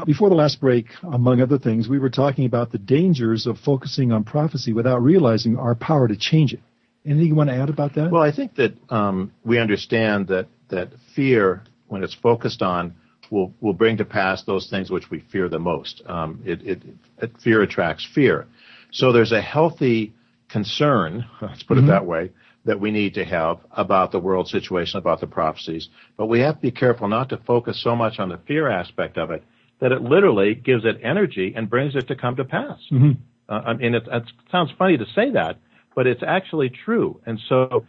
Before 0.06 0.30
the 0.30 0.36
last 0.36 0.62
break, 0.62 0.86
among 1.02 1.42
other 1.42 1.58
things, 1.58 1.90
we 1.90 1.98
were 1.98 2.12
talking 2.12 2.46
about 2.46 2.72
the 2.72 2.78
dangers 2.78 3.48
of 3.48 3.58
focusing 3.58 4.12
on 4.12 4.24
prophecy 4.24 4.72
without 4.72 5.02
realizing 5.02 5.58
our 5.58 5.74
power 5.74 6.08
to 6.08 6.16
change 6.16 6.54
it. 6.54 6.60
Anything 7.08 7.26
you 7.26 7.36
want 7.36 7.50
to 7.50 7.56
add 7.56 7.70
about 7.70 7.96
that? 7.96 8.12
Well, 8.12 8.22
I 8.22 8.32
think 8.32 8.56
that 8.56 8.74
um, 8.92 9.32
we 9.44 9.58
understand 9.58 10.28
that 10.28 10.48
that 10.70 10.90
fear, 11.16 11.64
when 11.88 12.04
it's 12.04 12.14
focused 12.14 12.62
on, 12.62 12.94
will 13.32 13.52
will 13.62 13.74
bring 13.74 13.98
to 13.98 14.06
pass 14.06 14.44
those 14.44 14.70
things 14.70 14.92
which 14.92 15.10
we 15.10 15.22
fear 15.32 15.50
the 15.50 15.60
most. 15.60 16.04
Um, 16.06 16.44
it, 16.46 16.62
it, 16.62 16.84
it, 17.18 17.32
fear 17.44 17.64
attracts 17.64 18.08
fear, 18.14 18.46
so 18.92 19.12
there's 19.12 19.32
a 19.32 19.42
healthy 19.42 20.14
concern. 20.50 21.26
Let's 21.42 21.64
put 21.64 21.78
mm-hmm. 21.78 21.88
it 21.88 21.92
that 21.92 22.06
way. 22.06 22.30
That 22.68 22.80
we 22.80 22.92
need 22.92 23.16
to 23.16 23.26
have 23.26 23.58
about 23.72 24.12
the 24.12 24.20
world 24.20 24.48
situation, 24.48 25.00
about 25.00 25.20
the 25.22 25.28
prophecies, 25.28 25.90
but 26.18 26.28
we 26.28 26.40
have 26.42 26.56
to 26.56 26.62
be 26.62 26.72
careful 26.72 27.08
not 27.08 27.30
to 27.30 27.38
focus 27.38 27.82
so 27.82 27.96
much 27.96 28.20
on 28.20 28.30
the 28.30 28.40
fear 28.48 28.70
aspect 28.70 29.18
of 29.18 29.32
it 29.32 29.44
that 29.80 29.92
it 29.92 30.02
literally 30.02 30.56
gives 30.56 30.86
it 30.86 31.00
energy 31.04 31.54
and 31.56 31.70
brings 31.70 31.96
it 31.96 32.08
to 32.08 32.16
come 32.16 32.36
to 32.36 32.44
pass. 32.44 32.80
Mm-hmm. 32.92 33.12
Uh, 33.50 33.54
I 33.54 33.74
mean, 33.74 33.96
it, 33.96 34.04
it 34.12 34.24
sounds 34.52 34.72
funny 34.78 34.98
to 34.98 35.06
say 35.16 35.32
that, 35.32 35.60
but 35.96 36.08
it's 36.08 36.24
actually 36.26 36.70
true. 36.70 37.22
And 37.26 37.40
so 37.48 37.86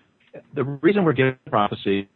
the 0.54 0.64
reason 0.64 1.04
we're 1.04 1.12
given 1.12 1.38
prophecy 1.46 2.08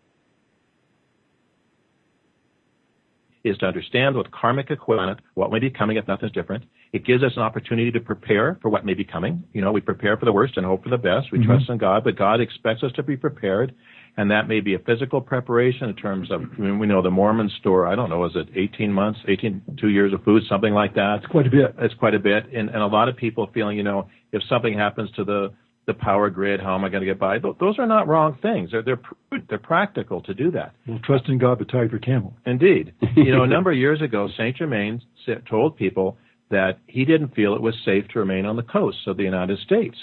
is 3.44 3.56
to 3.58 3.66
understand 3.66 4.14
what 4.14 4.30
karmic 4.30 4.70
equivalent, 4.70 5.20
what 5.34 5.50
may 5.50 5.58
be 5.58 5.70
coming 5.70 5.96
if 5.96 6.06
nothing's 6.06 6.32
different. 6.32 6.64
It 6.92 7.04
gives 7.04 7.22
us 7.22 7.32
an 7.36 7.42
opportunity 7.42 7.90
to 7.90 8.00
prepare 8.00 8.58
for 8.62 8.68
what 8.68 8.84
may 8.84 8.94
be 8.94 9.04
coming. 9.04 9.44
You 9.52 9.62
know, 9.62 9.72
we 9.72 9.80
prepare 9.80 10.16
for 10.16 10.24
the 10.24 10.32
worst 10.32 10.56
and 10.56 10.66
hope 10.66 10.84
for 10.84 10.90
the 10.90 10.98
best. 10.98 11.32
We 11.32 11.38
mm-hmm. 11.38 11.48
trust 11.48 11.68
in 11.68 11.78
God, 11.78 12.04
but 12.04 12.16
God 12.16 12.40
expects 12.40 12.82
us 12.82 12.92
to 12.96 13.02
be 13.02 13.16
prepared 13.16 13.74
and 14.16 14.30
that 14.30 14.46
may 14.48 14.60
be 14.60 14.74
a 14.74 14.78
physical 14.78 15.20
preparation 15.20 15.88
in 15.88 15.96
terms 15.96 16.30
of 16.30 16.42
I 16.42 16.60
mean, 16.60 16.78
we 16.78 16.86
know 16.86 17.02
the 17.02 17.10
Mormon 17.10 17.50
store 17.60 17.86
I 17.86 17.94
don't 17.94 18.10
know 18.10 18.24
is 18.24 18.32
it 18.34 18.48
18 18.54 18.92
months 18.92 19.20
18 19.26 19.78
two 19.80 19.88
years 19.88 20.12
of 20.12 20.22
food 20.24 20.42
something 20.48 20.72
like 20.72 20.94
that 20.94 21.20
it's 21.22 21.26
quite 21.26 21.46
a 21.46 21.50
bit 21.50 21.74
it's 21.78 21.94
quite 21.94 22.14
a 22.14 22.18
bit 22.18 22.52
and, 22.52 22.68
and 22.68 22.82
a 22.82 22.86
lot 22.86 23.08
of 23.08 23.16
people 23.16 23.48
feeling 23.54 23.76
you 23.76 23.82
know 23.82 24.08
if 24.32 24.42
something 24.48 24.76
happens 24.76 25.10
to 25.12 25.24
the 25.24 25.48
the 25.86 25.94
power 25.94 26.30
grid 26.30 26.60
how 26.60 26.74
am 26.74 26.84
I 26.84 26.88
going 26.88 27.02
to 27.02 27.06
get 27.06 27.18
by? 27.18 27.38
Those 27.38 27.78
are 27.78 27.86
not 27.86 28.06
wrong 28.08 28.38
things. 28.40 28.70
They're 28.70 28.82
they're 28.82 29.00
they're 29.48 29.58
practical 29.58 30.22
to 30.22 30.34
do 30.34 30.50
that. 30.52 30.74
Well 30.86 31.00
trust 31.04 31.28
in 31.28 31.38
God 31.38 31.58
but 31.58 31.68
tie 31.68 31.84
your 31.84 31.98
camel. 31.98 32.34
Indeed. 32.46 32.94
You 33.16 33.34
know 33.34 33.42
a 33.42 33.46
number 33.48 33.72
of 33.72 33.78
years 33.78 34.00
ago 34.00 34.28
Saint 34.36 34.56
Germain 34.56 35.02
told 35.48 35.76
people 35.76 36.16
that 36.52 36.78
he 36.86 37.04
didn't 37.04 37.34
feel 37.34 37.54
it 37.54 37.62
was 37.62 37.74
safe 37.84 38.06
to 38.12 38.20
remain 38.20 38.46
on 38.46 38.56
the 38.56 38.62
coast 38.62 38.98
of 39.08 39.16
the 39.16 39.24
United 39.24 39.58
States. 39.60 39.96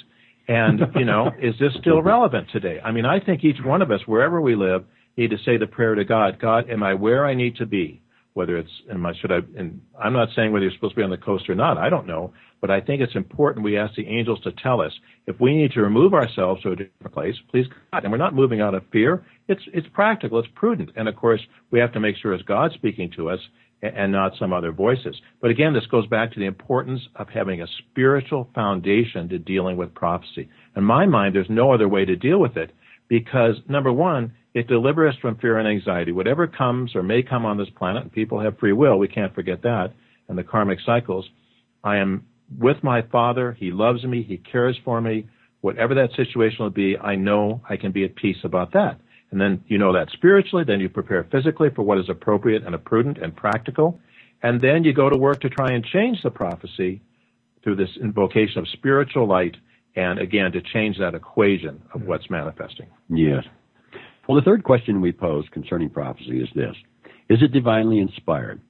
And, 0.50 0.82
you 0.96 1.06
know, 1.06 1.32
is 1.42 1.54
this 1.60 1.72
still 1.80 2.02
relevant 2.02 2.48
today? 2.52 2.80
I 2.84 2.92
mean, 2.92 3.06
I 3.06 3.20
think 3.20 3.44
each 3.44 3.64
one 3.64 3.82
of 3.82 3.92
us, 3.92 4.02
wherever 4.08 4.42
we 4.42 4.56
live, 4.56 4.84
need 5.16 5.30
to 5.30 5.38
say 5.46 5.58
the 5.58 5.68
prayer 5.68 5.96
to 5.96 6.04
God, 6.04 6.40
God, 6.42 6.70
am 6.70 6.84
I 6.84 6.96
where 6.96 7.26
I 7.26 7.36
need 7.36 7.58
to 7.58 7.66
be? 7.66 8.02
Whether 8.34 8.58
it's, 8.58 8.72
am 8.92 9.06
I, 9.06 9.14
should 9.22 9.32
I, 9.32 9.40
and 9.58 9.82
I'm 10.00 10.14
not 10.14 10.30
saying 10.36 10.52
whether 10.52 10.66
you're 10.66 10.74
supposed 10.74 10.94
to 10.94 10.98
be 10.98 11.04
on 11.04 11.10
the 11.12 11.18
coast 11.18 11.50
or 11.50 11.56
not, 11.56 11.78
I 11.78 11.90
don't 11.90 12.08
know, 12.08 12.34
but 12.62 12.70
I 12.70 12.82
think 12.82 13.02
it's 13.02 13.16
important 13.16 13.64
we 13.64 13.78
ask 13.78 13.96
the 13.96 14.08
angels 14.08 14.42
to 14.42 14.52
tell 14.52 14.82
us 14.82 14.92
if 15.28 15.40
we 15.40 15.56
need 15.56 15.72
to 15.72 15.82
remove 15.82 16.14
ourselves 16.14 16.62
to 16.64 16.72
a 16.72 16.76
different 16.76 17.14
place, 17.14 17.36
please 17.50 17.66
God. 17.92 18.04
And 18.04 18.12
we're 18.12 18.18
not 18.18 18.36
moving 18.36 18.62
out 18.62 18.74
of 18.74 18.84
fear. 18.92 19.26
It's, 19.48 19.62
it's 19.74 19.88
practical, 19.94 20.40
it's 20.40 20.48
prudent. 20.56 20.92
And 20.96 21.08
of 21.08 21.16
course, 21.16 21.42
we 21.72 21.80
have 21.80 21.94
to 21.94 22.00
make 22.00 22.16
sure 22.18 22.34
it's 22.34 22.44
God 22.44 22.72
speaking 22.74 23.12
to 23.16 23.30
us 23.30 23.40
and 23.82 24.12
not 24.12 24.34
some 24.38 24.52
other 24.52 24.72
voices. 24.72 25.16
But 25.42 25.52
again, 25.52 25.74
this 25.74 25.86
goes 25.86 26.06
back 26.08 26.34
to 26.34 26.40
the 26.40 26.46
importance 26.46 27.02
of 27.16 27.30
having 27.30 27.62
a 27.62 27.68
spiritual 27.80 28.50
foundation 28.54 29.30
to 29.30 29.40
dealing 29.40 29.78
with 29.78 29.94
prophecy. 29.94 30.50
In 30.76 30.84
my 30.84 31.06
mind, 31.06 31.36
there's 31.36 31.50
no 31.50 31.74
other 31.74 31.88
way 31.88 32.04
to 32.04 32.16
deal 32.16 32.40
with 32.40 32.58
it 32.58 32.72
because 33.08 33.56
number 33.70 33.92
one, 33.92 34.34
it 34.54 34.68
delivers 34.68 35.14
us 35.14 35.20
from 35.22 35.38
fear 35.38 35.60
and 35.60 35.68
anxiety. 35.68 36.12
Whatever 36.12 36.48
comes 36.48 36.96
or 36.96 37.04
may 37.04 37.24
come 37.24 37.46
on 37.46 37.58
this 37.58 37.70
planet, 37.78 38.12
people 38.12 38.42
have 38.42 38.60
free 38.60 38.74
will. 38.74 38.98
We 38.98 39.08
can't 39.08 39.34
forget 39.34 39.62
that 39.62 39.94
and 40.28 40.38
the 40.38 40.44
karmic 40.44 40.80
cycles. 40.86 41.28
I 41.84 41.98
am 41.98 42.26
with 42.58 42.78
my 42.84 43.02
father. 43.04 43.56
He 43.60 43.72
loves 43.72 44.04
me. 44.04 44.24
He 44.24 44.38
cares 44.38 44.78
for 44.84 45.02
me. 45.02 45.28
Whatever 45.62 45.94
that 45.96 46.12
situation 46.16 46.58
will 46.60 46.70
be, 46.70 46.98
I 46.98 47.16
know 47.16 47.62
I 47.70 47.76
can 47.76 47.92
be 47.92 48.06
at 48.06 48.16
peace 48.16 48.38
about 48.44 48.74
that. 48.74 49.00
And 49.32 49.40
then 49.40 49.64
you 49.68 49.78
know 49.78 49.94
that 49.94 50.10
spiritually, 50.12 50.64
then 50.66 50.80
you 50.80 50.90
prepare 50.90 51.28
physically 51.32 51.70
for 51.76 51.84
what 51.84 52.00
is 52.00 52.10
appropriate 52.10 52.66
and 52.66 52.84
prudent 52.84 53.18
and 53.20 53.36
practical. 53.36 54.00
And 54.42 54.62
then 54.62 54.84
you 54.84 54.94
go 54.94 55.10
to 55.10 55.18
work 55.18 55.42
to 55.42 55.50
try 55.50 55.72
and 55.72 55.86
change 55.86 56.24
the 56.24 56.32
prophecy 56.32 57.02
through 57.64 57.76
this 57.76 57.90
invocation 58.02 58.60
of 58.60 58.68
spiritual 58.70 59.28
light 59.28 59.58
and 59.96 60.20
again 60.20 60.52
to 60.54 60.62
change 60.62 60.98
that 61.00 61.14
equation 61.14 61.82
of 61.94 62.04
what's 62.04 62.30
manifesting. 62.30 62.88
Yes. 63.10 63.44
Well, 64.28 64.40
the 64.40 64.46
third 64.46 64.64
question 64.64 65.02
we 65.02 65.12
pose 65.12 65.46
concerning 65.52 65.90
prophecy 65.90 66.42
is 66.42 66.50
this. 66.56 66.76
Is 67.30 67.40
it 67.42 67.52
divinely 67.52 68.00
inspired? 68.00 68.62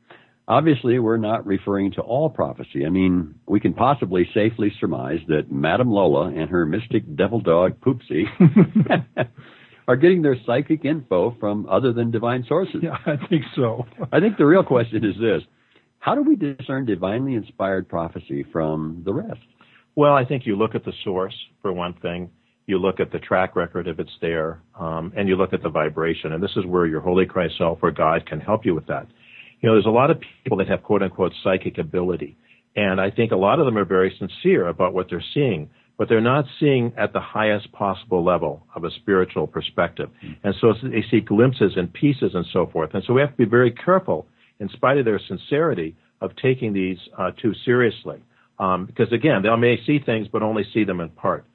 Obviously, 0.49 0.97
we're 0.97 1.17
not 1.17 1.45
referring 1.45 1.91
to 1.91 2.01
all 2.01 2.27
prophecy. 2.27 2.83
I 2.83 2.89
mean, 2.89 3.35
we 3.47 3.59
can 3.59 3.75
possibly 3.75 4.27
safely 4.33 4.73
surmise 4.79 5.19
that 5.27 5.51
Madame 5.51 5.91
Lola 5.91 6.29
and 6.29 6.49
her 6.49 6.65
mystic 6.65 7.03
devil 7.15 7.39
dog 7.39 7.79
Poopsie 7.81 8.25
are 9.87 9.95
getting 9.95 10.23
their 10.23 10.37
psychic 10.47 10.85
info 10.85 11.35
from 11.39 11.69
other 11.69 11.93
than 11.93 12.09
divine 12.09 12.43
sources. 12.47 12.81
Yeah, 12.81 12.97
I 13.05 13.17
think 13.27 13.43
so. 13.55 13.85
I 14.11 14.19
think 14.19 14.37
the 14.37 14.45
real 14.47 14.63
question 14.63 15.05
is 15.05 15.13
this. 15.21 15.43
How 15.99 16.15
do 16.15 16.23
we 16.23 16.35
discern 16.35 16.85
divinely 16.85 17.35
inspired 17.35 17.87
prophecy 17.87 18.43
from 18.51 19.03
the 19.05 19.13
rest? 19.13 19.41
Well, 19.95 20.15
I 20.15 20.25
think 20.25 20.47
you 20.47 20.55
look 20.55 20.73
at 20.73 20.83
the 20.83 20.93
source 21.03 21.35
for 21.61 21.71
one 21.73 21.93
thing. 22.01 22.31
You 22.65 22.79
look 22.79 22.99
at 22.99 23.11
the 23.11 23.19
track 23.19 23.55
record 23.55 23.87
if 23.87 23.99
it's 23.99 24.17
there, 24.19 24.61
um, 24.79 25.13
and 25.15 25.27
you 25.27 25.35
look 25.35 25.53
at 25.53 25.61
the 25.61 25.69
vibration. 25.69 26.33
And 26.33 26.41
this 26.41 26.55
is 26.55 26.65
where 26.65 26.87
your 26.87 27.01
Holy 27.01 27.27
Christ 27.27 27.55
self 27.59 27.79
or 27.83 27.91
God 27.91 28.25
can 28.25 28.39
help 28.39 28.65
you 28.65 28.73
with 28.73 28.87
that. 28.87 29.07
You 29.62 29.70
know, 29.70 29.76
there's 29.76 29.86
a 29.86 29.89
lot 29.89 30.10
of 30.10 30.22
people 30.43 30.57
that 30.60 30.68
have 30.68 30.84
quote 30.84 31.03
unquote 31.03 31.34
psychic 31.43 31.78
ability. 31.78 32.38
And 32.76 33.01
I 33.01 33.12
think 33.12 33.32
a 33.32 33.36
lot 33.36 33.60
of 33.60 33.66
them 33.66 33.78
are 33.78 33.86
very 33.86 34.16
sincere 34.18 34.68
about 34.68 34.93
what 34.93 35.07
they're 35.10 35.24
seeing, 35.34 35.70
but 35.97 36.07
they're 36.07 36.22
not 36.22 36.45
seeing 36.60 36.93
at 36.97 37.14
the 37.14 37.20
highest 37.20 37.72
possible 37.72 38.24
level 38.24 38.64
of 38.76 38.84
a 38.84 38.91
spiritual 38.91 39.47
perspective. 39.47 40.10
Mm-hmm. 40.24 40.47
And 40.47 40.55
so 40.62 40.74
they 40.82 41.03
see 41.12 41.20
glimpses 41.20 41.74
and 41.76 41.91
pieces 41.91 42.32
and 42.34 42.45
so 42.53 42.68
forth. 42.68 42.91
And 42.93 43.03
so 43.05 43.14
we 43.14 43.22
have 43.22 43.32
to 43.32 43.38
be 43.38 43.45
very 43.45 43.72
careful, 43.72 44.28
in 44.60 44.70
spite 44.70 44.97
of 44.97 45.05
their 45.05 45.20
sincerity, 45.28 45.95
of 46.22 46.32
taking 46.41 46.74
these 46.74 46.97
uh, 47.18 47.32
too 47.41 47.53
seriously. 47.66 48.24
Um, 48.60 48.86
because 48.86 49.12
again, 49.12 49.41
they 49.41 49.55
may 49.55 49.78
see 49.86 49.99
things, 49.99 50.28
but 50.32 50.43
only 50.43 50.64
see 50.74 50.84
them 50.84 50.99
in 50.99 51.10
part. 51.10 51.45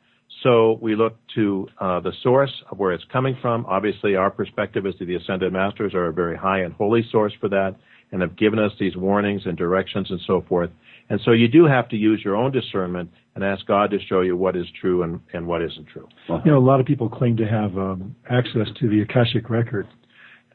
So 0.42 0.78
we 0.82 0.94
look 0.94 1.16
to 1.36 1.68
uh, 1.80 2.00
the 2.00 2.12
source 2.22 2.52
of 2.70 2.78
where 2.78 2.92
it's 2.92 3.04
coming 3.12 3.36
from. 3.40 3.64
Obviously, 3.66 4.16
our 4.16 4.30
perspective 4.30 4.86
is 4.86 4.94
that 4.98 5.06
the 5.06 5.16
ascended 5.16 5.52
masters 5.52 5.94
are 5.94 6.06
a 6.06 6.12
very 6.12 6.36
high 6.36 6.60
and 6.60 6.74
holy 6.74 7.06
source 7.10 7.32
for 7.40 7.48
that 7.50 7.76
and 8.12 8.22
have 8.22 8.36
given 8.36 8.58
us 8.58 8.72
these 8.78 8.96
warnings 8.96 9.42
and 9.44 9.56
directions 9.56 10.10
and 10.10 10.20
so 10.26 10.44
forth. 10.48 10.70
And 11.10 11.20
so 11.24 11.32
you 11.32 11.48
do 11.48 11.66
have 11.66 11.88
to 11.90 11.96
use 11.96 12.22
your 12.24 12.36
own 12.36 12.50
discernment 12.52 13.10
and 13.34 13.44
ask 13.44 13.66
God 13.66 13.90
to 13.90 13.98
show 14.08 14.20
you 14.22 14.36
what 14.36 14.56
is 14.56 14.66
true 14.80 15.02
and, 15.02 15.20
and 15.32 15.46
what 15.46 15.62
isn't 15.62 15.86
true. 15.88 16.08
You 16.28 16.52
know, 16.52 16.58
a 16.58 16.60
lot 16.60 16.80
of 16.80 16.86
people 16.86 17.08
claim 17.08 17.36
to 17.36 17.46
have 17.46 17.76
um, 17.76 18.16
access 18.30 18.68
to 18.80 18.88
the 18.88 19.02
Akashic 19.02 19.50
record. 19.50 19.86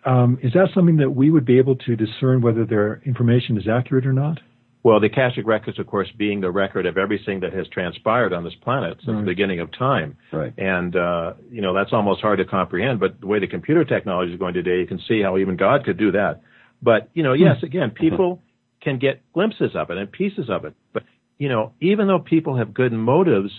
Um, 0.06 0.40
is 0.42 0.54
that 0.54 0.70
something 0.74 0.98
that 0.98 1.12
we 1.12 1.30
would 1.30 1.46
be 1.46 1.58
able 1.58 1.76
to 1.76 1.96
discern 1.96 2.42
whether 2.42 2.66
their 2.66 3.02
information 3.06 3.58
is 3.58 3.68
accurate 3.68 4.06
or 4.06 4.14
not? 4.14 4.40
Well, 4.82 5.02
the 5.02 5.08
Akashic 5.08 5.46
records, 5.46 5.78
of 5.78 5.88
course, 5.88 6.08
being 6.18 6.40
the 6.40 6.52
record 6.52 6.86
of 6.86 6.98
everything 6.98 7.42
that 7.42 7.52
has 7.52 7.68
transpired 7.68 8.32
on 8.32 8.46
this 8.46 8.56
planet 8.64 8.98
since 9.00 9.10
right. 9.10 9.20
the 9.20 9.26
beginning 9.26 9.60
of 9.60 9.78
time. 9.78 10.16
Right. 10.32 10.54
And, 10.58 10.96
uh, 10.96 11.34
you 11.52 11.62
know, 11.62 11.74
that's 11.74 11.92
almost 11.92 12.22
hard 12.22 12.40
to 12.40 12.46
comprehend, 12.46 13.02
but 13.02 13.20
the 13.20 13.28
way 13.28 13.40
the 13.40 13.48
computer 13.48 13.84
technology 13.84 14.32
is 14.32 14.40
going 14.40 14.54
today, 14.54 14.80
you 14.80 14.88
can 14.88 15.02
see 15.06 15.22
how 15.22 15.38
even 15.38 15.58
God 15.58 15.84
could 15.84 15.98
do 15.98 16.14
that. 16.14 16.42
But, 16.82 17.10
you 17.14 17.24
know, 17.24 17.34
yes, 17.34 17.58
hmm. 17.60 17.66
again, 17.66 17.92
people 17.92 18.42
can 18.82 19.00
get 19.00 19.22
glimpses 19.34 19.72
of 19.76 19.90
it 19.90 19.98
and 19.98 20.12
pieces 20.12 20.50
of 20.50 20.66
it. 20.66 20.74
But, 20.94 21.04
you 21.38 21.50
know, 21.50 21.74
even 21.82 22.08
though 22.08 22.20
people 22.20 22.58
have 22.58 22.74
good 22.74 22.94
motives, 22.94 23.52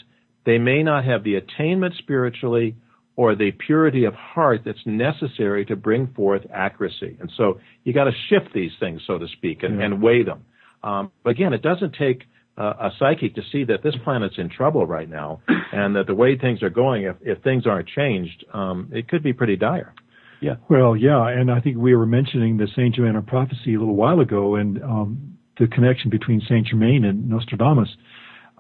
they 0.47 0.59
may 0.59 0.83
not 0.83 1.05
have 1.05 1.25
the 1.25 1.35
attainment 1.35 1.95
spiritually 1.99 2.77
or 3.17 3.35
the 3.35 3.51
purity 3.51 4.05
of 4.05 4.15
heart 4.15 4.63
that's 4.65 4.87
necessary 4.87 5.67
to 5.67 5.77
bring 5.77 6.07
forth 6.15 6.43
accuracy. 6.53 7.17
And 7.21 7.31
so 7.37 7.61
you 7.85 7.93
got 7.93 8.05
to 8.05 8.13
shift 8.29 8.55
these 8.55 8.71
things, 8.81 9.03
so 9.07 9.19
to 9.19 9.27
speak, 9.29 9.63
and, 9.63 9.79
yeah. 9.79 9.87
and 9.87 10.03
weigh 10.03 10.23
them. 10.23 10.47
Um, 10.83 11.13
but 11.23 11.31
again, 11.31 11.53
it 11.53 11.61
doesn't 11.61 11.95
take 11.99 12.23
uh, 12.57 12.73
a 12.81 12.91
psychic 12.99 13.35
to 13.35 13.43
see 13.53 13.65
that 13.65 13.83
this 13.83 13.95
planet's 14.05 14.37
in 14.39 14.49
trouble 14.49 14.87
right 14.87 15.09
now, 15.09 15.41
and 15.73 15.97
that 15.97 16.07
the 16.07 16.15
way 16.15 16.39
things 16.39 16.63
are 16.63 16.71
going, 16.71 17.03
if, 17.05 17.17
if 17.21 17.43
things 17.43 17.67
aren't 17.67 17.89
changed, 17.89 18.45
um, 18.55 18.91
it 18.93 19.09
could 19.09 19.23
be 19.23 19.33
pretty 19.33 19.57
dire. 19.57 19.95
Yeah. 20.41 20.55
Well, 20.69 20.97
yeah, 20.97 21.29
and 21.29 21.51
I 21.51 21.61
think 21.61 21.77
we 21.77 21.95
were 21.95 22.07
mentioning 22.07 22.57
the 22.57 22.67
Saint 22.75 22.95
Germain 22.95 23.21
prophecy 23.23 23.75
a 23.75 23.79
little 23.79 23.97
while 23.97 24.21
ago, 24.21 24.57
and 24.57 24.83
um, 24.83 25.39
the 25.59 25.67
connection 25.67 26.11
between 26.11 26.41
Saint 26.49 26.67
Germain 26.67 27.05
and 27.05 27.29
Nostradamus. 27.29 27.89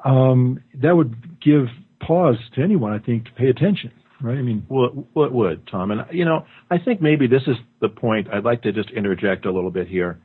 Um, 0.05 0.63
that 0.83 0.95
would 0.95 1.41
give 1.41 1.67
pause 2.01 2.37
to 2.55 2.63
anyone, 2.63 2.93
I 2.93 2.99
think, 2.99 3.25
to 3.25 3.33
pay 3.33 3.49
attention. 3.49 3.93
Right? 4.23 4.37
I 4.37 4.43
mean, 4.43 4.67
well, 4.69 5.07
well, 5.15 5.27
it 5.27 5.33
would, 5.33 5.67
Tom. 5.67 5.91
And 5.91 6.03
you 6.13 6.27
know, 6.27 6.45
I 6.71 6.79
think 6.79 7.01
maybe 7.01 7.27
this 7.27 7.43
is 7.47 7.57
the 7.81 7.89
point. 7.89 8.29
I'd 8.33 8.45
like 8.45 8.63
to 8.63 8.73
just 8.73 8.91
interject 8.91 9.47
a 9.47 9.53
little 9.53 9.71
bit 9.71 9.89
here 9.89 10.21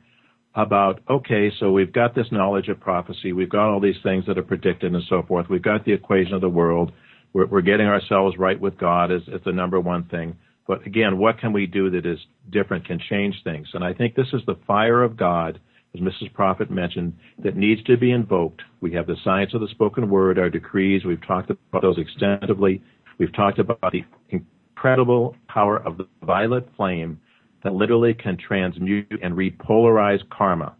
about 0.54 1.00
okay, 1.08 1.50
so 1.58 1.70
we've 1.72 1.92
got 1.92 2.14
this 2.14 2.26
knowledge 2.30 2.68
of 2.68 2.80
prophecy, 2.80 3.32
we've 3.32 3.50
got 3.50 3.70
all 3.70 3.80
these 3.80 3.96
things 4.02 4.24
that 4.26 4.38
are 4.38 4.42
predicted 4.42 4.92
and 4.94 5.02
so 5.08 5.22
forth. 5.22 5.46
We've 5.48 5.62
got 5.62 5.84
the 5.84 5.92
equation 5.92 6.34
of 6.34 6.40
the 6.40 6.48
world. 6.48 6.92
We're, 7.32 7.46
we're 7.46 7.60
getting 7.60 7.86
ourselves 7.86 8.36
right 8.38 8.58
with 8.58 8.78
God 8.78 9.12
as, 9.12 9.22
as 9.34 9.40
the 9.44 9.52
number 9.52 9.78
one 9.80 10.04
thing. 10.04 10.36
But 10.66 10.86
again, 10.86 11.18
what 11.18 11.38
can 11.38 11.52
we 11.52 11.66
do 11.66 11.90
that 11.90 12.06
is 12.06 12.18
different, 12.50 12.86
can 12.86 12.98
change 12.98 13.36
things? 13.44 13.68
And 13.72 13.84
I 13.84 13.92
think 13.92 14.14
this 14.14 14.26
is 14.32 14.42
the 14.46 14.56
fire 14.66 15.02
of 15.02 15.16
God, 15.16 15.60
as 15.94 16.00
Mrs. 16.00 16.32
Prophet 16.34 16.70
mentioned, 16.70 17.14
that 17.42 17.56
needs 17.56 17.82
to 17.84 17.96
be 17.96 18.10
invoked. 18.10 18.62
We 18.80 18.92
have 18.94 19.06
the 19.06 19.16
science 19.22 19.54
of 19.54 19.60
the 19.60 19.68
spoken 19.68 20.10
word, 20.10 20.38
our 20.38 20.50
decrees. 20.50 21.04
We've 21.04 21.24
talked 21.24 21.50
about 21.50 21.82
those 21.82 21.98
extensively. 21.98 22.82
We've 23.18 23.32
talked 23.32 23.58
about 23.58 23.92
the 23.92 24.04
incredible 24.30 25.36
power 25.48 25.78
of 25.78 25.98
the 25.98 26.08
violet 26.22 26.68
flame 26.76 27.20
that 27.62 27.72
literally 27.72 28.14
can 28.14 28.36
transmute 28.36 29.20
and 29.22 29.34
repolarize 29.34 30.20
karma. 30.30 30.74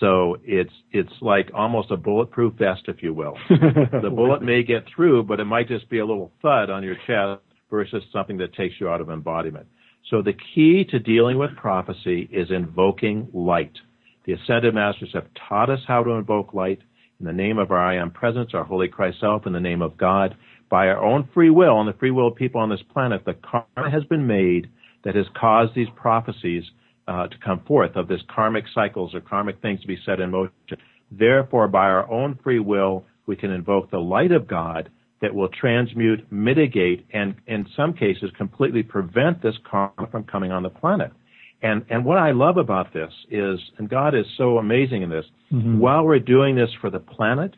So 0.00 0.38
it's 0.42 0.72
it's 0.90 1.12
like 1.20 1.50
almost 1.54 1.90
a 1.92 1.96
bulletproof 1.96 2.54
vest, 2.54 2.82
if 2.88 3.02
you 3.02 3.14
will. 3.14 3.36
the 3.48 4.10
bullet 4.10 4.42
may 4.42 4.64
get 4.64 4.84
through, 4.94 5.24
but 5.24 5.38
it 5.38 5.44
might 5.44 5.68
just 5.68 5.88
be 5.88 5.98
a 5.98 6.06
little 6.06 6.32
thud 6.42 6.68
on 6.68 6.82
your 6.82 6.96
chest 7.06 7.40
versus 7.74 8.04
something 8.12 8.36
that 8.36 8.54
takes 8.54 8.76
you 8.78 8.88
out 8.88 9.00
of 9.00 9.10
embodiment. 9.10 9.66
So 10.08 10.22
the 10.22 10.32
key 10.54 10.84
to 10.90 11.00
dealing 11.00 11.38
with 11.38 11.56
prophecy 11.56 12.28
is 12.30 12.52
invoking 12.52 13.28
light. 13.32 13.72
The 14.26 14.34
Ascended 14.34 14.74
Masters 14.74 15.10
have 15.12 15.26
taught 15.48 15.70
us 15.70 15.80
how 15.88 16.04
to 16.04 16.10
invoke 16.10 16.54
light 16.54 16.78
in 17.18 17.26
the 17.26 17.32
name 17.32 17.58
of 17.58 17.72
our 17.72 17.84
I 17.84 17.96
Am 17.96 18.12
Presence, 18.12 18.50
our 18.54 18.62
Holy 18.62 18.86
Christ 18.86 19.18
Self, 19.20 19.44
in 19.48 19.52
the 19.52 19.58
name 19.58 19.82
of 19.82 19.96
God. 19.96 20.36
By 20.70 20.86
our 20.86 21.02
own 21.02 21.28
free 21.34 21.50
will 21.50 21.80
and 21.80 21.88
the 21.88 21.98
free 21.98 22.12
will 22.12 22.28
of 22.28 22.36
people 22.36 22.60
on 22.60 22.70
this 22.70 22.82
planet, 22.92 23.24
the 23.24 23.34
karma 23.34 23.90
has 23.90 24.04
been 24.04 24.24
made 24.24 24.68
that 25.02 25.16
has 25.16 25.26
caused 25.36 25.74
these 25.74 25.88
prophecies 25.96 26.62
uh, 27.08 27.26
to 27.26 27.36
come 27.44 27.60
forth 27.66 27.96
of 27.96 28.06
this 28.06 28.22
karmic 28.34 28.64
cycles 28.72 29.16
or 29.16 29.20
karmic 29.20 29.60
things 29.62 29.80
to 29.80 29.88
be 29.88 29.98
set 30.06 30.20
in 30.20 30.30
motion. 30.30 30.54
Therefore, 31.10 31.66
by 31.66 31.86
our 31.86 32.08
own 32.08 32.38
free 32.44 32.60
will, 32.60 33.04
we 33.26 33.34
can 33.34 33.50
invoke 33.50 33.90
the 33.90 33.98
light 33.98 34.30
of 34.30 34.46
God 34.46 34.90
that 35.20 35.34
will 35.34 35.48
transmute, 35.48 36.30
mitigate, 36.30 37.06
and 37.12 37.34
in 37.46 37.66
some 37.76 37.92
cases 37.92 38.30
completely 38.36 38.82
prevent 38.82 39.42
this 39.42 39.54
karma 39.70 40.08
from 40.10 40.24
coming 40.24 40.52
on 40.52 40.62
the 40.62 40.70
planet. 40.70 41.12
And, 41.62 41.84
and 41.88 42.04
what 42.04 42.18
I 42.18 42.32
love 42.32 42.58
about 42.58 42.92
this 42.92 43.10
is, 43.30 43.58
and 43.78 43.88
God 43.88 44.14
is 44.14 44.26
so 44.36 44.58
amazing 44.58 45.02
in 45.02 45.08
this, 45.08 45.24
mm-hmm. 45.50 45.78
while 45.78 46.04
we're 46.04 46.18
doing 46.18 46.56
this 46.56 46.68
for 46.80 46.90
the 46.90 46.98
planet, 46.98 47.56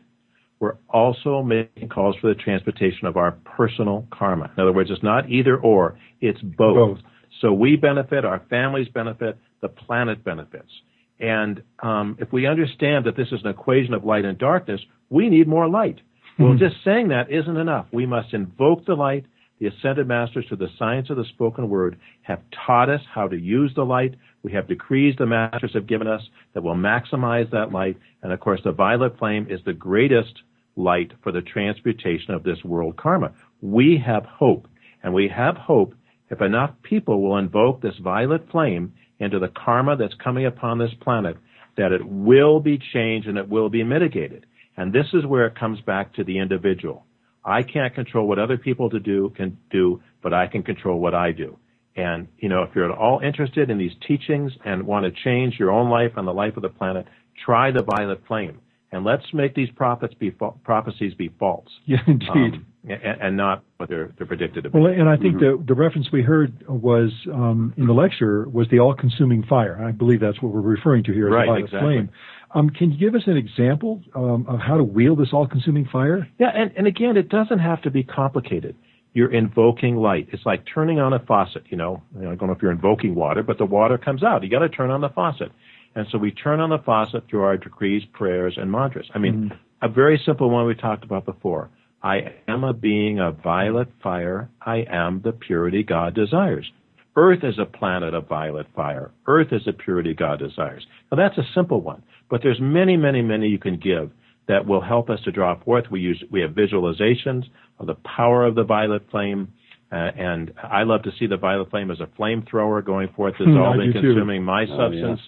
we're 0.59 0.77
also 0.89 1.43
making 1.43 1.89
calls 1.89 2.15
for 2.21 2.33
the 2.33 2.39
transmutation 2.39 3.05
of 3.05 3.17
our 3.17 3.33
personal 3.43 4.07
karma. 4.11 4.49
In 4.55 4.63
other 4.63 4.71
words, 4.71 4.89
it's 4.89 5.03
not 5.03 5.29
either 5.29 5.57
or, 5.57 5.99
it's 6.21 6.41
both. 6.41 6.97
both. 6.97 6.99
So 7.41 7.51
we 7.51 7.75
benefit, 7.75 8.25
our 8.25 8.41
families 8.49 8.87
benefit, 8.87 9.37
the 9.61 9.67
planet 9.67 10.23
benefits. 10.23 10.71
And 11.19 11.61
um, 11.83 12.17
if 12.19 12.31
we 12.31 12.47
understand 12.47 13.05
that 13.05 13.17
this 13.17 13.27
is 13.31 13.41
an 13.43 13.49
equation 13.49 13.93
of 13.93 14.03
light 14.03 14.25
and 14.25 14.37
darkness, 14.37 14.81
we 15.09 15.29
need 15.29 15.47
more 15.47 15.67
light. 15.67 15.99
Well, 16.39 16.53
hmm. 16.53 16.57
just 16.57 16.75
saying 16.83 17.09
that 17.09 17.31
isn't 17.31 17.57
enough. 17.57 17.87
We 17.91 18.05
must 18.05 18.33
invoke 18.33 18.85
the 18.85 18.95
light. 18.95 19.25
The 19.59 19.67
ascended 19.67 20.07
masters 20.07 20.45
to 20.49 20.55
the 20.55 20.69
science 20.77 21.09
of 21.09 21.17
the 21.17 21.25
spoken 21.25 21.67
word 21.67 21.97
have 22.21 22.41
taught 22.65 22.89
us 22.89 23.01
how 23.11 23.27
to 23.27 23.35
use 23.35 23.73
the 23.75 23.85
light. 23.85 24.15
We 24.43 24.51
have 24.51 24.67
decrees 24.67 25.15
the 25.17 25.25
masters 25.25 25.73
have 25.73 25.87
given 25.87 26.07
us 26.07 26.21
that 26.53 26.61
will 26.61 26.75
maximize 26.75 27.49
that 27.51 27.71
light. 27.71 27.97
And 28.21 28.31
of 28.31 28.39
course, 28.39 28.61
the 28.63 28.71
violet 28.71 29.17
flame 29.17 29.47
is 29.49 29.59
the 29.65 29.73
greatest 29.73 30.43
light 30.75 31.11
for 31.23 31.31
the 31.31 31.41
transmutation 31.41 32.35
of 32.35 32.43
this 32.43 32.63
world 32.63 32.97
karma. 32.97 33.31
We 33.61 34.01
have 34.05 34.25
hope. 34.25 34.67
And 35.01 35.13
we 35.13 35.27
have 35.29 35.57
hope 35.57 35.95
if 36.29 36.41
enough 36.41 36.71
people 36.83 37.21
will 37.21 37.37
invoke 37.37 37.81
this 37.81 37.97
violet 37.97 38.49
flame 38.51 38.93
into 39.19 39.39
the 39.39 39.47
karma 39.47 39.95
that's 39.95 40.13
coming 40.15 40.45
upon 40.45 40.77
this 40.77 40.93
planet, 41.01 41.37
that 41.77 41.91
it 41.91 42.05
will 42.05 42.59
be 42.59 42.77
changed 42.77 43.27
and 43.27 43.37
it 43.37 43.49
will 43.49 43.69
be 43.69 43.83
mitigated. 43.83 44.45
And 44.77 44.93
this 44.93 45.07
is 45.13 45.25
where 45.25 45.47
it 45.47 45.55
comes 45.55 45.81
back 45.81 46.13
to 46.15 46.23
the 46.23 46.37
individual. 46.37 47.05
I 47.43 47.63
can't 47.63 47.93
control 47.95 48.27
what 48.27 48.39
other 48.39 48.57
people 48.57 48.89
to 48.91 48.99
do 48.99 49.33
can 49.35 49.57
do, 49.71 50.01
but 50.21 50.33
I 50.33 50.47
can 50.47 50.63
control 50.63 50.99
what 50.99 51.15
I 51.15 51.31
do. 51.31 51.57
And, 51.95 52.27
you 52.37 52.47
know, 52.47 52.61
if 52.61 52.69
you're 52.75 52.91
at 52.91 52.95
all 52.95 53.19
interested 53.23 53.71
in 53.71 53.77
these 53.79 53.93
teachings 54.07 54.51
and 54.63 54.85
want 54.85 55.05
to 55.05 55.23
change 55.23 55.55
your 55.57 55.71
own 55.71 55.89
life 55.89 56.11
and 56.15 56.27
the 56.27 56.33
life 56.33 56.55
of 56.55 56.61
the 56.61 56.69
planet, 56.69 57.07
try 57.43 57.71
the 57.71 57.83
violet 57.83 58.21
flame. 58.27 58.59
And 58.91 59.03
let's 59.03 59.23
make 59.33 59.53
these 59.55 59.69
prophets 59.71 60.13
be 60.13 60.31
prophecies 60.31 61.13
be 61.15 61.29
false. 61.39 61.67
Yeah, 61.85 61.97
indeed. 62.05 62.29
Um, 62.29 62.65
and, 62.83 63.21
and, 63.21 63.37
not 63.37 63.63
what 63.77 63.89
they're, 63.89 64.13
they're 64.17 64.27
predicted 64.27 64.63
to 64.63 64.69
be. 64.69 64.79
Well, 64.79 64.91
and 64.91 65.09
I 65.09 65.17
think 65.17 65.35
mm-hmm. 65.35 65.61
the, 65.61 65.65
the 65.67 65.73
reference 65.73 66.07
we 66.11 66.21
heard 66.21 66.65
was 66.69 67.11
um, 67.33 67.73
in 67.75 67.85
the 67.85 67.93
lecture 67.93 68.47
was 68.47 68.67
the 68.71 68.79
all-consuming 68.79 69.43
fire. 69.43 69.83
I 69.83 69.91
believe 69.91 70.21
that's 70.21 70.41
what 70.41 70.53
we're 70.53 70.61
referring 70.61 71.03
to 71.05 71.13
here 71.13 71.29
right, 71.29 71.41
the 71.41 71.47
violet 71.47 71.63
exactly. 71.65 71.95
flame. 71.95 72.09
Um, 72.51 72.69
can 72.69 72.91
you 72.91 72.97
give 72.97 73.15
us 73.15 73.23
an 73.27 73.37
example 73.37 74.01
um, 74.15 74.45
of 74.47 74.59
how 74.59 74.77
to 74.77 74.83
wield 74.83 75.19
this 75.19 75.29
all-consuming 75.33 75.89
fire? 75.91 76.27
Yeah, 76.39 76.49
and, 76.53 76.71
and 76.77 76.87
again, 76.87 77.17
it 77.17 77.29
doesn't 77.29 77.59
have 77.59 77.81
to 77.83 77.91
be 77.91 78.03
complicated. 78.03 78.75
You're 79.13 79.33
invoking 79.33 79.95
light. 79.95 80.29
It's 80.31 80.45
like 80.45 80.63
turning 80.73 80.99
on 80.99 81.13
a 81.13 81.19
faucet. 81.19 81.63
You 81.69 81.77
know, 81.77 82.03
I 82.17 82.21
don't 82.21 82.47
know 82.47 82.53
if 82.53 82.61
you're 82.61 82.71
invoking 82.71 83.15
water, 83.15 83.43
but 83.43 83.57
the 83.57 83.65
water 83.65 83.97
comes 83.97 84.23
out. 84.23 84.43
You 84.43 84.49
got 84.49 84.59
to 84.59 84.69
turn 84.69 84.91
on 84.91 85.01
the 85.01 85.09
faucet, 85.09 85.51
and 85.95 86.07
so 86.11 86.17
we 86.17 86.31
turn 86.31 86.59
on 86.59 86.69
the 86.69 86.77
faucet 86.77 87.23
through 87.29 87.41
our 87.41 87.57
decrees, 87.57 88.03
prayers, 88.13 88.55
and 88.57 88.71
mantras. 88.71 89.09
I 89.13 89.19
mean, 89.19 89.33
mm-hmm. 89.33 89.85
a 89.85 89.89
very 89.89 90.21
simple 90.25 90.49
one 90.49 90.67
we 90.67 90.75
talked 90.75 91.03
about 91.03 91.25
before. 91.25 91.69
I 92.01 92.35
am 92.47 92.63
a 92.63 92.73
being 92.73 93.19
of 93.19 93.41
violet 93.41 93.87
fire. 94.03 94.49
I 94.61 94.85
am 94.89 95.21
the 95.23 95.31
purity 95.31 95.83
God 95.83 96.13
desires. 96.13 96.71
Earth 97.17 97.39
is 97.43 97.57
a 97.59 97.65
planet 97.65 98.13
of 98.13 98.27
violet 98.27 98.67
fire. 98.75 99.11
Earth 99.25 99.47
is 99.51 99.67
a 99.67 99.73
purity 99.73 100.13
God 100.13 100.37
desires. 100.37 100.85
Now 101.11 101.17
that's 101.17 101.37
a 101.37 101.51
simple 101.55 101.81
one. 101.81 102.03
But 102.29 102.41
there's 102.43 102.59
many, 102.61 102.95
many, 102.95 103.23
many 103.23 103.47
you 103.47 103.57
can 103.57 103.77
give 103.77 104.11
that 104.47 104.67
will 104.67 104.81
help 104.81 105.09
us 105.09 105.19
to 105.25 105.31
draw 105.31 105.59
forth. 105.63 105.85
We 105.89 105.99
use 105.99 106.23
we 106.31 106.41
have 106.41 106.51
visualizations 106.51 107.45
of 107.79 107.87
the 107.87 107.95
power 107.95 108.45
of 108.45 108.53
the 108.53 108.63
violet 108.63 109.03
flame. 109.09 109.53
Uh, 109.91 109.95
and 109.95 110.53
I 110.61 110.83
love 110.83 111.03
to 111.03 111.11
see 111.17 111.27
the 111.27 111.37
violet 111.37 111.71
flame 111.71 111.89
as 111.89 111.99
a 111.99 112.07
flamethrower 112.19 112.85
going 112.85 113.09
forth, 113.15 113.35
dissolving, 113.37 113.93
consuming 113.93 114.43
my 114.43 114.65
oh, 114.69 114.77
substance 114.77 115.21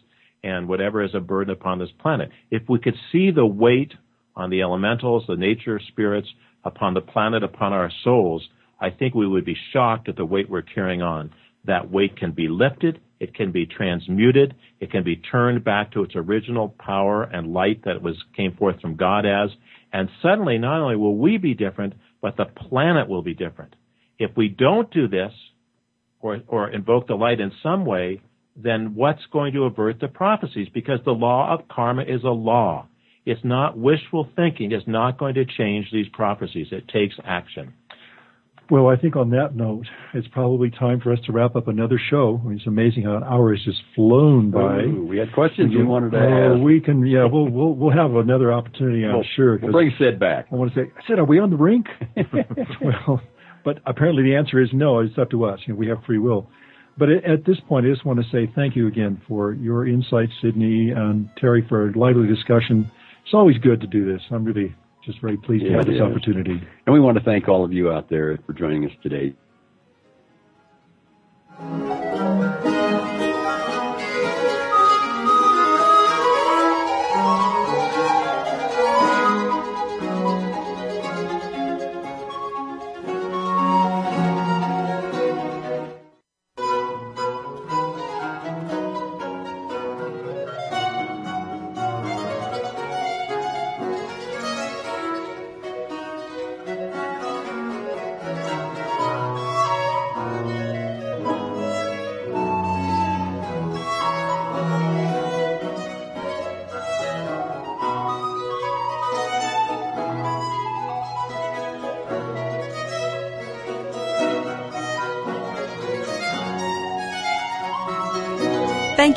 yeah. 0.44 0.58
and 0.58 0.68
whatever 0.68 1.04
is 1.04 1.16
a 1.16 1.20
burden 1.20 1.52
upon 1.52 1.80
this 1.80 1.90
planet. 2.00 2.30
If 2.52 2.64
we 2.70 2.80
could 2.80 2.96
see 3.12 3.32
the 3.32 3.46
weight 3.46 3.94
on 4.36 4.50
the 4.50 4.62
elementals, 4.62 5.24
the 5.28 5.38
nature 5.38 5.80
spirits, 5.88 6.28
upon 6.64 6.94
the 6.94 7.02
planet, 7.02 7.42
upon 7.42 7.74
our 7.74 7.90
souls, 8.04 8.48
I 8.80 8.90
think 8.90 9.16
we 9.16 9.28
would 9.28 9.46
be 9.46 9.58
shocked 9.74 10.08
at 10.08 10.16
the 10.16 10.26
weight 10.26 10.50
we're 10.50 10.62
carrying 10.62 11.02
on. 11.02 11.32
That 11.66 11.92
weight 11.92 12.18
can 12.18 12.32
be 12.32 12.48
lifted, 12.48 13.00
it 13.20 13.36
can 13.36 13.52
be 13.52 13.66
transmuted, 13.66 14.56
it 14.80 14.92
can 14.92 15.04
be 15.04 15.18
turned 15.18 15.64
back 15.64 15.92
to 15.92 16.04
its 16.04 16.16
original 16.16 16.70
power 16.80 17.24
and 17.24 17.54
light 17.54 17.84
that 17.86 18.02
was 18.02 18.16
came 18.36 18.56
forth 18.56 18.80
from 18.82 18.96
God 18.96 19.26
as, 19.26 19.50
and 19.92 20.10
suddenly 20.22 20.58
not 20.58 20.82
only 20.82 20.96
will 20.96 21.18
we 21.18 21.38
be 21.38 21.54
different, 21.54 21.94
but 22.22 22.38
the 22.38 22.46
planet 22.46 23.08
will 23.10 23.22
be 23.22 23.34
different. 23.34 23.76
If 24.18 24.32
we 24.36 24.50
don't 24.50 24.92
do 24.92 25.08
this, 25.08 25.32
or, 26.20 26.42
or 26.48 26.70
invoke 26.70 27.08
the 27.08 27.16
light 27.16 27.40
in 27.40 27.52
some 27.64 27.86
way, 27.86 28.22
then 28.56 28.96
what's 28.96 29.26
going 29.32 29.54
to 29.54 29.64
avert 29.64 30.00
the 30.00 30.08
prophecies? 30.08 30.68
Because 30.74 31.00
the 31.06 31.12
law 31.12 31.54
of 31.54 31.68
karma 31.68 32.04
is 32.04 32.24
a 32.24 32.30
law. 32.30 32.88
It's 33.26 33.44
not 33.44 33.78
wishful 33.78 34.28
thinking. 34.36 34.72
It's 34.72 34.88
not 34.88 35.18
going 35.18 35.36
to 35.36 35.46
change 35.46 35.88
these 35.92 36.08
prophecies. 36.12 36.68
It 36.72 36.88
takes 36.88 37.16
action. 37.24 37.74
Well, 38.70 38.88
I 38.88 38.96
think 38.96 39.16
on 39.16 39.32
that 39.32 39.56
note, 39.56 39.88
it's 40.14 40.28
probably 40.28 40.70
time 40.70 41.02
for 41.02 41.12
us 41.12 41.20
to 41.26 41.32
wrap 41.32 41.56
up 41.56 41.68
another 41.68 42.00
show. 42.10 42.40
I 42.44 42.48
mean, 42.48 42.58
it's 42.58 42.68
amazing 42.68 43.04
how 43.04 43.18
an 43.18 43.24
hour 43.24 43.56
has 43.56 43.64
just 43.66 43.80
flown 43.96 44.52
by. 44.52 44.82
Ooh, 44.84 45.08
we 45.08 45.18
had 45.18 45.34
questions 45.34 45.72
we, 45.72 45.78
you 45.78 45.88
wanted 45.88 46.12
to 46.12 46.18
uh, 46.18 46.56
ask. 46.56 46.64
We 46.64 46.80
can, 46.80 47.06
yeah, 47.06 47.26
we'll 47.26 47.50
we'll 47.50 47.74
we'll 47.74 47.92
have 47.92 48.14
another 48.14 48.54
opportunity, 48.54 49.06
I'm 49.06 49.14
we'll, 49.16 49.24
sure. 49.36 49.58
We'll 49.58 49.72
bring 49.72 49.92
Sid 49.98 50.20
back. 50.20 50.48
I 50.52 50.56
want 50.56 50.74
to 50.74 50.84
say, 50.84 50.92
Sid, 51.08 51.18
are 51.18 51.26
we 51.26 51.40
on 51.40 51.50
the 51.50 51.58
rink? 51.58 51.88
well, 52.82 53.22
but 53.66 53.80
apparently 53.88 54.24
the 54.24 54.36
answer 54.36 54.62
is 54.62 54.70
no. 54.72 55.00
It's 55.00 55.18
up 55.18 55.32
to 55.32 55.46
us. 55.46 55.60
You 55.66 55.74
know, 55.74 55.80
we 55.80 55.88
have 55.88 56.04
free 56.06 56.20
will. 56.20 56.48
But 56.98 57.10
at 57.10 57.46
this 57.46 57.58
point, 57.68 57.86
I 57.86 57.90
just 57.90 58.06
want 58.06 58.20
to 58.20 58.30
say 58.30 58.52
thank 58.56 58.76
you 58.76 58.88
again 58.88 59.22
for 59.28 59.54
your 59.54 59.88
insights, 59.88 60.34
Sidney 60.42 60.92
and 60.92 61.30
Terry, 61.38 61.66
for 61.70 61.90
a 61.90 61.98
lively 61.98 62.28
discussion. 62.28 62.92
It's 63.24 63.34
always 63.34 63.58
good 63.58 63.80
to 63.82 63.88
do 63.88 64.12
this. 64.12 64.22
I'm 64.32 64.44
really 64.44 64.76
just 65.10 65.22
very 65.22 65.38
pleased 65.38 65.64
yeah, 65.64 65.72
to 65.72 65.78
have 65.78 65.88
this 65.88 66.02
opportunity. 66.02 66.62
And 66.86 66.94
we 66.94 67.00
want 67.00 67.18
to 67.18 67.24
thank 67.24 67.48
all 67.48 67.66
of 67.66 67.74
you 67.74 67.92
out 67.92 68.10
there 68.10 68.38
for 68.46 68.54
joining 68.54 68.86
us 68.86 68.92
today. 69.02 69.34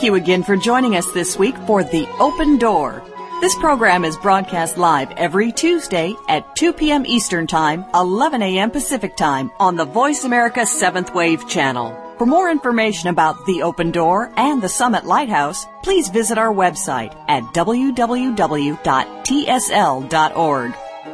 Thank 0.02 0.10
you 0.10 0.20
again 0.20 0.42
for 0.42 0.56
joining 0.56 0.96
us 0.96 1.06
this 1.12 1.38
week 1.38 1.56
for 1.58 1.84
The 1.84 2.08
Open 2.18 2.58
Door. 2.58 3.04
This 3.40 3.54
program 3.54 4.04
is 4.04 4.16
broadcast 4.16 4.76
live 4.76 5.12
every 5.12 5.52
Tuesday 5.52 6.16
at 6.28 6.56
2 6.56 6.72
p.m. 6.72 7.06
Eastern 7.06 7.46
Time, 7.46 7.84
11 7.94 8.42
a.m. 8.42 8.72
Pacific 8.72 9.14
Time 9.16 9.52
on 9.60 9.76
the 9.76 9.84
Voice 9.84 10.24
America 10.24 10.62
7th 10.62 11.14
Wave 11.14 11.48
channel. 11.48 11.96
For 12.18 12.26
more 12.26 12.50
information 12.50 13.10
about 13.10 13.46
The 13.46 13.62
Open 13.62 13.92
Door 13.92 14.32
and 14.36 14.60
the 14.60 14.68
Summit 14.68 15.04
Lighthouse, 15.04 15.66
please 15.84 16.08
visit 16.08 16.36
our 16.36 16.52
website 16.52 17.14
at 17.28 17.44
www.tsl.org. 17.54 18.74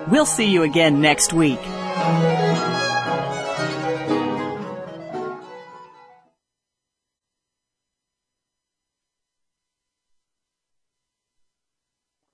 We'll 0.09 0.25
see 0.25 0.51
you 0.51 0.63
again 0.63 1.03
next 1.03 1.35
week. 1.35 1.61